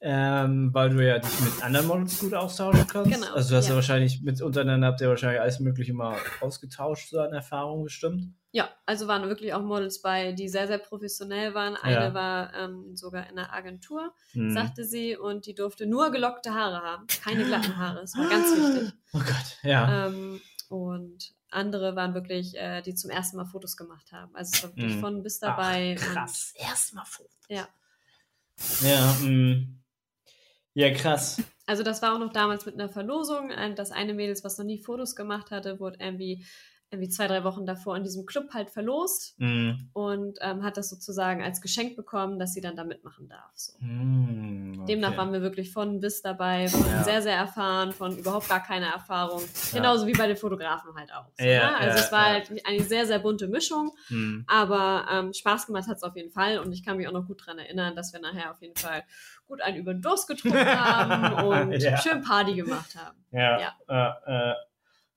[0.00, 3.12] ähm, weil du ja dich mit anderen Models gut austauschen kannst.
[3.12, 3.70] Genau, Also du hast ja.
[3.70, 3.74] ja.
[3.76, 8.32] wahrscheinlich mit untereinander habt ihr wahrscheinlich alles Mögliche mal ausgetauscht, so an Erfahrung bestimmt.
[8.50, 11.76] Ja, also waren wirklich auch Models bei, die sehr, sehr professionell waren.
[11.76, 12.14] Eine Ja.
[12.14, 14.12] war ähm, sogar in der Agentur.
[14.32, 14.50] Hm.
[14.52, 18.00] sagte sie, und die durfte nur gelockte Haare haben, keine glatten Haare.
[18.00, 18.92] Das war ganz wichtig.
[19.14, 20.06] Oh Gott, ja.
[20.06, 24.34] Ähm, und andere waren wirklich, äh, die zum ersten Mal Fotos gemacht haben.
[24.36, 25.00] Also es war wirklich Mhm.
[25.00, 25.96] von bis dabei.
[25.98, 26.52] Ach, krass.
[26.56, 27.30] Erstmal Foto.
[27.48, 27.66] Ja.
[28.82, 29.66] Ja, mh.
[30.78, 31.42] Ja, krass.
[31.66, 33.50] Also das war auch noch damals mit einer Verlosung.
[33.50, 36.46] Äh, Das eine Mädels, was noch nie Fotos gemacht hatte, wurde irgendwie,
[36.90, 39.90] irgendwie zwei, drei Wochen davor in diesem Club halt verlost Mhm.
[39.92, 43.50] und ähm, hat das sozusagen als Geschenk bekommen, dass sie dann da mitmachen darf.
[43.54, 43.74] So.
[43.80, 44.86] Hm, okay.
[44.94, 47.04] Demnach waren wir wirklich von bis dabei, von Ja.
[47.04, 49.42] sehr, sehr erfahren, von überhaupt gar keine Erfahrung.
[49.74, 51.26] Genauso wie bei den Fotografen halt auch.
[51.38, 51.76] So, Ja, ne?
[51.76, 52.32] Also ja, es war ja.
[52.34, 54.44] halt eine sehr, sehr bunte Mischung, Hm.
[54.46, 57.26] aber ähm, Spaß gemacht hat es auf jeden Fall und ich kann mich auch noch
[57.26, 59.02] gut daran erinnern, dass wir nachher auf jeden Fall
[59.48, 61.96] gut einen über den Durst getrunken haben und Ja.
[61.96, 63.16] schön Party gemacht haben.
[63.32, 63.60] Ja.
[63.88, 64.18] Ja.
[64.26, 64.54] Äh, äh,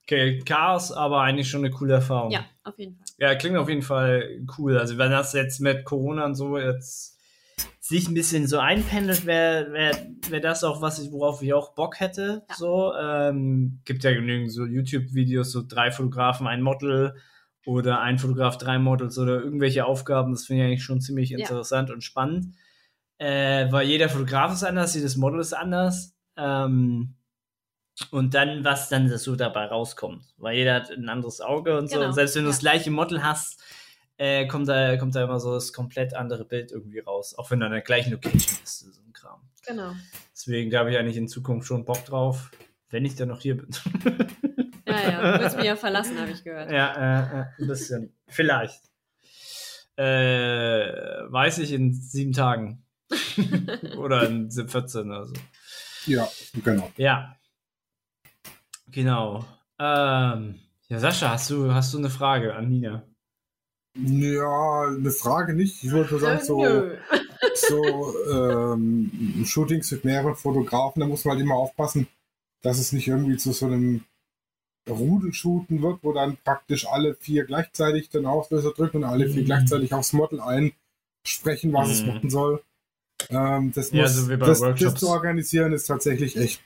[0.03, 2.31] okay, Chaos, aber eigentlich schon eine coole Erfahrung.
[2.31, 3.05] Ja, auf jeden Fall.
[3.19, 4.77] Ja, klingt auf jeden Fall cool.
[4.77, 7.19] Also wenn das jetzt mit Corona und so jetzt
[7.79, 9.95] sich ein bisschen so einpendelt, wäre wär,
[10.29, 12.43] wär das auch was, ich, worauf ich auch Bock hätte.
[12.49, 12.55] Ja.
[12.55, 17.15] So ähm, gibt ja genügend so YouTube-Videos, so drei Fotografen, ein Model
[17.65, 20.31] oder ein Fotograf, drei Models oder irgendwelche Aufgaben.
[20.31, 21.39] Das finde ich eigentlich schon ziemlich Ja.
[21.39, 22.55] interessant und spannend,
[23.21, 26.15] äh, weil jeder Fotograf ist anders, jedes Model ist anders.
[26.37, 27.13] Ähm,
[28.09, 30.23] und dann, was dann so dabei rauskommt.
[30.37, 31.97] Weil jeder hat ein anderes Auge und so.
[31.97, 32.53] Genau, Und selbst wenn du ja.
[32.53, 33.61] das gleiche Model hast,
[34.17, 37.35] äh, kommt, da, kommt da immer so das komplett andere Bild irgendwie raus.
[37.37, 38.79] Auch wenn du an der gleichen Location bist.
[38.79, 39.41] So ein Kram.
[39.67, 39.91] Genau.
[40.33, 42.49] Deswegen habe ich eigentlich in Zukunft schon Bock drauf,
[42.89, 43.69] wenn ich dann noch hier bin.
[44.87, 46.69] Ja, ja, du willst mich ja verlassen, habe ich gehört.
[46.69, 48.13] ja, äh, ein bisschen.
[48.27, 48.81] Vielleicht.
[49.95, 52.83] Äh, weiß ich in sieben Tagen.
[53.97, 55.33] oder in 14 oder so.
[56.05, 56.27] Ja,
[56.63, 56.91] genau.
[56.97, 57.35] Ja.
[58.87, 59.45] Genau.
[59.79, 63.03] Ähm, ja, Sascha, hast du, hast du eine Frage an Nina?
[63.95, 65.83] Ja, eine Frage nicht.
[65.83, 66.97] Ich wollte nur sagen, so, Nö.
[67.55, 72.07] so ähm, Shootings mit mehreren Fotografen, da muss man halt immer aufpassen,
[72.61, 74.03] dass es nicht irgendwie zu so einem
[74.89, 79.45] Rudelshooten wird, wo dann praktisch alle vier gleichzeitig den Auslöser drücken und alle vier Mhm.
[79.45, 82.07] gleichzeitig aufs Model einsprechen, was es Mhm.
[82.13, 82.63] machen soll.
[83.29, 86.61] Ähm, das, Ja, muss, so wie bei das, das zu organisieren ist tatsächlich echt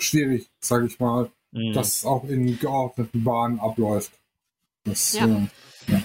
[0.00, 1.72] schwierig, sage ich mal, Mhm.
[1.72, 4.12] dass es auch in geordneten Bahnen abläuft.
[4.84, 5.26] Das, Ja.
[5.26, 6.00] äh,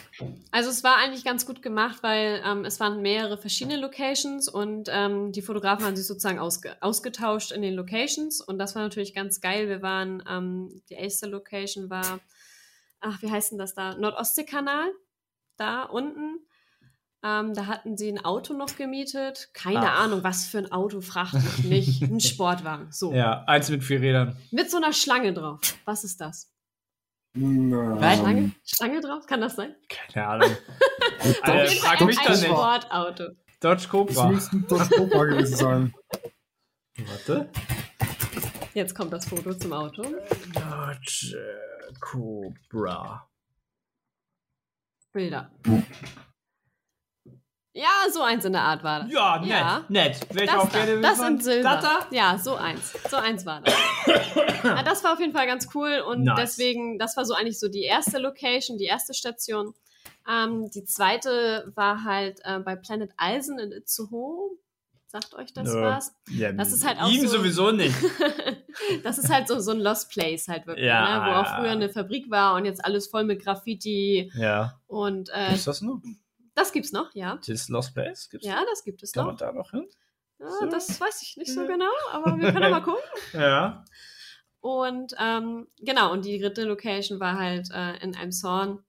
[0.51, 4.87] Also es war eigentlich ganz gut gemacht, weil ähm, es waren mehrere verschiedene Locations und
[4.91, 9.13] ähm, die Fotografen haben sich sozusagen ausge ausgetauscht in den Locations und das war natürlich
[9.13, 9.67] ganz geil.
[9.67, 12.19] Wir waren, ähm, die erste Location war,
[13.01, 13.95] ach, wie heißt denn das da?
[13.97, 14.91] Nordostseekanal,
[15.57, 16.39] da unten.
[17.26, 19.49] Ähm, da hatten sie ein Auto noch gemietet.
[19.53, 20.01] Keine Ach.
[20.01, 22.01] Ahnung, was für ein Auto, fragt mich nicht.
[22.03, 22.91] Ein Sportwagen.
[22.91, 23.13] So.
[23.13, 24.36] Ja, eins mit vier Rädern.
[24.51, 25.59] Mit so einer Schlange drauf.
[25.86, 26.51] Was ist das?
[27.36, 28.51] ähm, Schlange?
[28.65, 29.26] Schlange drauf?
[29.26, 29.74] Kann das sein?
[29.88, 30.49] Keine Ahnung.
[31.41, 32.43] Alter, frag mich ein nicht.
[32.45, 33.24] Sportauto.
[33.61, 34.28] Dodge Das Cobra.
[34.28, 35.93] müsste ein Dodge Cobra gewesen sein.
[36.97, 37.49] Warte.
[38.74, 40.03] Jetzt kommt das Foto zum Auto.
[40.53, 41.38] Dodge
[42.01, 43.30] Cobra.
[45.13, 45.49] Bilder.
[47.76, 49.11] Ja, so eins in der Art war das.
[49.11, 49.49] Ja, nett.
[49.49, 49.86] Ja.
[49.89, 50.19] Nett.
[50.32, 51.69] Welche Das, Aufgabe da, das in Silber.
[51.69, 52.07] Das da?
[52.11, 52.93] Ja, so eins.
[53.09, 53.74] So eins war das.
[54.63, 56.39] ja, das war auf jeden Fall ganz cool und Nice.
[56.39, 59.74] deswegen, das war so eigentlich so die erste Location, die erste Station.
[60.30, 64.51] Ähm, die zweite war halt äh, bei Planet Eisen in Itzehoe.
[65.07, 65.82] Sagt euch das Nö.
[65.82, 66.13] was?
[66.30, 67.95] Ja, Das ist halt auch ihm so- sowieso nicht.
[69.03, 71.19] das ist halt so, so ein Lost Place halt wirklich, Ja.
[71.19, 71.26] ne?
[71.26, 74.80] wo auch früher eine Fabrik war und jetzt alles voll mit Graffiti Ja.
[74.88, 75.99] und äh, Ist das noch?
[76.55, 77.39] Das gibt's noch, ja.
[77.47, 78.29] Das Lost Place?
[78.29, 79.39] Gibt's Ja, das gibt es Kann man noch.
[79.39, 79.87] da noch hin?
[80.39, 80.65] Ja, so?
[80.67, 83.01] das weiß ich nicht so genau, aber wir können mal gucken.
[83.33, 83.83] Ja.
[84.59, 88.83] Und ähm, genau, und die dritte Location war halt äh, in Elmshorn,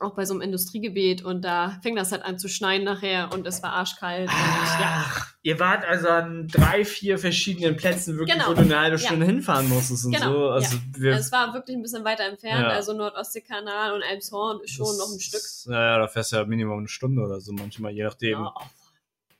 [0.00, 3.46] auch bei so einem Industriegebiet und da fing das halt an zu schneien nachher und
[3.46, 4.28] es war arschkalt.
[4.28, 4.34] Und,
[4.80, 8.50] ja, Ach, ihr wart also an drei, vier verschiedenen Plätzen wirklich, Genau.
[8.50, 9.06] wo du eine halbe Ja.
[9.06, 10.48] Stunde hinfahren musstest und Genau, so.
[10.50, 12.68] Also wir, es war wirklich ein bisschen weiter entfernt, Ja.
[12.68, 15.42] also Nordostseekanal und Elmshorn schon das- noch ein Stück.
[15.66, 18.40] Naja, da fährst du ja Minimum eine Stunde oder so manchmal, je nachdem.
[18.40, 18.54] Ja.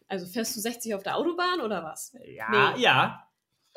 [0.08, 2.12] Also fährst du 60 auf der Autobahn oder was?
[2.26, 2.82] Ja, Nee.
[2.82, 3.24] ja.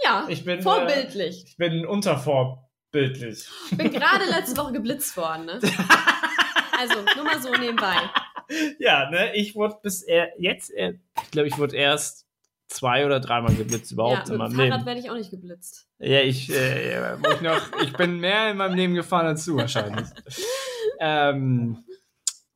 [0.03, 1.43] Ja, Ich bin, äh, vorbildlich.
[1.45, 3.47] Ich bin untervorbildlich.
[3.69, 5.59] Ich bin gerade letzte Woche geblitzt worden, ne?
[6.82, 7.95] Also, nur mal so nebenbei.
[8.79, 12.27] Ja, ne, ich wurde bis er, jetzt, äh, ich glaube, ich wurde erst
[12.67, 14.86] zwei oder dreimal geblitzt Ja, überhaupt mit in meinem Fahrrad Leben.
[14.88, 15.88] werde ich auch nicht geblitzt.
[15.99, 19.55] Ja, ich, äh, ja, ich noch, ich bin mehr in meinem Leben gefahren als du
[19.55, 20.05] wahrscheinlich.
[20.99, 21.82] ähm,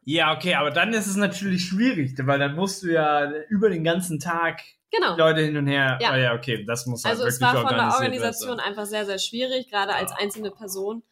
[0.04, 3.86] ja, okay, aber dann ist es natürlich schwierig, weil dann musst du ja über den
[3.86, 4.62] ganzen Tag
[4.92, 5.18] Genau.
[5.18, 5.98] Leute hin und her.
[6.02, 6.14] Ja.
[6.14, 8.60] Oh ja, okay, das muss halt Also wirklich es war von der Organisation werden.
[8.68, 11.04] einfach sehr, sehr schwierig, gerade als einzelne Person.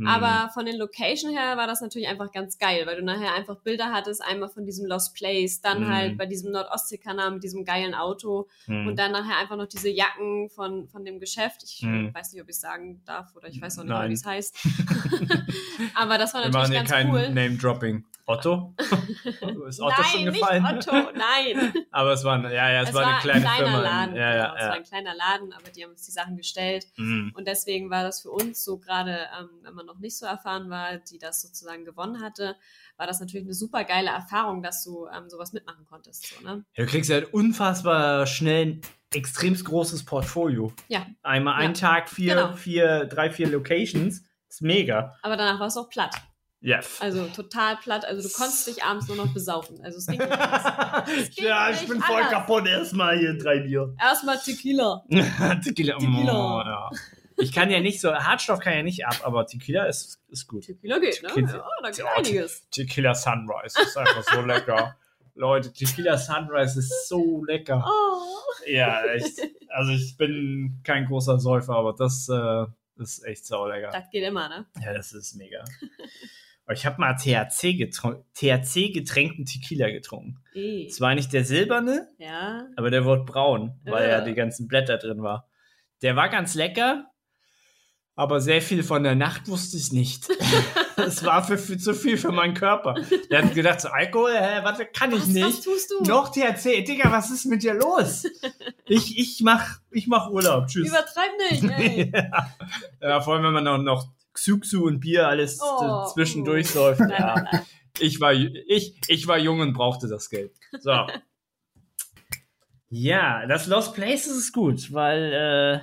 [0.00, 0.06] Hm.
[0.08, 3.56] Aber von den Location her war das natürlich einfach ganz geil, weil du nachher einfach
[3.60, 5.94] Bilder hattest, einmal von diesem Lost Place, dann Mhm.
[5.94, 8.86] halt bei diesem Nordostseekanal mit diesem geilen Auto Hm.
[8.88, 11.62] und dann nachher einfach noch diese Jacken von, von dem Geschäft.
[11.64, 12.12] Ich Mhm.
[12.14, 14.56] weiß nicht, ob ich sagen darf oder ich weiß auch nicht, wie es heißt.
[15.94, 17.28] Aber das war Wir machen natürlich hier ganz kein cool.
[17.30, 18.04] Name-Dropping.
[18.26, 18.74] Otto?
[19.66, 20.62] ist Otto nein, schon gefallen?
[20.62, 21.72] nicht Otto, nein.
[21.90, 23.80] Aber es war, ein- ja, ja, es, war eine ein kleine kleiner Firma.
[23.80, 24.14] Laden.
[24.16, 24.72] Ja, genau, ja, Es war ja.
[24.74, 26.86] ein kleiner Laden, aber die haben uns die Sachen gestellt.
[26.96, 27.32] Mhm.
[27.34, 30.70] Und deswegen war das für uns so gerade, ähm, wenn man noch nicht so erfahren
[30.70, 32.56] war, die das sozusagen gewonnen hatte,
[32.96, 36.26] war das natürlich eine super geile Erfahrung, dass du ähm, sowas mitmachen konntest.
[36.34, 36.64] So, ne?
[36.76, 38.80] Du kriegst halt unfassbar schnell ein
[39.14, 40.72] extrem großes Portfolio.
[40.88, 41.06] Ja.
[41.22, 41.80] Einmal einen Ja.
[41.80, 42.52] Tag, vier, Genau.
[42.54, 44.22] vier, drei, vier Locations.
[44.48, 45.16] Ist mega.
[45.22, 46.14] Aber danach war es auch platt.
[46.62, 46.80] Ja.
[47.00, 48.04] Also total platt.
[48.04, 49.80] Also du konntest dich abends nur noch besaufen.
[49.82, 51.30] Also es ging nicht anders.
[51.34, 52.32] ging ja, ich bin voll anders.
[52.32, 52.66] kaputt.
[52.66, 53.94] Erstmal hier drei Bier.
[53.98, 55.02] Erstmal Tequila.
[55.08, 55.96] Tequila.
[55.98, 56.32] Tequila.
[56.32, 56.90] Oh, ja.
[57.40, 60.64] Ich kann ja nicht so, Hartstoff kann ja nicht ab, aber Tequila ist, ist gut.
[60.64, 61.28] Tequila geht, ne?
[61.28, 61.52] Tequila.
[61.56, 62.68] Ja, da geht Ja, einiges.
[62.70, 64.96] Tequila Sunrise ist einfach so lecker.
[65.34, 67.84] Leute, Tequila Sunrise ist so lecker.
[67.86, 68.68] Oh.
[68.70, 69.40] Ja, echt.
[69.68, 72.66] Also ich bin kein großer Säufer, aber das äh,
[73.02, 73.90] ist echt saulecker.
[73.90, 74.66] Das geht immer, ne?
[74.84, 75.64] Ja, das ist mega.
[76.72, 80.42] Ich habe mal THC, getron- THC getränkten Tequila getrunken.
[80.54, 80.86] Eh.
[80.86, 82.66] Es war nicht der silberne, Ja.
[82.76, 84.24] aber der wurde braun, weil ja Ja.
[84.24, 85.48] die ganzen Blätter drin war.
[86.02, 87.06] Der war ganz lecker,
[88.16, 90.28] aber sehr viel von der Nacht wusste ich nicht.
[91.06, 92.94] Es war für, für zu viel für meinen Körper.
[93.30, 95.46] Der hat gedacht, so Alkohol, hä, warte, kann ich Was, nicht.
[95.46, 96.02] was tust du?
[96.04, 98.24] Noch THC, Digga, was ist mit dir los?
[98.84, 100.66] Ich, ich mach, ich mach Urlaub.
[100.66, 100.88] Tschüss.
[100.88, 102.12] Übertreib nicht, ey.
[102.14, 102.54] ja.
[103.00, 106.72] ja, vor allem, wenn man auch noch Xuxu und Bier alles Oh, zwischendurch mm.
[106.74, 107.00] säuft.
[107.00, 107.34] Nein, Ja.
[107.36, 107.62] nein, nein.
[107.98, 110.52] Ich war, ich, ich war jung und brauchte das Geld.
[110.80, 111.06] So.
[112.90, 115.80] ja, das Lost Places ist gut, weil äh,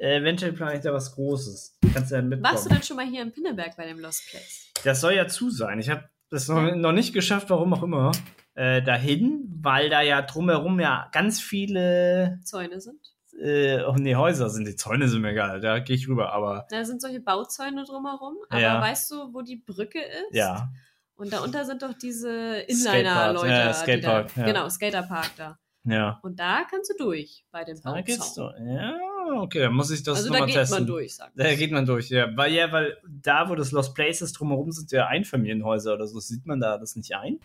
[0.00, 1.78] eventuell plane ich da was Großes.
[1.94, 2.52] Kannst du ja mitkommen.
[2.54, 4.72] Warst du denn schon mal hier in Pinneberg bei dem Lost Place?
[4.84, 5.78] Das soll ja zu sein.
[5.78, 8.12] Ich habe das noch, noch nicht geschafft, warum auch immer,
[8.54, 13.00] äh, dahin, weil da ja drumherum ja ganz viele Zäune sind.
[13.42, 14.66] äh, oh nee, Häuser sind.
[14.66, 18.36] Die Zäune sind mir egal, da gehe ich rüber, aber Da sind solche Bauzäune drumherum.
[18.50, 18.80] Aber Ja.
[18.80, 20.34] weißt du, wo die Brücke ist?
[20.36, 20.68] ja.
[21.16, 23.48] Und da unter sind doch diese Inliner-Leute.
[23.48, 24.46] ja, Skatepark, da, ja.
[24.46, 25.58] Genau, Skaterpark da.
[25.84, 26.18] Ja.
[26.22, 28.04] Und da kannst du durch bei dem Da Bauzaun.
[28.04, 28.52] geht's doch.
[28.58, 28.94] Ja,
[29.42, 30.78] okay, dann muss ich das also da nochmal geht testen.
[30.78, 32.28] man durch, sagt Da geht man durch, ja.
[32.36, 36.46] Weil ja, weil da, wo das Lost Places drumherum sind, ja Einfamilienhäuser oder so, sieht
[36.46, 37.38] man da das nicht ein?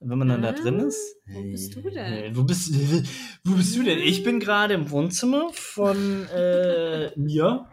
[0.00, 1.16] Wenn man dann da Ah, drin ist?
[1.26, 2.36] wo bist du denn?
[2.36, 2.72] Wo bist,
[3.44, 3.98] wo bist du denn?
[3.98, 7.66] Ich bin gerade im Wohnzimmer von äh, mir.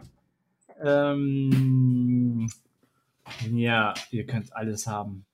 [0.82, 2.50] Ähm,
[3.52, 5.24] ja, ihr könnt alles haben.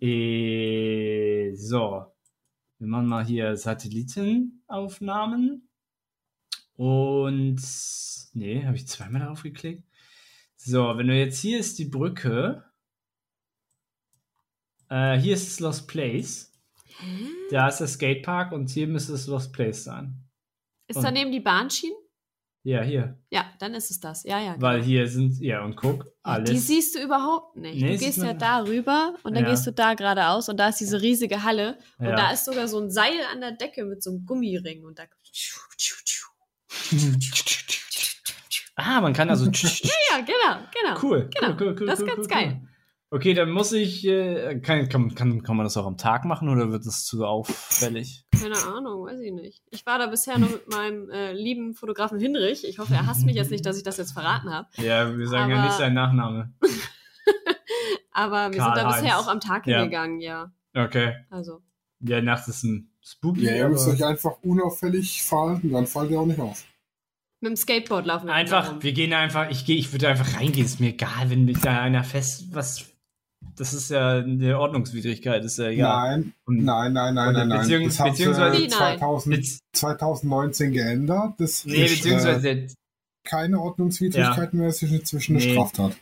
[0.00, 2.06] Äh, so.
[2.78, 5.67] Wir machen mal hier Satellitenaufnahmen.
[6.78, 7.60] Und.
[8.34, 9.82] Nee, habe ich zweimal darauf geklickt.
[10.56, 12.64] So, wenn du jetzt hier ist die Brücke.
[14.88, 16.52] Äh, hier ist das Lost Place.
[17.00, 17.26] Hä?
[17.50, 20.22] Da ist der Skatepark und hier müsste es Lost Place sein.
[20.86, 21.96] Ist Und- daneben die Bahnschienen?
[22.62, 23.18] Ja, hier.
[23.30, 24.24] Ja, dann ist es das.
[24.24, 24.54] Ja, ja.
[24.58, 26.50] Weil hier sind, ja, und guck, alles.
[26.50, 27.80] Die siehst du überhaupt nicht.
[27.80, 29.50] Nee, du gehst ja da rüber und dann Ja.
[29.50, 32.16] gehst du da geradeaus und da ist diese riesige Halle und Ja.
[32.16, 35.04] da ist sogar so ein Seil an der Decke mit so einem Gummiring und da.
[38.76, 39.46] Ah, man kann also.
[39.50, 40.98] Ja, genau, genau.
[41.02, 41.86] cool, Genau, cool, cool, cool.
[41.86, 42.58] das ist cool, ganz cool, geil.
[42.60, 42.68] Cool.
[43.10, 44.06] Okay, dann muss ich.
[44.06, 47.24] Äh, kann, kann, kann, kann man das auch am Tag machen oder wird das zu
[47.24, 48.24] auffällig?
[48.38, 49.62] Keine Ahnung, weiß ich nicht.
[49.70, 52.64] Ich war da bisher nur mit meinem äh, lieben Fotografen Hinrich.
[52.66, 54.68] Ich hoffe, er hasst mich jetzt nicht, dass ich das jetzt verraten habe.
[54.76, 56.52] Ja, wir sagen ja Aber- nicht seinen Nachname.
[58.12, 59.78] Aber wir sind da bisher auch am Tag Ja.
[59.80, 60.52] hingegangen, ja.
[60.74, 61.14] Okay.
[61.30, 61.62] Also.
[62.00, 63.44] Ja, nachts ist ein Spooky.
[63.44, 66.64] Ja, ihr müsst euch einfach unauffällig verhalten, dann fallt ihr auch nicht auf.
[67.40, 70.80] Mit dem Skateboard laufen Einfach, wir gehen einfach, ich gehe, ich würde einfach reingehen, ist
[70.80, 72.86] mir egal, wenn mich da einer fest, was,
[73.56, 76.18] das ist ja eine Ordnungswidrigkeit, ist ja egal.
[76.20, 77.60] Nein, Und- nein, nein, nein, nein, nein.
[77.66, 78.70] beziehungs- das beziehungsweise- Wie nein?
[78.98, 81.34] 2000, Bez- 2019 geändert.
[81.38, 82.66] Das nee, ist äh, beziehungsweise,
[83.24, 85.52] keine Ordnungswidrigkeit mehr, es ist inzwischen eine Nee.
[85.52, 85.96] Straftat.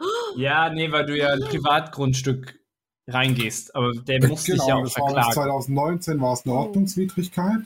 [0.36, 2.58] ja, nee, weil du ja ein Privatgrundstück
[3.08, 5.32] reingehst, aber der muss dich ja genau, auch verklagen.
[5.32, 6.58] 2019 war es eine Oh.
[6.60, 7.60] Ordnungswidrigkeit.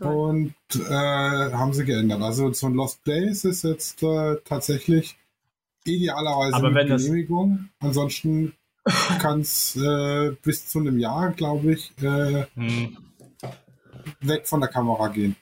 [0.00, 2.20] Und äh, haben sie geändert.
[2.22, 5.16] Also so ein Lost Place ist jetzt äh, tatsächlich
[5.84, 7.68] idealerweise Aber mit wenn das- Genehmigung.
[7.80, 8.54] Ansonsten
[9.20, 12.96] kann es äh, bis zu einem Jahr, glaube ich, äh, Hm,
[14.20, 15.36] weg von der Kamera gehen.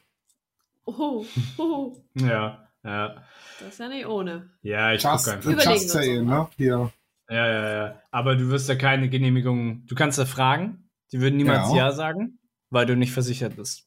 [0.84, 1.24] Oh,
[1.58, 3.24] oh, ja, ja.
[3.58, 4.50] das ist ja nicht ohne.
[4.62, 5.50] Ja, ich Just, gucke einfach.
[5.50, 6.48] Überlegen just saying, ne?
[6.56, 6.92] Hier.
[7.28, 8.02] Ja, ja, ja.
[8.12, 11.76] Aber du wirst ja keine Genehmigung, du kannst ja fragen, die würden niemals Ja.
[11.88, 12.38] Ja sagen,
[12.70, 13.85] weil du nicht versichert bist.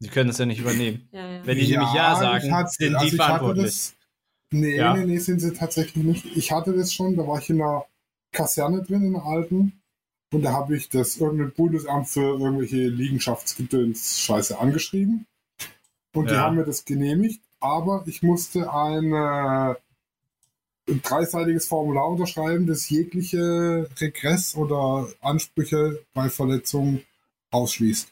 [0.00, 1.08] Die können das ja nicht übernehmen.
[1.12, 1.46] ja, ja.
[1.46, 3.64] Wenn die nämlich Ja ich sagen, hatte- sind also die verantwortlich.
[3.64, 3.94] Das,
[4.50, 4.94] nee, Ja.
[4.96, 6.24] nee, nee, sind sie tatsächlich nicht.
[6.36, 7.84] Ich hatte das schon, da war ich in einer
[8.32, 9.72] Kaserne drin, in der alten.
[10.32, 15.26] Und da habe ich das irgendein Bundesamt für irgendwelche Liegenschaftsgedöns-Scheiße angeschrieben.
[16.14, 16.42] Und die Ja.
[16.42, 17.40] haben mir das genehmigt.
[17.60, 19.74] Aber ich musste ein, äh,
[20.90, 27.02] ein dreiseitiges Formular unterschreiben, das jegliche Regress oder Ansprüche bei Verletzungen
[27.50, 28.08] ausschließt.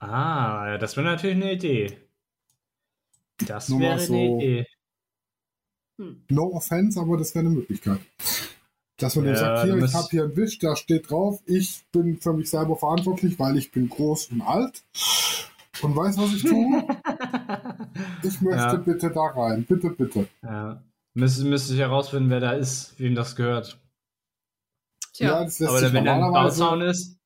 [0.00, 1.96] Ah, ja, das wäre natürlich eine Idee.
[3.46, 4.66] Das Nur wäre so- eine Idee.
[5.98, 6.24] Hm.
[6.30, 8.00] No offense, aber das wäre eine Möglichkeit.
[8.96, 11.40] Dass man dem Ja, sagt, du hier, ich habe hier einen Wisch, da steht drauf,
[11.46, 14.82] ich bin für mich selber verantwortlich, weil ich bin groß und alt
[15.82, 16.84] und weiß, was ich tue.
[18.22, 18.74] Ich möchte Ja.
[18.76, 19.64] bitte da rein.
[19.64, 20.26] Bitte, bitte.
[20.42, 20.82] Ja.
[21.14, 23.78] Müsste, müsste ich herausfinden, wer da ist, wem das gehört.
[25.14, 27.18] Tja, das lässt Aber sich wenn da ein Bauzaun ist,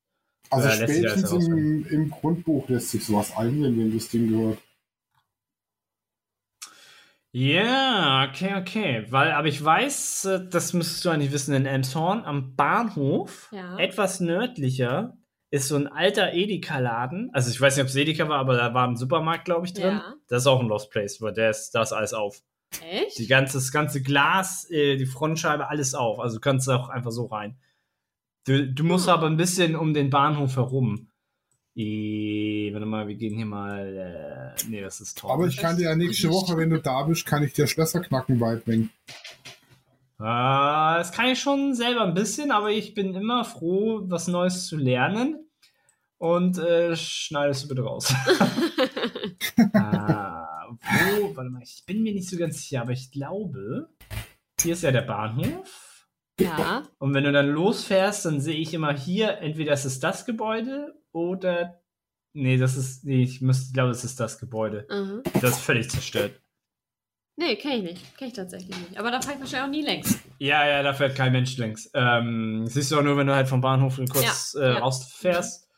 [0.50, 4.58] also alles spätestens im, im Grundbuch lässt sich sowas eingehen, wem das Ding gehört.
[7.32, 9.06] Ja, okay, okay.
[9.10, 13.76] Weil, aber ich weiß, äh, das müsstest du eigentlich wissen, in Elmshorn am Bahnhof, Ja.
[13.78, 15.16] etwas nördlicher,
[15.50, 17.30] ist so ein alter Edeka-Laden.
[17.32, 19.72] Also ich weiß nicht, ob es Edeka war, aber da war ein Supermarkt, glaube ich,
[19.72, 19.96] drin.
[19.96, 20.14] Ja.
[20.28, 22.40] Das ist auch ein Lost Place, weil der ist, da ist alles auf.
[22.88, 23.18] Echt?
[23.18, 26.20] Die ganze, das ganze Glas, äh, die Frontscheibe, alles auf.
[26.20, 27.56] Also du kannst auch einfach so rein.
[28.44, 29.12] Du, du musst Hm.
[29.14, 31.08] aber ein bisschen um den Bahnhof herum.
[31.76, 34.54] I, warte mal, wir gehen hier mal.
[34.56, 35.32] Äh, nee, das ist toll.
[35.32, 38.38] Aber ich kann dir ja nächste Woche, wenn du da bist, kann ich dir Schlösserknacken
[38.38, 38.90] beibringen.
[40.20, 40.22] Äh,
[40.98, 44.76] das kann ich schon selber ein bisschen, aber ich bin immer froh, was Neues zu
[44.76, 45.40] lernen.
[46.18, 48.14] Und äh, schneidest du bitte raus.
[49.74, 51.34] ah, wo?
[51.34, 53.88] Warte mal, ich bin mir nicht so ganz sicher, aber ich glaube,
[54.60, 55.83] hier ist ja der Bahnhof.
[56.40, 56.82] Ja.
[56.98, 60.94] Und wenn du dann losfährst, dann sehe ich immer hier, entweder ist es das Gebäude
[61.12, 61.80] oder.
[62.32, 63.04] Nee, das ist.
[63.04, 64.86] Nee, ich müsste, glaube, es ist das Gebäude.
[64.90, 65.22] Mhm.
[65.40, 66.40] Das ist völlig zerstört.
[67.36, 68.16] Nee, kenne ich nicht.
[68.16, 68.98] Kenne ich tatsächlich nicht.
[68.98, 70.18] Aber da ich wahrscheinlich auch nie längs.
[70.38, 71.90] Ja, ja, da fährt kein Mensch längs.
[71.94, 74.78] Ähm, siehst du auch nur, wenn du halt vom Bahnhof kurz Ja, äh, ja.
[74.78, 75.68] rausfährst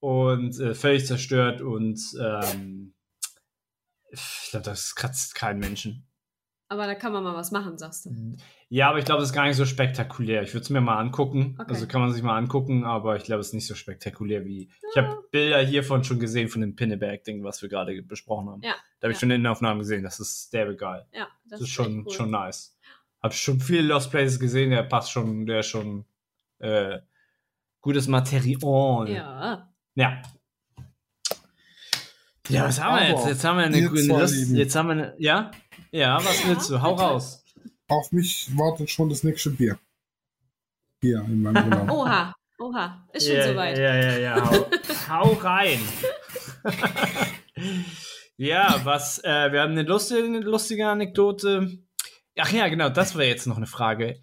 [0.00, 2.94] und äh, völlig zerstört und ähm,
[4.10, 6.06] ich glaube, das kratzt keinen Menschen.
[6.74, 8.36] Aber da kann man mal was machen, sagst du.
[8.68, 10.42] Ja, aber ich glaube, das ist gar nicht so spektakulär.
[10.42, 11.56] Ich würde es mir mal angucken.
[11.56, 11.70] Okay.
[11.70, 14.68] Also kann man sich mal angucken, aber ich glaube, es ist nicht so spektakulär wie.
[14.90, 18.62] Ich habe Bilder hiervon schon gesehen von dem Pinneberg-Ding, was wir gerade besprochen haben.
[18.62, 19.20] Ja, Da habe ich ja.
[19.20, 20.02] schon Innenaufnahmen gesehen.
[20.02, 21.06] Das ist derbe geil.
[21.12, 22.76] Ja, Das, ist schon, schon nice.
[23.22, 26.06] Hab schon viele Lost Places gesehen, der passt schon, der ist schon
[26.58, 26.98] äh,
[27.82, 29.08] gutes Material.
[29.08, 29.72] Ja.
[29.94, 30.22] Ja.
[32.48, 33.26] Ja, was haben wir jetzt?
[33.26, 34.50] Jetzt haben wir eine grüne Lust.
[34.50, 35.14] Jetzt haben wir eine.
[35.18, 35.50] Ja?
[35.94, 36.82] Ja, was willst du?
[36.82, 37.44] Hau raus.
[37.86, 39.78] Auf mich wartet schon das nächste Bier.
[41.00, 41.90] Hier in meinem Urlaub.
[41.92, 43.08] Oha, oha.
[43.12, 43.78] Ist schon ja, soweit.
[43.78, 44.50] Ja, ja, ja.
[44.50, 44.66] Hau,
[45.08, 45.78] hau rein.
[48.36, 51.78] ja, was, äh, wir haben eine lustige, eine lustige Anekdote.
[52.40, 54.20] Ach ja, genau, das war jetzt noch eine Frage.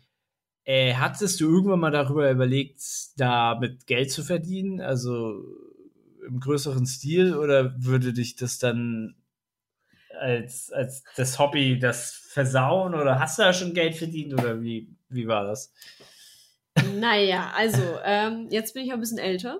[0.66, 2.82] Äh, hattest du irgendwann mal darüber überlegt,
[3.16, 4.82] damit Geld zu verdienen?
[4.82, 5.42] Also
[6.28, 9.16] im größeren Stil oder würde dich das dann
[10.22, 14.88] als, als das Hobby das versauen oder hast du da schon Geld verdient oder wie,
[15.10, 15.74] wie war das?
[16.96, 19.60] Naja, also, ähm, jetzt bin ich auch ein bisschen älter.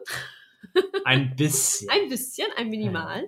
[1.04, 1.90] Ein bisschen.
[1.90, 3.26] Ein bisschen, ein Minimal.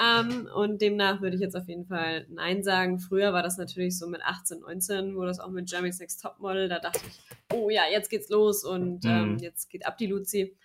[0.00, 2.98] Ähm, und demnach würde ich jetzt auf jeden Fall Nein sagen.
[3.00, 6.68] Früher war das natürlich so mit 18, 19, wo das auch mit Jeremy's Next Topmodel,
[6.68, 7.18] da dachte ich,
[7.52, 9.38] oh ja, jetzt geht's los und ähm, Mhm.
[9.38, 10.56] jetzt geht ab die Luzi.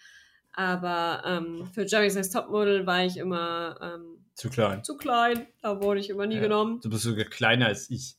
[0.51, 4.83] Aber ähm, für Jeremy's Next Topmodel war ich immer ähm, Zu klein.
[4.83, 5.45] zu klein.
[5.61, 6.41] Da wurde ich immer nie Ja.
[6.41, 6.79] genommen.
[6.81, 8.15] Du bist sogar kleiner als ich.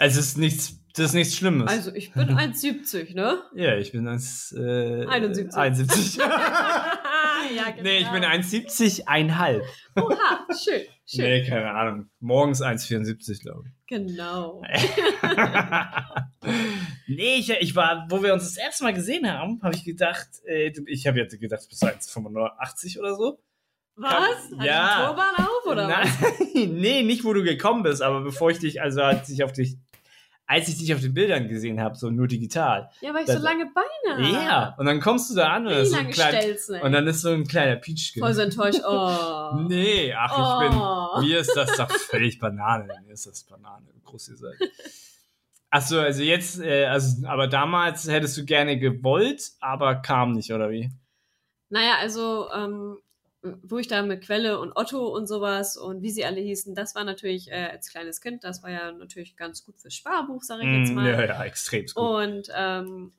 [0.00, 1.68] Also es ist nichts, das ist nichts Schlimmes.
[1.70, 3.42] Also ich bin 1,70, ne?
[3.54, 5.56] ja, ich bin 1, äh, 71.
[5.56, 6.16] 71.
[6.18, 7.82] ja, genau.
[7.82, 9.64] nee, ich bin 1,70, einhalb.
[9.96, 11.24] Oha, schön, schön.
[11.24, 12.10] Nee, keine Ahnung.
[12.20, 13.72] Morgens 1,74, glaube ich.
[13.88, 14.62] Genau.
[17.06, 20.28] nee, ich, ich war, wo wir uns das erste Mal gesehen haben, habe ich gedacht,
[20.46, 23.40] äh, ich habe jetzt gedacht, du bist 1,85 oder so.
[23.98, 24.58] Was?
[24.58, 24.98] Hat Ja.
[25.00, 26.38] die Turban auf oder Nein, was?
[26.54, 29.76] nee, nicht wo du gekommen bist, aber bevor ich dich, also als ich auf dich,
[30.46, 32.88] als ich dich auf den Bildern gesehen habe, so nur digital.
[33.02, 34.80] Ja, weil ich so lange Beine Ja, habe.
[34.80, 36.80] und dann kommst du da an und, so ein klein, du?
[36.80, 38.14] und dann ist so ein kleiner Peach.
[38.18, 38.80] Voll so enttäuscht.
[38.86, 39.50] Oh.
[39.68, 41.18] Nee, ach, ich Oh.
[41.20, 42.88] bin, mir ist das doch völlig Banane.
[43.04, 44.54] Mir ist das Banane, wie groß ihr seid.
[45.70, 50.70] Achso, also jetzt, äh, also, aber damals hättest du gerne gewollt, aber kam nicht, oder
[50.70, 50.90] wie?
[51.68, 52.96] Naja, also, ähm,
[53.62, 56.94] wo ich da mit Quelle und Otto und sowas und wie sie alle hießen, das
[56.94, 60.62] war natürlich äh, als kleines Kind, das war ja natürlich ganz gut fürs Sparbuch, sage
[60.64, 61.10] ich jetzt Mm, mal.
[61.10, 61.96] Ja, ja, extrem gut.
[61.96, 63.12] Und ähm,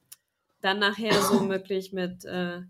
[0.61, 2.61] dann nachher so wirklich mit äh,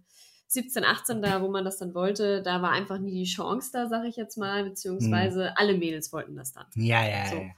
[0.47, 3.87] 17, 18 da, wo man das dann wollte, da war einfach nie die Chance da,
[3.87, 6.65] sage ich jetzt mal, beziehungsweise alle Mädels wollten das dann.
[6.75, 7.35] ja, ja, So.
[7.35, 7.49] ja.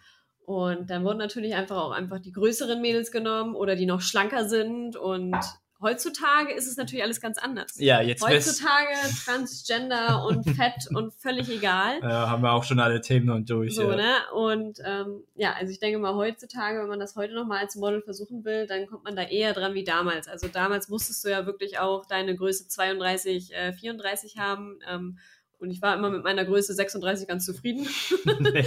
[0.45, 4.49] Und dann wurden natürlich einfach auch einfach die größeren Mädels genommen oder die noch schlanker
[4.49, 4.97] sind.
[4.97, 5.37] Und
[5.81, 7.73] heutzutage ist es natürlich alles ganz anders.
[7.77, 8.89] Ja, jetzt Heutzutage
[9.25, 11.97] Transgender und Fett und völlig egal.
[12.01, 13.75] äh, haben wir auch schon alle Themen noch durch.
[13.75, 13.95] So, ja.
[13.97, 14.13] ne?
[14.33, 18.01] Und ähm, ja, also ich denke mal, heutzutage, wenn man das heute nochmal als Model
[18.01, 20.27] versuchen will, dann kommt man da eher dran wie damals.
[20.27, 24.79] Also damals musstest du ja wirklich auch deine Größe 32, äh, 34 haben.
[24.89, 25.17] Ähm,
[25.59, 27.87] und ich war immer mit meiner Größe 36 ganz zufrieden.
[28.25, 28.63] ja.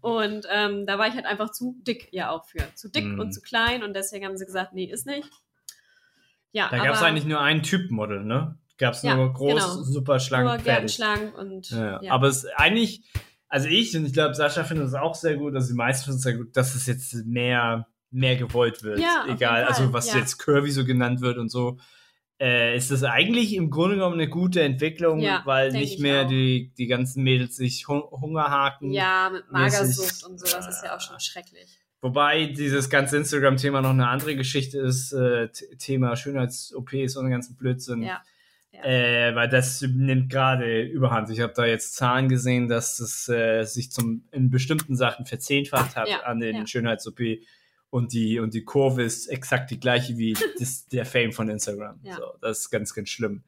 [0.00, 2.60] Und ähm, da war ich halt einfach zu dick ja auch für.
[2.74, 3.20] Zu dick Mhm.
[3.20, 3.82] und zu klein.
[3.82, 5.28] Und deswegen haben sie gesagt, nee, ist nicht.
[6.52, 8.58] Ja, Da gab es eigentlich nur einen Typ Model, ne?
[8.78, 9.82] Gab es Ja, nur groß, genau.
[9.82, 10.96] super schlank, nur fertig.
[10.96, 12.12] gärtenschlank und Ja, ja.
[12.12, 13.02] Aber es ist eigentlich,
[13.48, 16.18] also ich und ich glaube, Sascha findet es auch sehr gut, also die meisten finden
[16.18, 19.00] es sehr gut, dass es jetzt mehr, mehr gewollt wird.
[19.00, 20.18] Ja, Egal, also was ja.
[20.18, 21.78] jetzt Curvy so genannt wird und so.
[22.40, 26.22] Äh, ist das eigentlich im Grunde genommen eine gute Entwicklung, Ja, weil nicht ich mehr
[26.22, 26.28] auch.
[26.28, 28.92] die, die ganzen Mädels sich Hun Hungerhaken.
[28.92, 31.80] ja, mit Magersucht und sowas ist ja auch schon schrecklich.
[32.00, 37.56] Wobei dieses ganze Instagram-Thema noch eine andere Geschichte ist, äh, Thema Schönheits-OPs und den ganzen
[37.56, 38.02] Blödsinn.
[38.02, 38.22] Ja.
[38.70, 38.84] Ja.
[38.84, 41.30] Äh, weil das nimmt gerade überhand.
[41.30, 45.96] Ich habe da jetzt Zahlen gesehen, dass es äh, sich zum in bestimmten Sachen verzehnfacht
[45.96, 46.66] hat Ja, an den ja.
[46.66, 47.20] Schönheits-OP
[47.90, 51.98] und die und die Kurve ist exakt die gleiche wie das, der Fame von Instagram.
[52.04, 53.42] So, das ist ganz ganz schlimm.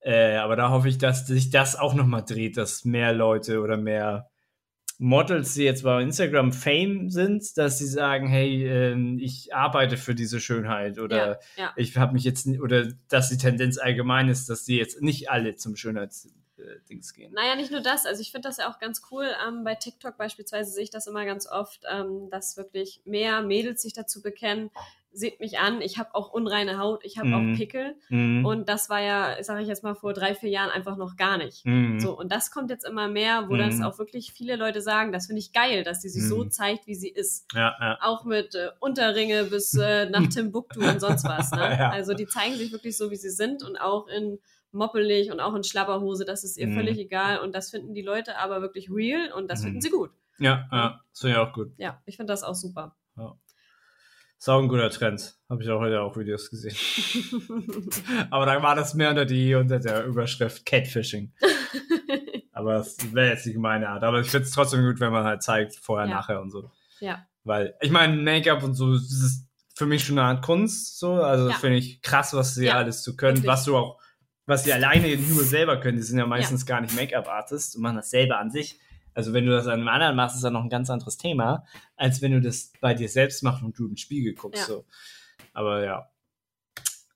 [0.00, 3.60] Äh, aber da hoffe ich, dass sich das auch noch mal dreht, dass mehr Leute
[3.60, 4.29] oder mehr
[5.02, 10.14] Models, die jetzt bei Instagram Fame sind, dass sie sagen, hey, ähm, ich arbeite für
[10.14, 11.72] diese Schönheit oder Ja, ja.
[11.76, 15.56] ich habe mich jetzt oder dass die Tendenz allgemein ist, dass die jetzt nicht alle
[15.56, 17.32] zum Schönheitsdings gehen.
[17.32, 18.04] Naja, nicht nur das.
[18.04, 19.26] Also ich finde das ja auch ganz cool.
[19.48, 23.80] Ähm, bei TikTok beispielsweise sehe ich das immer ganz oft, ähm, dass wirklich mehr Mädels
[23.80, 24.70] sich dazu bekennen,
[25.12, 27.34] seht mich an, ich habe auch unreine Haut, ich habe Mhm.
[27.34, 27.96] auch Pickel.
[28.10, 28.44] Mhm.
[28.44, 31.36] Und das war ja, sage ich jetzt mal, vor drei, vier Jahren einfach noch gar
[31.36, 31.64] nicht.
[31.66, 31.98] Mhm.
[32.00, 33.82] So, und das kommt jetzt immer mehr, wo das Mhm.
[33.84, 36.50] auch wirklich viele Leute sagen, das finde ich geil, dass sie sich so Mhm.
[36.50, 37.46] zeigt, wie sie ist.
[37.54, 37.98] Ja, ja.
[38.02, 41.50] Auch mit äh, Unterringe bis äh, nach Timbuktu und sonst was.
[41.50, 41.58] Ne?
[41.78, 41.90] Ja.
[41.90, 44.38] Also die zeigen sich wirklich so, wie sie sind und auch in
[44.72, 46.74] moppelig und auch in Schlabberhose, das ist ihr Mhm.
[46.74, 49.64] völlig egal und das finden die Leute aber wirklich real und das Mhm.
[49.64, 50.10] finden sie gut.
[50.38, 51.00] Ja, ja.
[51.10, 51.72] Das finde ich auch gut.
[51.76, 52.94] Ja, ich finde das auch super.
[53.16, 53.49] Ist
[54.48, 55.34] auch ein guter Trend.
[55.48, 56.74] Habe ich auch heute auch Videos gesehen.
[58.30, 61.32] Aber dann war das mehr unter die, unter der Überschrift Catfishing.
[62.52, 64.02] Aber das wäre jetzt nicht meine Art.
[64.04, 66.14] Aber ich finde es trotzdem gut, wenn man halt zeigt, vorher, Ja.
[66.16, 66.70] nachher und so.
[67.00, 70.98] ja, Weil, ich meine, Make-up und so, das ist für mich schon eine Art Kunst,
[70.98, 71.14] so.
[71.14, 71.54] Also, Ja.
[71.56, 73.50] finde ich krass, was sie Ja, alles zu können, wirklich.
[73.50, 73.98] was du auch,
[74.46, 75.96] was sie alleine nur selber können.
[75.96, 78.78] Die sind ja meistens gar nicht Make-up-Artists und machen das selber an sich.
[79.14, 81.64] Also, wenn du das an einem anderen machst, ist das noch ein ganz anderes Thema,
[81.96, 84.66] als wenn du das bei dir selbst machst und du den Spiegel guckst, Ja.
[84.66, 84.84] so.
[85.52, 86.10] Aber ja.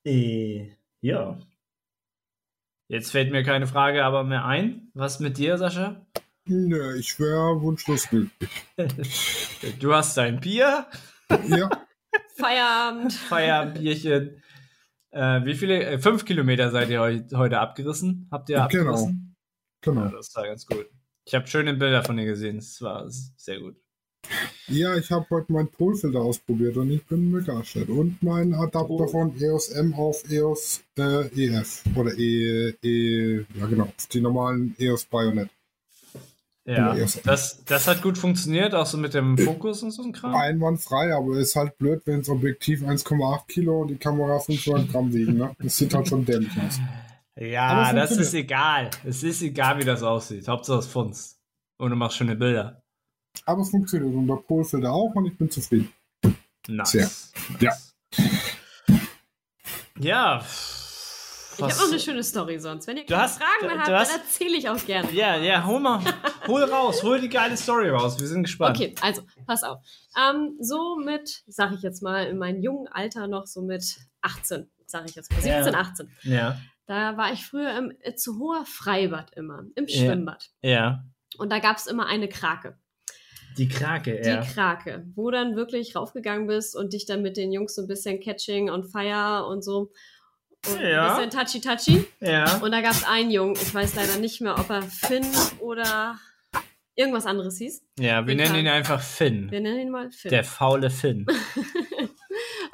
[0.05, 1.38] Äh, ja.
[2.88, 4.90] Jetzt fällt mir keine Frage aber mehr ein.
[4.95, 6.05] Was mit dir, Sascha?
[6.47, 8.51] Nö, ich wäre wunschlos glücklich.
[9.80, 10.86] Du hast dein Bier.
[11.49, 11.70] Ja,
[12.36, 13.12] Feierabend.
[13.14, 14.42] Feierbierchen.
[15.11, 15.82] Äh, wie viele?
[15.84, 18.28] Äh, fünf Kilometer seid ihr heu heute abgerissen?
[18.30, 18.64] Habt ihr Genau.
[18.90, 19.36] abgerissen?
[19.80, 20.05] genau.
[20.05, 20.86] Ja, das war ganz gut.
[21.26, 22.56] Ich habe schöne Bilder von dir gesehen.
[22.56, 23.76] Das war sehr gut.
[24.68, 27.88] Ja, ich habe heute meinen Polfilter ausprobiert und ich bin begeistert.
[27.90, 29.06] Und mein Adapter Oh.
[29.06, 31.82] von EOS M auf EOS äh, EF.
[31.94, 35.50] Oder E, E, ja genau, die normalen EOS Bayonet.
[36.66, 37.06] Ja, Ja.
[37.24, 40.34] das, das hat gut funktioniert, auch so mit dem Fokus und so ein Kram.
[40.34, 45.12] Einwandfrei, aber ist halt blöd, wenn das Objektiv 1,8 Kilo und die Kamera 500 Gramm
[45.12, 45.36] wiegen.
[45.36, 45.54] Ne?
[45.58, 46.78] Das sieht halt schon dämlich aus.
[47.37, 48.20] Ja, das funktioniert.
[48.26, 48.91] ist egal.
[49.05, 50.47] Es ist egal, wie das aussieht.
[50.47, 51.41] Hauptsache es funzt.
[51.78, 52.82] Und du machst schöne Bilder.
[53.47, 55.93] Aber es funktioniert und der Polfilter auch und ich bin zufrieden.
[56.68, 56.93] Nice.
[56.93, 57.11] Sehr.
[57.61, 57.72] Ja.
[59.99, 60.45] Ja.
[61.57, 62.87] Ich habe noch eine schöne Story sonst.
[62.89, 64.85] Wenn ihr Du keine hast- Fragen du- mehr du habt, hast- dann erzähle ich auch
[64.85, 65.12] gerne.
[65.12, 66.01] Ja, ja, hol mal.
[66.49, 67.03] Hol raus.
[67.03, 68.18] Hol die geile Story raus.
[68.20, 68.76] Wir sind gespannt.
[68.76, 69.78] Okay, also, pass auf.
[70.16, 74.68] Ähm, so mit, sag ich jetzt mal, in meinem jungen Alter noch so mit 18,
[74.87, 75.80] sag ich jetzt mal, 17, Ja.
[75.80, 76.11] 18.
[76.22, 76.59] Ja.
[76.87, 79.97] Da war ich früher im Itzehoer Freibad immer, im Ja.
[80.07, 80.51] Schwimmbad.
[80.62, 81.05] Ja.
[81.39, 82.78] Und da gab es immer eine Krake.
[83.57, 84.43] Die Krake, Die ja.
[84.43, 88.20] Krake, wo dann wirklich raufgegangen bist und dich dann mit den Jungs so ein bisschen
[88.20, 89.93] Catching on Fire und so.
[90.68, 91.14] Und Ja.
[91.16, 92.05] ein bisschen touchy-touchy.
[92.20, 92.57] Ja.
[92.59, 95.26] Und da gab es einen Jungen, ich weiß leider nicht mehr, ob er Finn
[95.61, 96.18] oder
[96.97, 97.82] irgendwas anderes hieß.
[97.99, 98.76] Ja, wir Den nennen ihn Krake.
[98.76, 99.51] einfach Finn.
[99.51, 100.30] Wir nennen ihn mal Finn.
[100.30, 101.26] Der faule Finn.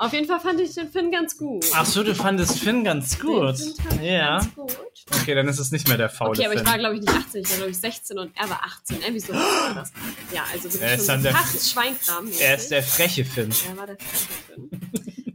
[0.00, 1.64] Auf jeden Fall fand ich den Finn ganz gut.
[1.74, 3.58] Ach so, du fandest Finn ganz Den gut.
[3.58, 4.38] Finn fand ich Ja.
[4.38, 4.76] Ganz gut.
[5.20, 6.62] Okay, dann ist es nicht mehr der faule Okay, aber Finn.
[6.64, 9.00] ich war, glaube ich, nicht 18, ich war, glaube ich, 16 und er war 18.
[9.02, 9.92] Irgendwie so war das.
[10.32, 12.28] Ja, also Er wirklich ist schon der- Schweinkram.
[12.40, 13.50] er ist der freche Finn.
[13.68, 14.70] Er war der freche Finn.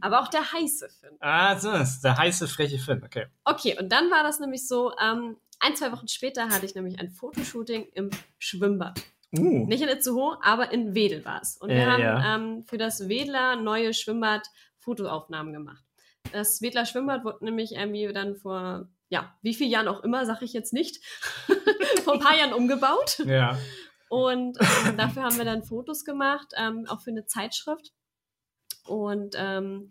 [0.00, 1.10] Aber auch der heiße Finn.
[1.20, 3.02] Ah, so ist der heiße, freche Finn.
[3.04, 3.26] Okay.
[3.44, 6.98] Okay, und dann war das nämlich so, ähm, ein, zwei Wochen später hatte ich nämlich
[7.00, 9.00] ein Fotoshooting im Schwimmbad.
[9.32, 9.66] Uh.
[9.66, 11.56] Nicht in Itzehoe, aber in Wedel war es.
[11.56, 12.36] Und wir haben ja.
[12.36, 14.46] ähm, für das Wedler neue Schwimmbad
[14.78, 15.82] Fotoaufnahmen gemacht.
[16.32, 20.44] Das Wedler Schwimmbad wurde nämlich irgendwie dann vor, ja, wie vielen Jahren auch immer, sage
[20.44, 21.04] ich jetzt nicht,
[22.04, 23.18] vor ein paar Jahren umgebaut.
[23.24, 23.58] Ja.
[24.08, 27.92] Und ähm, dafür haben wir dann Fotos gemacht, ähm, auch für eine Zeitschrift.
[28.84, 29.90] Und ähm,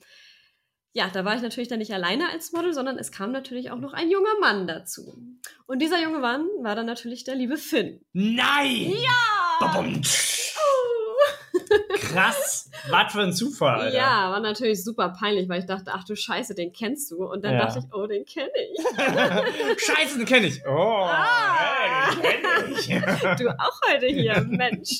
[0.97, 3.79] ja, da war ich natürlich dann nicht alleine als Model, sondern es kam natürlich auch
[3.79, 5.17] noch ein junger Mann dazu.
[5.67, 7.99] Und dieser junge Mann war dann natürlich der liebe Finn.
[8.13, 8.93] Nein!
[9.03, 9.59] Ja!
[9.59, 10.01] Babum.
[11.99, 12.69] Krass.
[12.89, 13.97] Was für ein Zufall, Alter.
[13.97, 17.25] Ja, war natürlich super peinlich, weil ich dachte, ach du Scheiße, den kennst du.
[17.25, 17.65] Und dann Ja.
[17.65, 18.79] dachte ich, oh, den kenne ich.
[19.85, 20.61] Scheiße, den kenne ich.
[20.65, 22.09] Oh, Ah.
[22.21, 23.21] hey, den kenn ich.
[23.39, 24.99] Du auch heute hier, Mensch.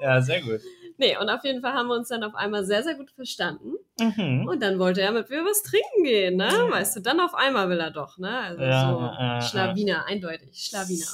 [0.00, 0.60] ja, sehr gut.
[0.98, 3.74] Nee, und auf jeden Fall haben wir uns dann auf einmal sehr, sehr gut verstanden.
[3.98, 4.46] Mhm.
[4.48, 6.48] Und dann wollte er mit mir was trinken gehen, ne?
[6.70, 8.38] Weißt du, dann auf einmal will er doch, ne?
[8.40, 9.40] Also Ja, so ja.
[9.42, 11.06] Schlawiner, eindeutig, Schlawiner.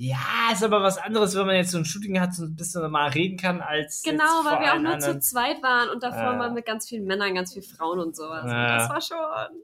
[0.00, 2.82] Ja, ist aber was anderes, wenn man jetzt so ein Shooting hat, so ein bisschen
[2.82, 4.02] normal reden kann, als.
[4.04, 5.20] Genau, weil wir auch nur anderen.
[5.20, 8.44] zu zweit waren und davor mal mit ganz vielen Männern, ganz vielen Frauen und sowas.
[8.44, 8.78] Und Ja.
[8.78, 9.56] das war schon.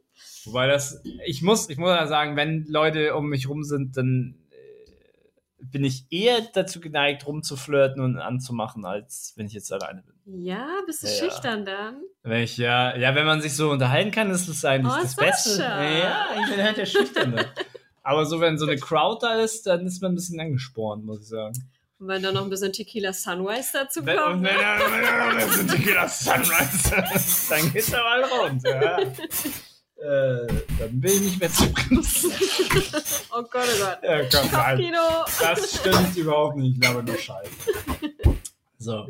[0.47, 4.35] Wobei das, ich muss, ich muss ja sagen, wenn Leute um mich rum sind, dann
[4.44, 4.44] äh,
[5.71, 10.43] bin ich eher dazu geneigt, rumzuflirten und anzumachen, als wenn ich jetzt alleine bin.
[10.45, 11.19] Ja, bist du Ja, ja.
[11.19, 11.97] schüchtern dann?
[12.23, 15.17] Wenn ich ja, ja, wenn man sich so unterhalten kann, ist das eigentlich Oh, das.
[15.17, 15.63] Beste.
[15.63, 17.47] Ja, ich bin halt der Schüchterne.
[18.03, 21.21] Aber so, wenn so eine Crowd da ist, dann ist man ein bisschen angespornt, muss
[21.23, 21.55] ich sagen.
[21.99, 24.37] Und wenn da noch ein bisschen Tequila Sunrise dazu Wenn, kommt.
[24.37, 24.61] und wenn ne?
[24.61, 26.91] wenn er noch ein bisschen Tequila Sunrise
[27.51, 28.99] dann geht's da mal rund, ja.
[30.05, 30.47] Äh,
[30.79, 32.31] dann bin ich nicht mehr zu bremsen.
[33.37, 33.99] Oh Gott, oh Gott.
[34.03, 34.77] Ja, komm, nein.
[34.77, 35.25] Kopfkino.
[35.41, 37.51] Das stimmt überhaupt nicht, ich glaube nur Scheiße.
[38.79, 39.09] So.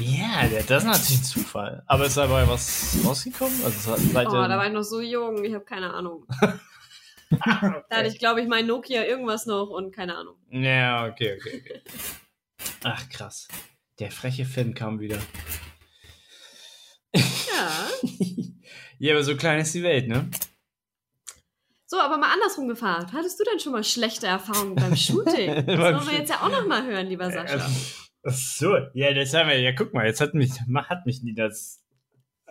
[0.00, 1.82] Ja, der- das ist natürlich ein Zufall.
[1.86, 3.62] Aber ist dabei was rausgekommen?
[3.64, 6.26] Also seit Oh, da war ich noch so jung, ich habe keine Ahnung.
[7.30, 10.34] Da hatte ich, glaube ich, mein Nokia irgendwas noch und keine Ahnung.
[10.50, 11.80] Ja, okay, okay, okay.
[12.84, 13.48] Ach, krass.
[14.00, 15.16] Der freche Finn kam wieder.
[17.14, 17.22] Ja.
[19.02, 20.30] ja, aber so klein ist die Welt, ne?
[21.86, 23.12] So, aber mal andersrum gefragt.
[23.12, 25.66] Hattest du denn schon mal schlechte Erfahrungen beim Shooting?
[25.66, 27.68] Das wollen wir jetzt ja auch noch mal hören, lieber Sascha.
[28.24, 29.58] Ach so, ja, das haben wir.
[29.58, 31.84] Ja, guck mal, jetzt hat mich, hat mich nie das.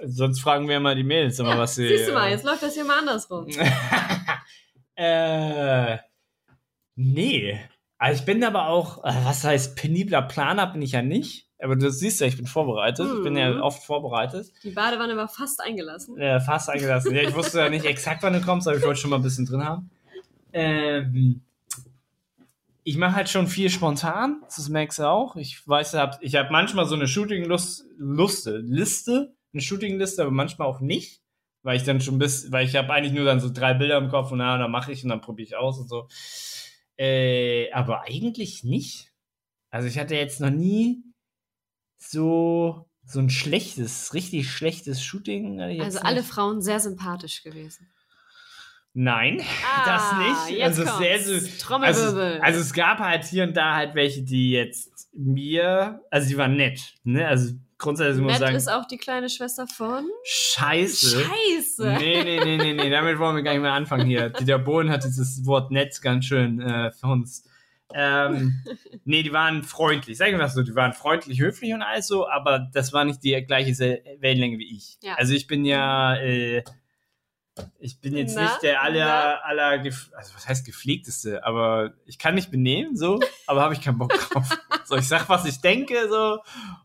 [0.03, 1.87] Sonst fragen wir mal die Mails immer, was sie.
[1.87, 3.47] Siehst du mal, jetzt läuft das hier mal andersrum.
[4.95, 5.97] äh,
[6.95, 7.59] nee.
[7.97, 11.50] Also ich bin aber auch, äh, was heißt penibler Planer bin ich ja nicht.
[11.61, 13.07] Aber du siehst ja, ich bin vorbereitet.
[13.17, 13.61] Ich bin ja Mhm.
[13.61, 14.51] oft vorbereitet.
[14.63, 16.17] Die Badewanne war fast eingelassen.
[16.17, 17.13] Äh, fast eingelassen.
[17.15, 19.21] Ja, ich wusste ja nicht exakt, wann du kommst, aber ich wollte schon mal ein
[19.23, 19.89] bisschen drin haben.
[20.53, 21.41] Ähm,
[22.83, 24.41] ich mache halt schon viel spontan.
[24.45, 25.35] Das merkst du auch.
[25.35, 30.79] Ich weiß, hab, ich habe manchmal so eine Shooting-Liste, Liste, eine Shooting-Liste, aber manchmal auch
[30.79, 31.21] nicht.
[31.63, 34.09] Weil ich dann schon bis, weil ich habe eigentlich nur dann so drei Bilder im
[34.09, 36.07] Kopf und na, dann mache ich und dann probiere ich aus und so.
[36.97, 39.11] Äh, aber eigentlich nicht.
[39.69, 41.03] Also ich hatte jetzt noch nie
[42.01, 45.59] so so ein schlechtes, richtig schlechtes Shooting.
[45.81, 46.29] Also alle nicht.
[46.29, 47.89] Frauen sehr sympathisch gewesen.
[48.93, 49.37] Nein,
[49.85, 50.13] das
[50.47, 50.61] nicht.
[50.61, 51.25] Ah, also sehr kommt's.
[51.25, 52.41] so, also, Trommelwirbel.
[52.41, 56.55] also es gab halt hier und da halt welche, die jetzt mir, also die waren
[56.55, 57.27] nett, ne?
[57.27, 60.05] Also grundsätzlich muss ich Nett sagen, ist auch die kleine Schwester von.
[60.25, 61.21] scheiße.
[61.21, 61.95] Scheiße.
[61.99, 64.29] Nee, nee, nee, nee, nee, damit wollen wir gar nicht mehr anfangen hier.
[64.39, 67.45] Dieter Bohlen hat dieses Wort nett ganz schön äh, für uns.
[67.95, 68.63] Ähm,
[69.05, 72.29] nee, die waren freundlich, sagen wir das so, die waren freundlich, höflich und alles so,
[72.29, 73.71] aber das war nicht die gleiche
[74.19, 74.97] Wellenlänge wie ich.
[75.01, 75.15] Ja.
[75.15, 76.63] Also ich bin ja, äh,
[77.79, 78.43] ich bin jetzt Na?
[78.43, 78.79] nicht der Na?
[78.81, 83.73] aller, aller, gef- also was heißt gepflegteste, aber ich kann mich benehmen, so, aber habe
[83.73, 84.47] ich keinen Bock drauf.
[84.85, 86.39] so, ich sag, was ich denke, so,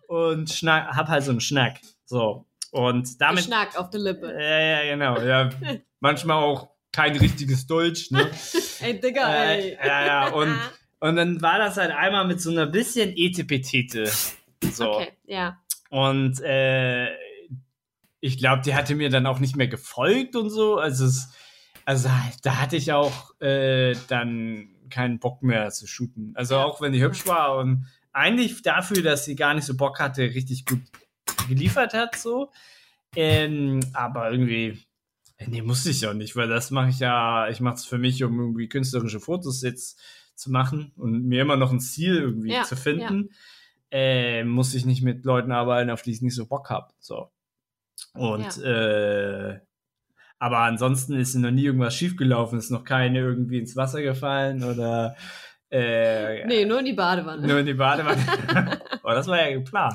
[0.09, 2.47] und schnack, hab halt so einen Schnack, so.
[2.73, 4.33] Und damit Schnack auf der Lippe.
[4.39, 5.21] ja, ja, genau.
[5.21, 5.51] Ja,
[6.01, 8.11] manchmal auch kein richtiges Deutsch.
[8.11, 8.29] Ne?
[8.81, 9.79] Ey, Digga, Äh, ey.
[9.87, 10.59] ja, ja, und,
[11.01, 14.11] und dann war das halt einmal mit so einer bisschen Etepetete.
[14.73, 14.93] So.
[14.93, 15.61] Okay, ja.
[15.91, 17.09] Und äh,
[18.21, 20.79] ich glaube, die hatte mir dann auch nicht mehr gefolgt und so.
[20.79, 21.29] Also, es,
[21.85, 22.09] also
[22.43, 26.33] da hatte ich auch äh, dann keinen Bock mehr zu shooten.
[26.35, 26.65] Also Ja.
[26.65, 30.23] auch wenn die hübsch war und eigentlich dafür, dass sie gar nicht so Bock hatte,
[30.23, 30.81] richtig gut
[31.49, 32.51] geliefert hat, so.
[33.15, 34.79] Ähm, aber irgendwie,
[35.47, 38.23] nee, musste ich auch nicht, weil das mache ich ja, ich mache es für mich,
[38.25, 40.01] um irgendwie künstlerische Fotos jetzt
[40.37, 43.31] zu machen und mir immer noch ein Ziel irgendwie Ja, zu finden.
[43.91, 46.93] Äh, muss ich nicht mit Leuten arbeiten, auf die ich nicht so Bock habe.
[46.99, 47.31] So.
[48.15, 49.61] Und äh,
[50.39, 55.17] aber ansonsten ist noch nie irgendwas schiefgelaufen, ist noch keine irgendwie ins Wasser gefallen oder
[55.71, 57.47] äh, Nee, nur in die Badewanne.
[57.47, 58.81] nur in die Badewanne.
[59.03, 59.95] oh, das war ja geplant.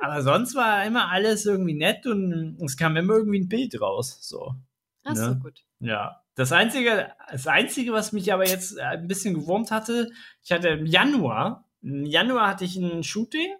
[0.00, 4.18] Aber sonst war immer alles irgendwie nett und es kam immer irgendwie ein Bild raus.
[4.20, 4.54] So.
[5.04, 5.40] Ach so, ne?
[5.42, 5.62] gut.
[5.80, 6.20] Ja.
[6.36, 10.10] Das einzige, das einzige, was mich aber jetzt ein bisschen gewurmt hatte,
[10.42, 13.54] ich hatte im Januar, im Januar hatte ich ein Shooting,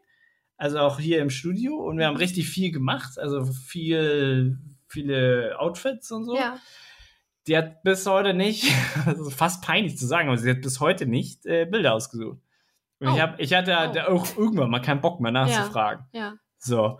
[0.56, 4.58] also auch hier im Studio und wir haben richtig viel gemacht, also viel,
[4.88, 6.36] viele Outfits und so.
[6.36, 6.58] Ja.
[7.46, 8.64] Die hat bis heute nicht,
[9.06, 12.38] ist fast peinlich zu sagen, aber sie hat bis heute nicht äh, Bilder ausgesucht.
[13.00, 13.14] Und Oh.
[13.14, 13.92] ich, hab, ich hatte Oh.
[13.92, 16.06] da auch irgendwann mal keinen Bock mehr nachzufragen.
[16.12, 16.34] Ja.
[16.58, 16.98] So.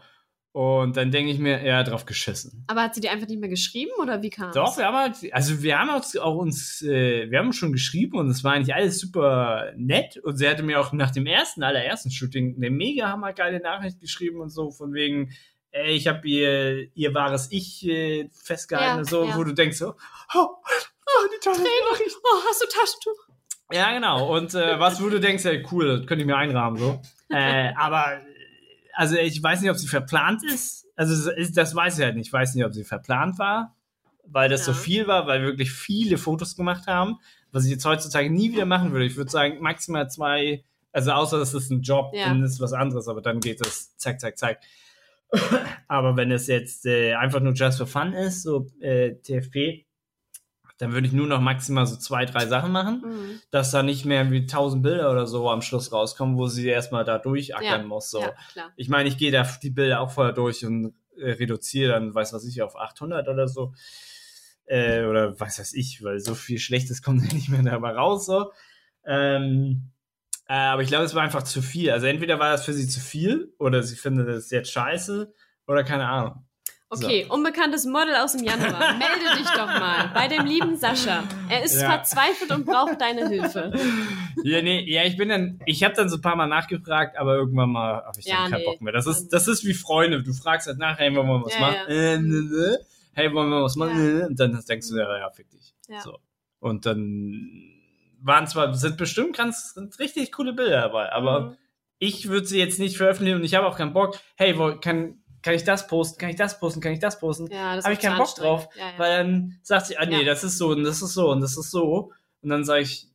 [0.55, 2.65] Und dann denke ich mir, ja, drauf geschissen.
[2.69, 5.35] Aber hat sie dir einfach nicht mehr geschrieben oder wie kam Doch, wir haben halt,
[5.35, 8.73] also wir haben uns auch uns, äh, wir haben schon geschrieben und es war eigentlich
[8.73, 10.17] alles super nett.
[10.19, 14.41] Und sie hatte mir auch nach dem ersten, allerersten Shooting eine mega hammergeile Nachricht geschrieben
[14.41, 15.33] und so, von wegen,
[15.73, 19.37] ey, ich habe ihr, ihr wahres Ich äh, festgehalten Ja, und so, ja.
[19.37, 19.97] wo du denkst so,
[20.35, 22.17] oh, oh die tolle Nachricht.
[22.23, 23.27] Oh, hast du Taschentuch?
[23.73, 24.33] Ja, genau.
[24.33, 27.03] Und äh, was, wo du denkst, ja, cool, das könnte ich mir einrahmen, so.
[27.31, 28.21] Äh, aber,
[28.95, 30.87] also ich weiß nicht, ob sie verplant ist.
[30.97, 32.29] Also das weiß ich halt nicht.
[32.29, 33.77] Ich weiß nicht, ob sie verplant war,
[34.27, 34.77] weil das so Ja.
[34.79, 37.19] viel war, weil wir wirklich viele Fotos gemacht haben,
[37.53, 39.05] was ich jetzt heutzutage nie wieder machen würde.
[39.07, 42.29] Ich würde sagen, maximal zwei, also außer es ist ein Job, Ja.
[42.29, 44.61] dann ist es was anderes, aber dann geht es zack, zack, zack.
[45.89, 49.87] aber wenn es jetzt äh, einfach nur just for fun ist, so äh, TFP,
[50.79, 53.41] dann würde ich nur noch maximal so zwei, drei Sachen machen Mhm.
[53.51, 57.05] dass da nicht mehr wie 1000 Bilder oder so am Schluss rauskommen, wo sie erstmal
[57.05, 58.11] da durchackern Ja, muss.
[58.11, 58.21] So.
[58.21, 58.33] Ja.
[58.77, 62.33] Ich meine, ich gehe da die Bilder auch vorher durch und äh, reduziere dann, weiß
[62.33, 63.73] was ich, auf 800 oder so.
[64.67, 68.27] Äh, oder weiß was ich, weil so viel Schlechtes kommt ja nicht mehr dabei raus.
[68.27, 68.51] So.
[69.07, 69.91] Ähm,
[70.49, 71.91] äh, aber ich glaube, es war einfach zu viel.
[71.91, 75.33] Also entweder war das für sie zu viel oder sie findet es jetzt scheiße
[75.67, 76.47] oder keine Ahnung.
[77.03, 78.95] Okay, unbekanntes Model aus dem Januar.
[78.99, 81.25] Melde dich doch mal bei dem lieben Sascha.
[81.49, 81.91] Er ist Ja.
[81.93, 83.73] verzweifelt und braucht deine Hilfe.
[84.43, 87.35] Ja, nee, ja, ich bin dann, ich habe dann so ein paar Mal nachgefragt, aber
[87.37, 88.65] irgendwann mal habe ich dann Ja, keinen nee.
[88.67, 88.93] Bock mehr.
[88.93, 90.23] Das ist, das ist wie Freunde.
[90.23, 91.77] Du fragst halt nach, hey, wollen wir was Ja, machen?
[91.89, 92.79] Äh, ne, ne.
[93.15, 94.21] Hey, wollen wir was machen?
[94.23, 95.75] Äh, Und dann denkst du, ja, ja, fick dich.
[96.03, 96.19] So.
[96.61, 97.71] Und dann
[98.23, 101.57] waren zwar, sind bestimmt ganz, sind richtig coole Bilder dabei, aber Mhm.
[101.99, 104.19] ich würde sie jetzt nicht veröffentlichen und ich habe auch keinen Bock.
[104.37, 106.19] Hey, wo, kann, kann ich das posten?
[106.19, 106.81] Kann ich das posten?
[106.81, 107.47] Kann ich das posten?
[107.53, 108.99] ja, das Hab ist ich keinen Bock drauf, Ja, ja.
[108.99, 111.57] Weil dann sagt sie, ah nee, das ist so und das ist so und das
[111.59, 112.13] ist so.
[112.41, 113.09] Und dann sage ich,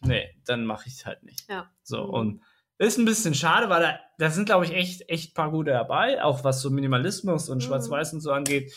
[0.00, 1.48] nee, dann mache ich es halt nicht.
[1.50, 1.70] Ja.
[1.82, 2.40] So, und
[2.78, 6.22] ist ein bisschen schade, weil da, da sind, glaube ich, echt, echt paar gute dabei,
[6.22, 7.62] auch was so Minimalismus und Mhm.
[7.62, 8.72] Schwarz-Weiß und so angeht.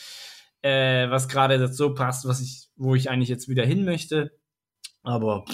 [0.61, 4.31] Äh, was gerade jetzt so passt, was ich, wo ich eigentlich jetzt wieder hin möchte.
[5.03, 5.45] Aber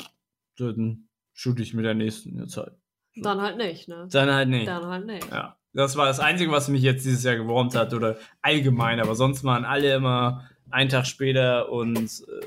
[0.57, 2.77] dann shoot ich mit der nächsten jetzt halt.
[3.15, 4.07] Dann halt nicht, ne?
[4.09, 4.67] Dann halt nicht.
[4.67, 5.29] Dann halt nicht.
[5.29, 5.57] Ja.
[5.73, 9.43] Das war das Einzige, was mich jetzt dieses Jahr gewurmt hat oder allgemein, aber sonst
[9.43, 12.45] waren alle immer einen Tag später und äh,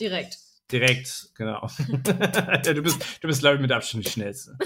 [0.00, 0.38] Direkt.
[0.72, 1.68] direkt, genau.
[2.64, 4.56] du bist, du bist glaube ich, mit Abstand die Schnellste.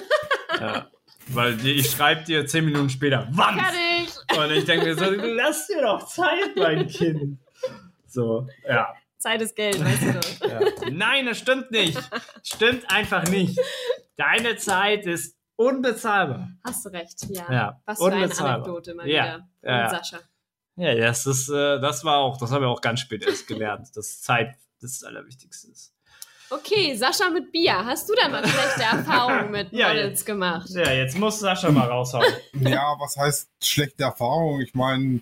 [0.60, 0.90] ja.
[1.28, 3.58] Weil ich schreibe dir zehn Minuten später, wann?
[3.58, 4.14] Fertig!
[4.36, 7.38] Und ich denke mir so, lass dir doch Zeit, mein Kind.
[8.06, 8.94] So, ja.
[9.16, 10.02] Zeit ist Geld, weißt
[10.42, 10.60] du ja.
[10.90, 11.98] Nein, das stimmt nicht.
[12.42, 13.58] Stimmt einfach nicht.
[14.16, 16.48] Deine Zeit ist unbezahlbar.
[16.64, 17.50] Hast du recht, ja.
[17.52, 18.24] Ja, Was für eine.
[18.38, 19.32] Anekdote mal Ja, wieder.
[19.60, 19.90] Von ja, ja.
[19.90, 20.18] Sascha.
[20.76, 23.88] Ja, das ist, äh, das war auch, das habe ich auch ganz spät erst gelernt,
[23.96, 25.92] dass Zeit das Allerwichtigste ist.
[26.50, 27.84] Okay, Sascha mit Bier.
[27.84, 30.68] Hast du da mal schlechte Erfahrungen mit Ja, Models gemacht?
[30.70, 32.26] Ja, jetzt muss Sascha mal raushauen.
[32.54, 34.60] Ja, was heißt schlechte Erfahrung?
[34.60, 35.20] Ich meine,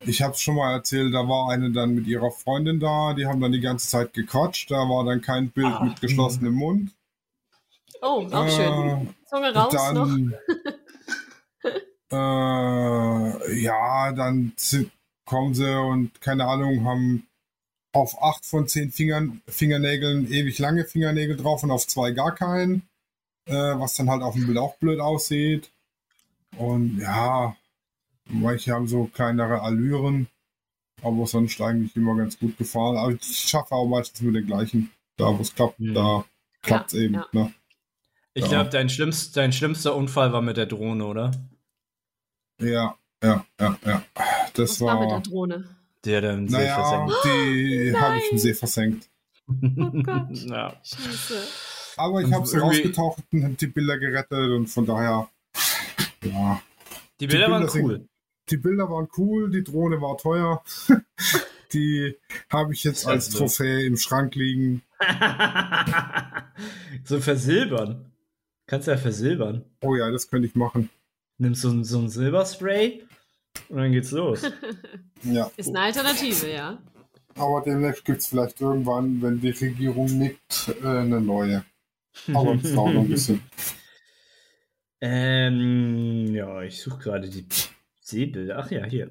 [0.00, 3.26] ich habe es schon mal erzählt, da war eine dann mit ihrer Freundin da, die
[3.26, 5.84] haben dann die ganze Zeit gequatscht, da war dann kein Bild Ah.
[5.84, 6.92] mit geschlossenem Mund.
[8.02, 9.14] Oh, auch schön.
[9.26, 10.06] Zunge raus noch.
[10.06, 10.34] dann,
[12.12, 14.52] äh, ja, dann
[15.24, 17.26] kommen sie und keine Ahnung, haben
[17.92, 22.88] auf acht von zehn Fingern, Fingernägeln ewig lange Fingernägel drauf und auf zwei gar keinen,
[23.46, 25.70] äh, was dann halt auf dem Bild auch blöd aussieht.
[26.56, 27.56] Und ja,
[28.26, 30.28] manche haben so kleinere Allüren,
[31.02, 32.96] aber sonst eigentlich immer ganz gut gefahren.
[32.96, 34.90] Aber ich schaffe auch meistens mit den gleichen.
[35.16, 35.94] Da, wo es klappt, Mhm.
[35.94, 36.24] da
[36.62, 37.14] klappt es eben.
[37.14, 37.26] ja.
[37.32, 37.52] Ne?
[38.38, 38.50] Ich Ja.
[38.50, 41.32] glaube, dein, schlimmst, dein schlimmster Unfall war mit der Drohne, oder?
[42.60, 44.02] Ja, ja, ja, ja.
[44.54, 45.22] Das Was war mit der war.
[45.22, 45.68] Drohne?
[46.04, 47.14] Der dann See Naja, versenkt.
[47.24, 49.10] die habe ich im See versenkt.
[49.48, 50.28] Oh Gott.
[50.30, 50.76] ja.
[50.84, 51.42] Scheiße.
[51.96, 55.28] Aber ich habe sie irgendwie- rausgetaucht und die Bilder gerettet und von daher,
[56.22, 56.62] ja.
[57.20, 58.08] Die Bilder Die waren Bilder sind- cool.
[58.50, 60.62] Die Bilder waren cool, die Drohne war teuer.
[61.72, 62.14] die
[62.50, 63.30] habe ich jetzt als.
[63.30, 64.82] Trophäe im Schrank liegen.
[67.04, 68.12] so versilbern.
[68.68, 69.64] Kannst ja versilbern.
[69.80, 70.90] Oh ja, das könnte ich machen.
[71.38, 73.02] Nimmst so ein, so ein Silberspray
[73.70, 74.42] und dann geht's los.
[75.24, 75.50] Ja.
[75.56, 76.78] Ist eine Alternative, ja.
[77.34, 81.64] Aber demnächst gibt es vielleicht irgendwann, wenn die Regierung nickt, äh, eine neue.
[82.32, 83.42] Aber das dauert noch ein bisschen.
[85.00, 87.44] ähm, ja, ich suche gerade die
[88.00, 88.60] Seebilder.
[88.60, 89.10] Ach ja, hier.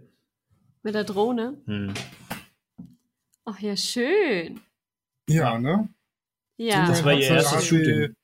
[0.81, 1.57] Mit der Drohne.
[1.65, 1.93] Hm.
[3.43, 4.61] Ach ja, schön.
[5.27, 5.89] Ja, ne?
[6.55, 6.87] Ja.
[6.87, 8.15] Das war ihr erstes Shooting.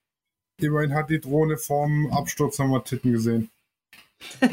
[0.64, 3.50] Immerhin hat die Drohne vorm Absturz nochmal Titten gesehen.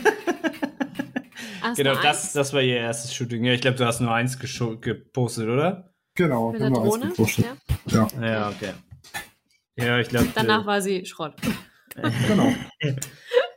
[1.76, 3.44] Genau, das, das war ihr erstes Shooting.
[3.44, 5.92] Ja, ich glaube, du hast nur eins gepostet, oder?
[6.14, 7.08] Genau, Mit der nur eins Drohne?
[7.10, 7.44] gepostet.
[7.86, 8.08] Ja.
[8.20, 8.72] Ja, okay.
[9.76, 10.28] Ja, ich glaube.
[10.34, 11.34] Danach war sie Schrott.
[12.26, 12.52] Genau.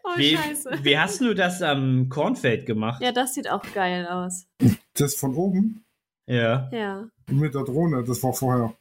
[0.05, 0.79] Oh, wie, scheiße.
[0.83, 3.01] wie hast du das am Kornfeld gemacht?
[3.01, 4.45] Ja, das sieht auch geil aus.
[4.95, 5.85] Das von oben
[6.27, 6.69] Ja.
[6.73, 7.07] Ja.
[7.31, 8.73] mit der Drohne, das war vorher.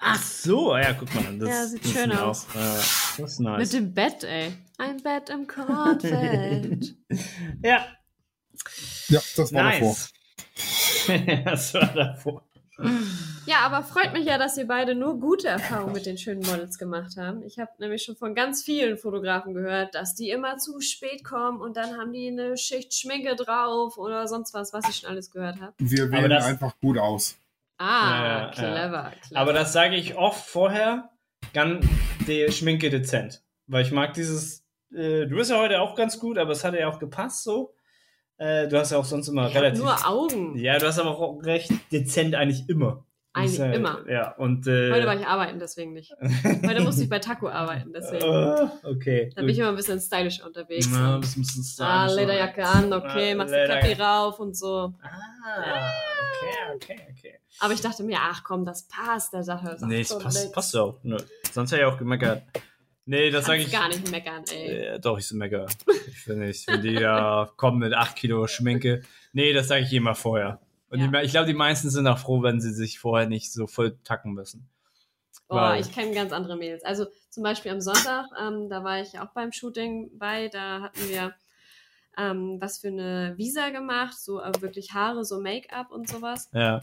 [0.00, 1.38] Ach so, ja, guck mal.
[1.38, 2.46] Das, Ja, sieht das schön ist aus.
[2.50, 2.74] Auch, ja,
[3.18, 3.58] das ist nice.
[3.58, 4.52] Mit dem Bett, ey.
[4.78, 6.94] Ein Bett im Kornfeld.
[7.64, 7.86] ja,
[9.08, 9.88] Ja, das war davor.
[9.88, 10.12] nice.
[11.44, 12.44] das war davor.
[13.46, 16.78] ja, aber freut mich ja, dass ihr beide nur gute Erfahrungen mit den schönen Models
[16.78, 17.42] gemacht haben.
[17.42, 21.60] Ich habe nämlich schon von ganz vielen Fotografen gehört, dass die immer zu spät kommen
[21.60, 25.32] und dann haben die eine Schicht Schminke drauf oder sonst was, was ich schon alles
[25.32, 25.72] gehört habe.
[25.78, 27.36] Wir wählen einfach gut aus.
[27.78, 29.40] Ah, Ja, clever, clever.
[29.40, 31.10] Aber das sage ich oft vorher,
[31.54, 31.86] ganz
[32.26, 33.42] die Schminke dezent.
[33.66, 36.74] Weil ich mag dieses, äh, du bist ja heute auch ganz gut, aber es hat
[36.74, 37.74] ja auch gepasst so.
[38.38, 39.82] Äh, du hast ja auch sonst immer ich relativ.
[39.82, 40.56] nur Augen.
[40.58, 43.04] Ja, du hast aber auch recht dezent eigentlich immer.
[43.34, 44.04] Eigentlich Das ja- immer.
[44.10, 44.66] Ja, und.
[44.66, 46.12] Äh, Heute war ich arbeiten, deswegen nicht.
[46.66, 48.24] Heute musste ich bei Taco arbeiten, deswegen.
[48.24, 49.30] Äh, okay.
[49.34, 50.86] Da bin ich immer ein bisschen stylisch unterwegs.
[50.88, 53.88] Bist ein bisschen ah, stylisch, Lederjacke an, okay, Ah, machst Lederjacke.
[53.88, 54.94] Cappy rauf und so.
[55.02, 55.90] Ah,
[56.74, 57.34] okay, okay, okay.
[57.60, 59.76] Aber ich dachte mir, ach komm, das passt der Sache.
[59.86, 60.98] Nee, es passt, passt auch.
[61.02, 61.16] Nö.
[61.52, 62.42] Sonst hätte ich auch gemeckert.
[63.04, 63.72] Nee, das sage ich.
[63.72, 64.68] gar nicht meckern, ey.
[64.68, 65.66] Äh, doch, ich so mecker.
[66.08, 69.00] Ich finde nicht, wenn die da kommen mit 8 Kilo Schminke.
[69.32, 70.60] Nee, das sage ich immer vorher.
[70.90, 71.06] Und Ja.
[71.06, 73.98] die, ich glaube, die meisten sind auch froh, wenn sie sich vorher nicht so voll
[74.04, 74.68] tacken müssen.
[75.48, 76.84] Boah, ich kenne ganz andere Mädels.
[76.84, 81.08] Also zum Beispiel am Sonntag, ähm, da war ich auch beim Shooting bei, da hatten
[81.08, 81.34] wir
[82.18, 86.50] ähm, was für eine Visa gemacht, so äh, wirklich Haare, so Make-up und sowas.
[86.52, 86.82] Ja.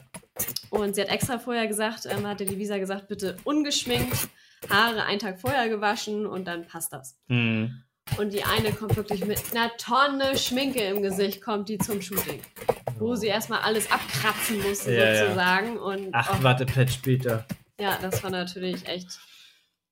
[0.70, 4.30] Und sie hat extra vorher gesagt, ähm, hatte die Visa gesagt, bitte ungeschminkt,
[4.70, 7.18] Haare einen Tag vorher gewaschen und dann passt das.
[7.28, 7.84] Hm.
[8.18, 12.40] Und die eine kommt wirklich mit einer Tonne Schminke im Gesicht, kommt die zum Shooting.
[12.98, 15.24] Wo sie erstmal alles abkratzen musste, Ja, ja.
[15.26, 15.78] sozusagen.
[15.78, 17.46] Und Ach, oh, Wattepad später.
[17.80, 19.20] ja, das war natürlich echt.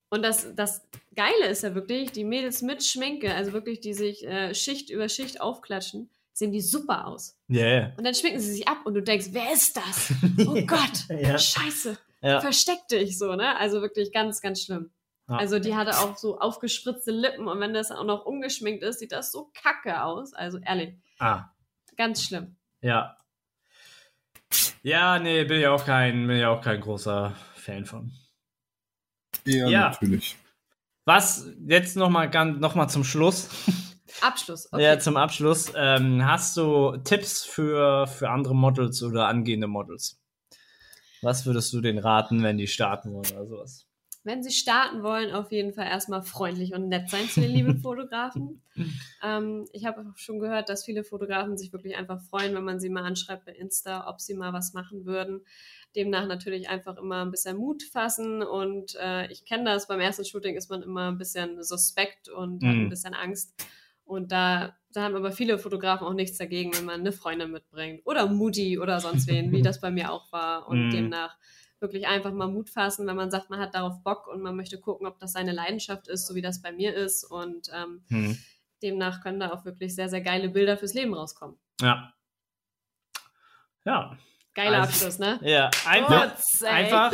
[0.10, 0.82] Und das, das
[1.16, 5.10] Geile ist ja wirklich, die Mädels mit Schminke, also wirklich, die sich äh, Schicht über
[5.10, 7.36] Schicht aufklatschen, sehen die super aus.
[7.48, 7.94] Ja, yeah.
[7.98, 10.14] Und dann schminken sie sich ab und du denkst, wer ist das?
[10.48, 11.38] Oh Gott, Ja.
[11.38, 12.40] scheiße, Ja.
[12.42, 13.58] versteck dich so, ne?
[13.58, 14.92] Also wirklich ganz, ganz schlimm.
[15.30, 15.38] Ja.
[15.38, 19.12] Also die hatte auch so aufgespritzte Lippen und wenn das auch noch ungeschminkt ist, sieht
[19.14, 20.34] das so kacke aus.
[20.34, 21.46] Also ehrlich, Ah,
[21.96, 22.56] ganz schlimm.
[22.82, 23.16] ja.
[24.84, 28.12] Ja, nee, bin ich auch kein, bin ich auch kein großer Fan von.
[29.46, 29.90] Eher Ja.
[29.90, 30.36] natürlich.
[31.06, 32.30] Was jetzt nochmal
[32.60, 33.50] noch mal zum Schluss.
[34.22, 34.72] Abschluss.
[34.72, 34.84] Okay.
[34.84, 35.72] Ja, zum Abschluss.
[35.76, 40.20] Ähm, hast du Tipps für, für andere Models oder angehende Models?
[41.22, 43.88] Was würdest du denen raten, wenn die starten wollen oder sowas?
[44.24, 47.78] Wenn Sie starten wollen, auf jeden Fall erstmal freundlich und nett sein zu den lieben
[47.82, 48.62] Fotografen.
[49.22, 52.80] ähm, ich habe auch schon gehört, dass viele Fotografen sich wirklich einfach freuen, wenn man
[52.80, 55.46] sie mal anschreibt bei Insta, ob sie mal was machen würden.
[55.96, 60.26] Demnach natürlich einfach immer ein bisschen Mut fassen und äh, ich kenne das, beim ersten
[60.26, 62.82] Shooting ist man immer ein bisschen suspekt und hat Mhm.
[62.82, 63.54] ein bisschen Angst.
[64.06, 68.02] Und da, da haben aber viele Fotografen auch nichts dagegen, wenn man eine Freundin mitbringt
[68.06, 70.68] oder Mutti oder sonst wen, wie das bei mir auch war.
[70.68, 70.94] Und Mhm.
[70.94, 71.38] demnach
[71.84, 74.80] wirklich einfach mal Mut fassen, wenn man sagt, man hat darauf Bock und man möchte
[74.80, 77.24] gucken, ob das seine Leidenschaft ist, so wie das bei mir ist.
[77.24, 78.38] Und ähm, Hm.
[78.82, 81.58] demnach können da auch wirklich sehr, sehr geile Bilder fürs Leben rauskommen.
[81.80, 82.12] Ja.
[83.86, 84.18] Ja.
[84.56, 85.40] Geiler Also- Abschluss, ne?
[85.44, 86.32] Ja, einfach,
[86.62, 86.68] ey.
[86.68, 87.12] einfach,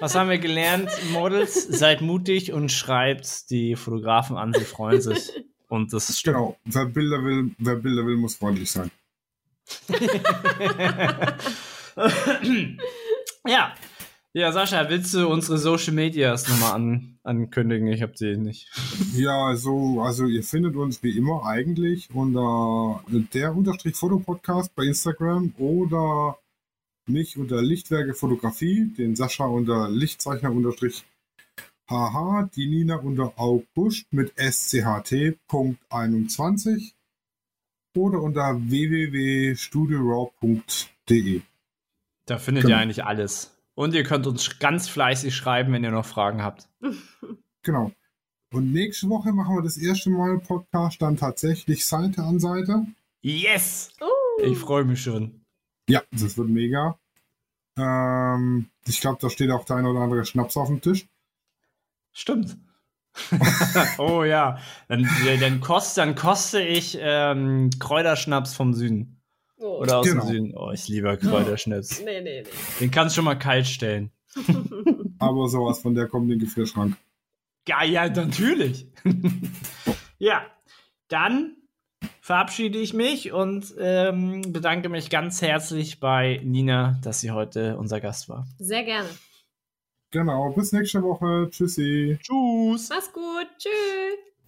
[0.00, 0.90] was haben wir gelernt?
[1.12, 5.30] Models, seid mutig und schreibt die Fotografen an, sie freuen sich.
[5.70, 6.36] Und das stimmt.
[6.38, 6.56] Genau.
[6.64, 8.90] Wer Bilder will, wer Bilder will, muss freundlich sein.
[13.46, 13.74] ja.
[14.38, 17.88] Ja, Sascha, willst du unsere Social Medias nochmal an, ankündigen?
[17.88, 18.68] Ich habe die nicht.
[19.16, 23.02] Ja, so, also ihr findet uns wie immer eigentlich unter
[23.34, 26.38] der Unterstrich Fotopodcast bei Instagram oder
[27.06, 31.02] mich unter Lichtwerke Fotografie, den Sascha unter Lichtzeichner unterstrich
[31.90, 36.92] HH, die Nina unter August mit scht.21
[37.96, 41.40] oder unter www.studioraw.de.
[42.26, 42.76] Da findet Genau.
[42.76, 43.57] ihr eigentlich alles.
[43.78, 46.68] Und ihr könnt uns ganz fleißig schreiben, wenn ihr noch Fragen habt.
[47.62, 47.92] Genau.
[48.52, 52.86] Und nächste Woche machen wir das erste Mal Podcast dann tatsächlich Seite an Seite.
[53.20, 53.90] Yes!
[54.00, 55.44] Uh, Ich freue mich schon.
[55.88, 56.98] Ja, das wird mega.
[57.76, 61.06] Ähm, ich glaube, da steht auch der ein oder andere Schnaps auf dem Tisch.
[62.12, 62.56] Stimmt.
[63.98, 64.58] oh ja.
[64.86, 65.06] Dann,
[65.40, 69.17] dann, koste, dann koste ich ähm, Kräuterschnaps vom Süden.
[69.58, 69.78] Oh.
[69.82, 70.24] Oder aus Genau.
[70.26, 70.56] dem Süden.
[70.56, 72.00] Oh, ich liebe Kräuterschnaps.
[72.04, 72.44] Nee, nee,
[72.80, 74.10] Den kannst du schon mal kalt stellen.
[74.34, 74.44] nee.
[75.18, 76.96] Aber sowas von der kommt in den Gefrierschrank.
[77.66, 78.86] Ja, ja, natürlich.
[80.18, 80.46] ja,
[81.08, 81.56] dann
[82.20, 88.00] verabschiede ich mich und ähm, bedanke mich ganz herzlich bei Nina, dass sie heute unser
[88.00, 88.46] Gast war.
[88.58, 89.08] Sehr gerne.
[90.10, 91.48] Genau, bis nächste Woche.
[91.50, 92.18] Tschüssi.
[92.22, 92.88] Tschüss.
[92.88, 93.46] Mach's gut.
[93.58, 94.27] Tschüss.